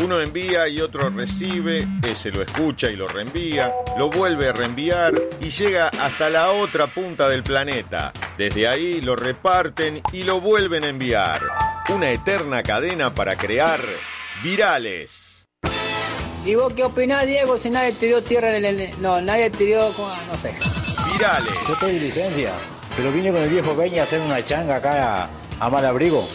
Uno 0.02 0.22
envía 0.22 0.68
y 0.70 0.80
otro 0.80 1.10
recibe, 1.10 1.86
ese 2.10 2.32
lo 2.32 2.42
escucha 2.42 2.90
y 2.90 2.96
lo 2.96 3.06
reenvía, 3.08 3.74
lo 3.98 4.10
vuelve 4.10 4.48
a 4.48 4.54
reenviar 4.54 5.14
y 5.42 5.50
llega 5.50 5.90
hasta 5.90 6.30
la 6.30 6.52
otra 6.52 6.94
punta 6.94 7.28
del 7.28 7.44
planeta. 7.44 8.14
Desde 8.38 8.70
ahí 8.70 9.02
lo 9.02 9.18
reparten 9.18 10.02
y 10.14 10.24
lo 10.24 10.40
vuelven 10.40 10.86
a 10.86 10.88
enviar. 10.88 11.42
Una 11.90 12.12
eterna 12.12 12.64
cadena 12.64 13.14
para 13.14 13.36
crear 13.36 13.82
virales. 14.42 15.48
¿Y 16.46 16.56
vos 16.56 16.72
qué 16.74 16.86
opinás, 16.86 17.28
Diego, 17.28 17.58
si 17.58 17.70
nadie 17.70 17.92
te 17.92 18.06
dio 18.06 18.24
tierra 18.24 18.56
en 18.56 18.64
el... 18.64 19.02
No, 19.02 19.22
nadie 19.22 19.50
te 19.50 19.66
dio... 19.66 19.90
no 19.90 20.42
sé. 20.42 20.56
Virales. 21.12 21.54
Yo 21.68 21.74
estoy 21.74 21.96
de 21.96 22.00
licencia, 22.00 22.54
pero 22.96 23.12
vine 23.12 23.32
con 23.32 23.42
el 23.42 23.50
viejo 23.50 23.74
Peña 23.74 24.02
a 24.02 24.06
hacer 24.06 24.22
una 24.22 24.46
changa 24.46 24.78
acá 24.78 25.24
a, 25.26 25.30
a 25.60 25.70
Malabrigo. 25.70 26.26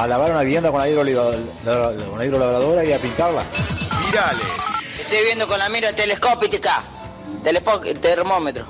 A 0.00 0.06
lavar 0.06 0.30
una 0.30 0.40
vivienda 0.40 0.70
con 0.70 0.80
la, 0.80 0.86
con 2.08 2.18
la 2.18 2.24
hidrolabradora 2.24 2.82
y 2.82 2.90
a 2.90 2.98
pintarla. 2.98 3.44
Virales. 4.06 4.46
Estoy 4.98 5.24
viendo 5.26 5.46
con 5.46 5.58
la 5.58 5.68
mira 5.68 5.92
telescópica. 5.92 6.82
Telespo 7.44 7.80
termómetro. 7.80 8.64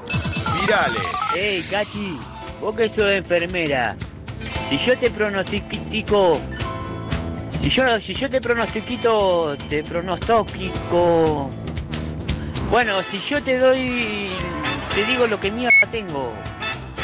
Virales. 0.61 1.03
Ey, 1.37 1.63
Cachi, 1.71 2.19
vos 2.61 2.75
que 2.75 2.89
sos 2.89 3.13
enfermera, 3.13 3.97
si 4.69 4.79
yo 4.79 4.99
te 4.99 5.09
pronostico, 5.09 6.41
si 7.63 7.71
yo, 7.71 8.01
si 8.01 8.13
yo 8.13 8.29
te 8.29 8.41
pronostiquito, 8.41 9.57
te 9.69 9.85
pronostico, 9.85 11.49
bueno, 12.73 13.03
si 13.09 13.21
yo 13.21 13.41
te 13.41 13.57
doy, 13.57 14.33
te 14.93 15.05
digo 15.05 15.29
lo 15.29 15.39
que 15.39 15.53
mierda 15.53 15.89
tengo, 15.93 16.33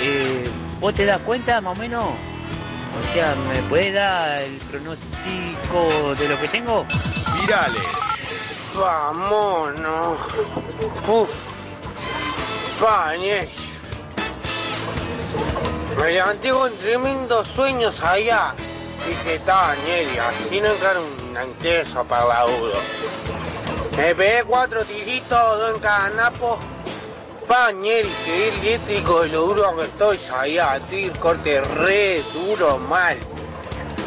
eh, 0.02 0.48
¿vos 0.80 0.92
te 0.96 1.04
das 1.04 1.20
cuenta 1.20 1.60
más 1.60 1.78
o 1.78 1.80
menos? 1.80 2.06
O 2.98 3.12
sea, 3.12 3.34
¿me 3.34 3.62
puede 3.68 3.92
dar 3.92 4.42
el 4.42 4.56
pronóstico 4.70 6.14
de 6.18 6.28
lo 6.28 6.40
que 6.40 6.48
tengo? 6.48 6.86
Virales. 7.40 7.82
Vámonos. 8.74 10.18
Uf. 11.08 11.56
Pañez. 12.80 13.50
Me 15.98 16.12
levanté 16.12 16.50
con 16.50 16.72
tremendos 16.76 17.46
sueños 17.48 18.02
allá. 18.02 18.54
Dije, 19.06 19.40
Nieri, 19.84 20.18
así 20.18 20.60
no 20.60 20.68
encara 20.68 21.00
un 21.00 21.36
anteso 21.36 22.04
para 22.04 22.26
la 22.26 22.46
uno. 22.46 22.78
Me 23.96 24.14
pegué 24.14 24.44
cuatro 24.44 24.84
tiritos, 24.84 25.30
dos 25.30 25.74
en 25.74 25.80
cada 25.80 26.10
napo. 26.10 26.58
Pa, 27.46 27.70
Nieri, 27.70 28.08
que 28.24 28.48
eléctrico 28.48 29.22
de 29.22 29.28
lo 29.28 29.42
duro 29.42 29.76
que 29.76 29.84
estoy 29.84 30.18
allá. 30.36 30.76
Estoy 30.76 31.10
corte 31.20 31.60
re 31.60 32.22
duro, 32.34 32.78
mal. 32.78 33.16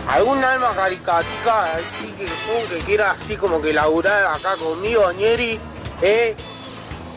¿Algún 0.09 0.43
alma 0.43 0.73
caricatica 0.75 1.75
así 1.75 2.11
que, 2.17 2.25
pum, 2.25 2.69
que 2.69 2.77
quiera 2.85 3.11
así 3.11 3.37
como 3.37 3.61
que 3.61 3.71
laburar 3.71 4.25
acá 4.25 4.55
conmigo, 4.57 5.11
Nieri? 5.13 5.57
¿Eh? 6.01 6.35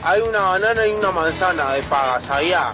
Hay 0.04 0.20
una 0.20 0.40
banana 0.40 0.86
y 0.86 0.92
una 0.92 1.10
manzana 1.10 1.72
de 1.72 1.82
pagas 1.84 2.30
allá. 2.30 2.72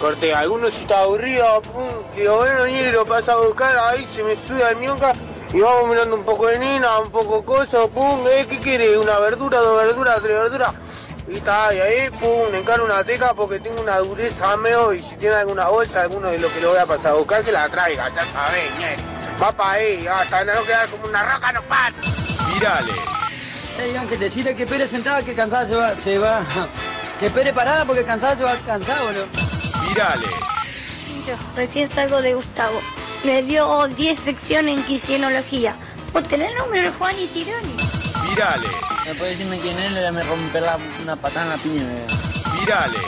Corte, 0.00 0.34
alguno 0.34 0.68
si 0.68 0.82
está 0.82 1.00
aburrido, 1.00 1.62
pum, 1.62 1.88
digo, 2.16 2.36
bueno, 2.38 2.66
Nieri 2.66 2.90
lo 2.90 3.06
pasa 3.06 3.34
a 3.34 3.36
buscar, 3.36 3.78
ahí 3.78 4.06
se 4.12 4.24
me 4.24 4.34
sube 4.34 4.64
al 4.64 4.76
mionca 4.76 5.12
y 5.52 5.60
vamos 5.60 5.88
mirando 5.88 6.16
un 6.16 6.24
poco 6.24 6.48
de 6.48 6.58
nina, 6.58 6.98
un 6.98 7.10
poco 7.10 7.44
coso, 7.44 7.88
pum, 7.88 8.26
¿eh? 8.28 8.46
¿Qué 8.48 8.58
quiere? 8.58 8.98
¿Una 8.98 9.20
verdura, 9.20 9.60
dos 9.60 9.82
verduras, 9.84 10.20
tres 10.20 10.38
verduras? 10.38 10.72
Y 11.28 11.38
está, 11.38 11.74
y 11.74 11.80
ahí, 11.80 12.10
pum, 12.10 12.52
le 12.52 12.58
encaro 12.58 12.84
una 12.84 13.02
teca 13.02 13.34
porque 13.34 13.58
tengo 13.58 13.80
una 13.80 13.98
dureza 13.98 14.56
meo 14.56 14.92
y 14.92 15.02
si 15.02 15.16
tiene 15.16 15.34
alguna 15.34 15.66
bolsa, 15.68 16.02
alguno 16.02 16.28
de 16.28 16.38
lo 16.38 16.48
que 16.52 16.60
lo 16.60 16.70
voy 16.70 16.78
a 16.78 16.86
pasar 16.86 17.12
a 17.12 17.14
buscar, 17.14 17.42
que 17.42 17.50
la 17.50 17.68
traiga, 17.68 18.08
ya 18.10 18.24
sabés. 18.32 18.70
Va 19.42 19.50
para 19.50 19.72
ahí, 19.72 20.06
hasta 20.06 20.44
no 20.44 20.62
quedar 20.62 20.88
como 20.88 21.06
una 21.06 21.24
roca, 21.24 21.52
no 21.52 21.62
para. 21.62 21.94
Virales. 22.52 22.96
Ey, 23.78 23.96
Ángel, 23.96 24.20
decirle 24.20 24.54
que 24.54 24.66
Pérez 24.66 24.88
sentada 24.88 25.22
que 25.22 25.34
cansada 25.34 25.66
se 25.66 25.74
va, 25.74 25.96
se 26.00 26.16
va. 26.18 26.46
Que 27.18 27.28
Pérez 27.28 27.54
parada 27.54 27.84
porque 27.84 28.04
cansada 28.04 28.36
se 28.36 28.44
va 28.44 28.54
cansado, 28.64 29.06
boludo. 29.06 29.26
Virales. 29.88 30.30
Yo 31.26 31.34
recién 31.56 31.90
salgo 31.90 32.22
de 32.22 32.34
Gustavo. 32.34 32.80
Me 33.24 33.42
dio 33.42 33.88
10 33.88 34.18
secciones 34.18 34.78
en 34.78 34.84
quisienología. 34.84 35.74
¿Vos 36.12 36.22
tenés 36.28 36.52
el 36.52 36.58
número 36.58 36.84
de 36.84 36.96
Juan 36.96 37.18
y 37.18 37.26
Tironi? 37.26 37.85
Virales. 38.36 38.70
¿Me 39.06 39.14
puede 39.14 39.30
decirme 39.30 39.58
quién 39.60 39.78
es? 39.78 39.92
Le 39.92 40.10
voy 40.10 40.20
a 40.20 40.24
romper 40.24 40.62
la, 40.62 40.78
una 41.02 41.16
patada 41.16 41.44
en 41.46 41.48
la 41.52 41.56
piña. 41.56 41.82
eh. 41.82 42.06
Virales. 42.60 43.00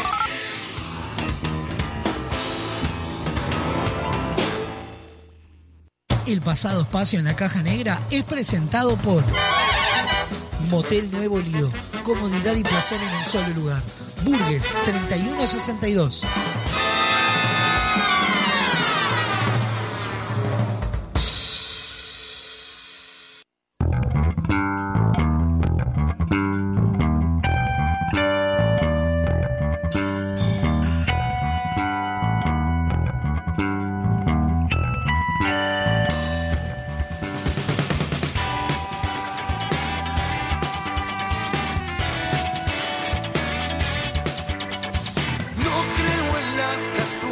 El 6.26 6.40
pasado 6.42 6.82
espacio 6.82 7.18
en 7.18 7.24
la 7.24 7.36
caja 7.36 7.62
negra 7.62 8.00
es 8.10 8.22
presentado 8.22 8.96
por 8.96 9.22
Motel 10.70 11.10
Nuevo 11.10 11.38
Lido. 11.38 11.70
Comodidad 12.04 12.54
y 12.54 12.62
placer 12.62 13.00
en 13.00 13.16
un 13.16 13.24
solo 13.24 13.48
lugar. 13.54 13.82
Burgues 14.24 14.74
3162. 14.84 16.22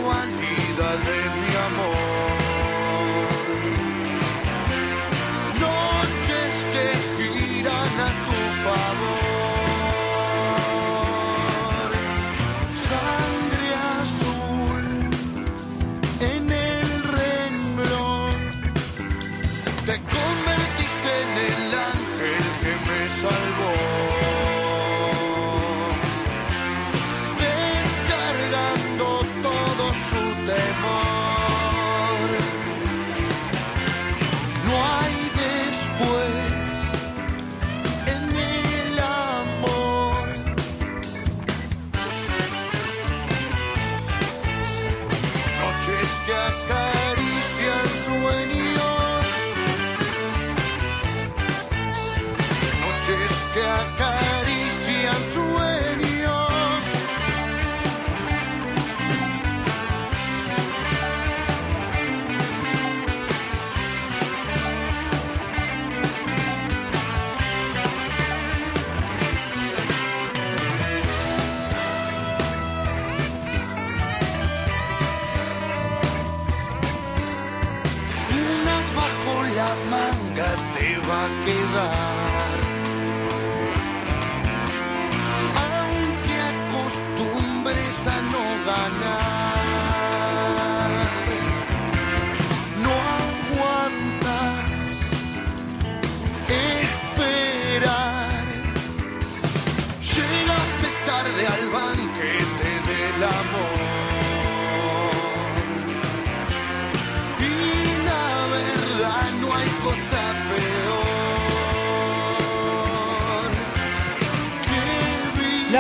cualidad 0.06 0.98
de 0.98 1.18
mi 1.40 1.56
amor. 1.66 2.05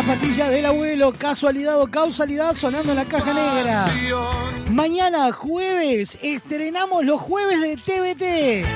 Patilla 0.06 0.50
del 0.50 0.66
abuelo, 0.66 1.12
casualidad 1.12 1.80
o 1.80 1.88
causalidad 1.88 2.54
sonando 2.54 2.92
en 2.92 2.96
la 2.96 3.04
caja 3.04 3.34
negra. 3.34 3.86
Mañana 4.70 5.32
jueves 5.32 6.16
estrenamos 6.22 7.04
los 7.04 7.20
jueves 7.20 7.60
de 7.60 7.76
TVT. 7.76 8.66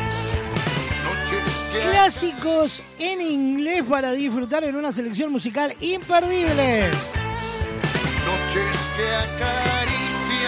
Clásicos 1.88 2.82
en 2.98 3.20
inglés 3.20 3.84
para 3.88 4.10
disfrutar 4.10 4.64
en 4.64 4.74
una 4.74 4.92
selección 4.92 5.30
musical 5.30 5.72
imperdible. 5.80 6.90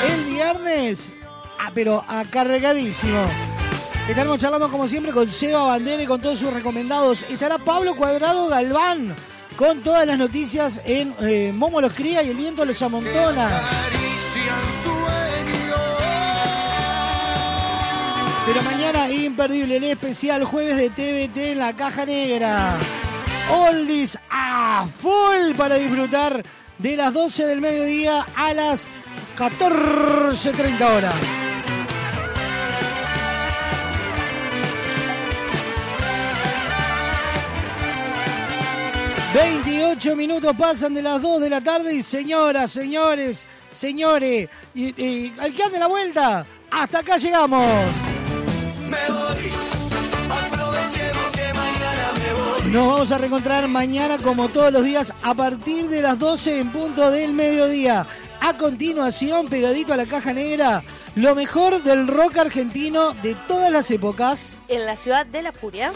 El 0.04 0.32
viernes, 0.32 1.08
ah, 1.60 1.70
pero 1.72 2.04
acarregadísimo. 2.08 3.24
Estaremos 4.08 4.40
charlando 4.40 4.68
como 4.68 4.88
siempre 4.88 5.12
con 5.12 5.28
Seba 5.28 5.62
Bandera 5.62 6.02
y 6.02 6.06
con 6.06 6.20
todos 6.20 6.40
sus 6.40 6.52
recomendados. 6.52 7.22
Estará 7.30 7.58
Pablo 7.58 7.94
Cuadrado 7.94 8.48
Galván 8.48 9.14
con 9.56 9.82
todas 9.82 10.06
las 10.06 10.18
noticias 10.18 10.80
en 10.84 11.14
eh, 11.20 11.52
Momo 11.54 11.80
los 11.80 11.92
cría 11.92 12.22
y 12.22 12.30
el 12.30 12.36
viento 12.36 12.64
los 12.64 12.80
amontona. 12.82 13.48
Pero 18.46 18.62
mañana 18.62 19.08
imperdible 19.08 19.76
en 19.76 19.84
especial 19.84 20.44
jueves 20.44 20.76
de 20.76 20.90
TVT 20.90 21.52
en 21.52 21.58
la 21.58 21.76
caja 21.76 22.04
negra. 22.04 22.78
Oldies 23.50 24.18
a 24.30 24.86
full 25.00 25.54
para 25.56 25.76
disfrutar 25.76 26.42
de 26.78 26.96
las 26.96 27.12
12 27.12 27.46
del 27.46 27.60
mediodía 27.60 28.26
a 28.34 28.52
las 28.52 28.86
14.30 29.38 30.96
horas. 30.96 31.41
...28 39.34 40.14
minutos 40.14 40.54
pasan 40.58 40.92
de 40.92 41.00
las 41.00 41.22
2 41.22 41.40
de 41.40 41.50
la 41.50 41.60
tarde... 41.62 41.94
...y 41.94 42.02
señoras, 42.02 42.70
señores, 42.70 43.46
señores... 43.70 44.48
Y, 44.74 45.02
y, 45.02 45.32
...al 45.38 45.54
que 45.54 45.62
ande 45.62 45.78
la 45.78 45.86
vuelta... 45.86 46.46
...hasta 46.70 46.98
acá 46.98 47.16
llegamos... 47.16 47.66
Me 48.90 49.10
voy, 49.10 49.50
aprovechemos 50.30 51.30
que 51.32 51.54
mañana 51.54 52.12
me 52.18 52.32
voy. 52.34 52.70
Nos 52.72 52.86
vamos 52.86 53.12
a 53.12 53.18
reencontrar 53.18 53.68
mañana 53.68 54.18
como 54.18 54.50
todos 54.50 54.70
los 54.70 54.84
días 54.84 55.14
a 55.22 55.32
partir 55.32 55.88
de 55.88 56.02
las 56.02 56.18
12 56.18 56.58
en 56.58 56.70
punto 56.70 57.10
del 57.10 57.32
mediodía. 57.32 58.06
A 58.40 58.58
continuación, 58.58 59.48
pegadito 59.48 59.94
a 59.94 59.96
la 59.96 60.04
caja 60.04 60.34
negra, 60.34 60.82
lo 61.14 61.34
mejor 61.34 61.82
del 61.82 62.06
rock 62.06 62.36
argentino 62.36 63.14
de 63.22 63.34
todas 63.48 63.72
las 63.72 63.90
épocas. 63.90 64.58
En 64.68 64.84
la 64.84 64.96
ciudad 64.96 65.24
de 65.24 65.40
la 65.40 65.52
furia. 65.52 65.90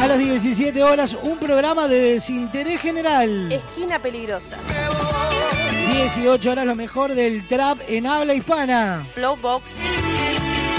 A 0.00 0.06
las 0.06 0.18
17 0.18 0.82
horas, 0.82 1.16
un 1.22 1.38
programa 1.38 1.88
de 1.88 2.12
desinterés 2.12 2.80
general. 2.80 3.50
Esquina 3.50 3.98
peligrosa. 3.98 4.56
18 5.92 6.50
horas, 6.50 6.66
lo 6.66 6.74
mejor 6.74 7.14
del 7.14 7.46
trap 7.48 7.78
en 7.88 8.06
habla 8.06 8.34
hispana. 8.34 9.04
Flowbox. 9.14 9.70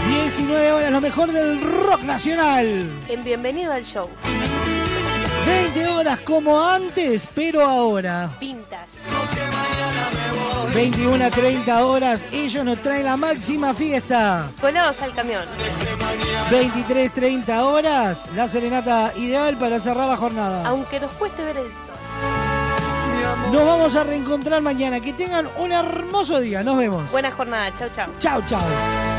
19 0.08 0.72
horas, 0.72 0.92
lo 0.92 1.01
mejor 1.01 1.32
del 1.32 1.61
rock 1.61 2.03
nacional. 2.03 2.90
En 3.08 3.24
Bienvenido 3.24 3.74
al 3.74 3.84
Show. 3.84 4.09
20 5.45 5.88
horas 5.88 6.22
como 6.22 6.64
antes, 6.64 7.27
pero 7.34 7.61
ahora. 7.61 8.30
Vintage. 8.40 9.39
21 10.74 11.26
a 11.26 11.30
30 11.30 11.86
horas, 11.86 12.28
ellos 12.32 12.64
nos 12.64 12.80
traen 12.80 13.06
la 13.06 13.18
máxima 13.18 13.74
fiesta. 13.74 14.50
Colados 14.62 15.02
al 15.02 15.14
camión. 15.14 15.46
23, 16.52 17.14
30 17.14 17.66
horas, 17.66 18.26
la 18.36 18.48
serenata 18.48 19.14
ideal 19.18 19.58
para 19.58 19.80
cerrar 19.80 20.08
la 20.08 20.18
jornada. 20.18 20.68
Aunque 20.68 21.00
nos 21.00 21.12
cueste 21.14 21.44
ver 21.44 21.58
el 21.58 21.72
sol. 21.72 21.96
Nos 23.52 23.66
vamos 23.66 23.96
a 23.96 24.04
reencontrar 24.04 24.62
mañana. 24.62 25.00
Que 25.00 25.14
tengan 25.14 25.50
un 25.58 25.72
hermoso 25.72 26.40
día. 26.40 26.64
Nos 26.64 26.78
vemos. 26.78 27.10
Buena 27.12 27.32
jornada. 27.32 27.74
Chau, 27.74 27.90
chau. 27.94 28.08
Chau, 28.20 28.42
chau. 28.46 29.19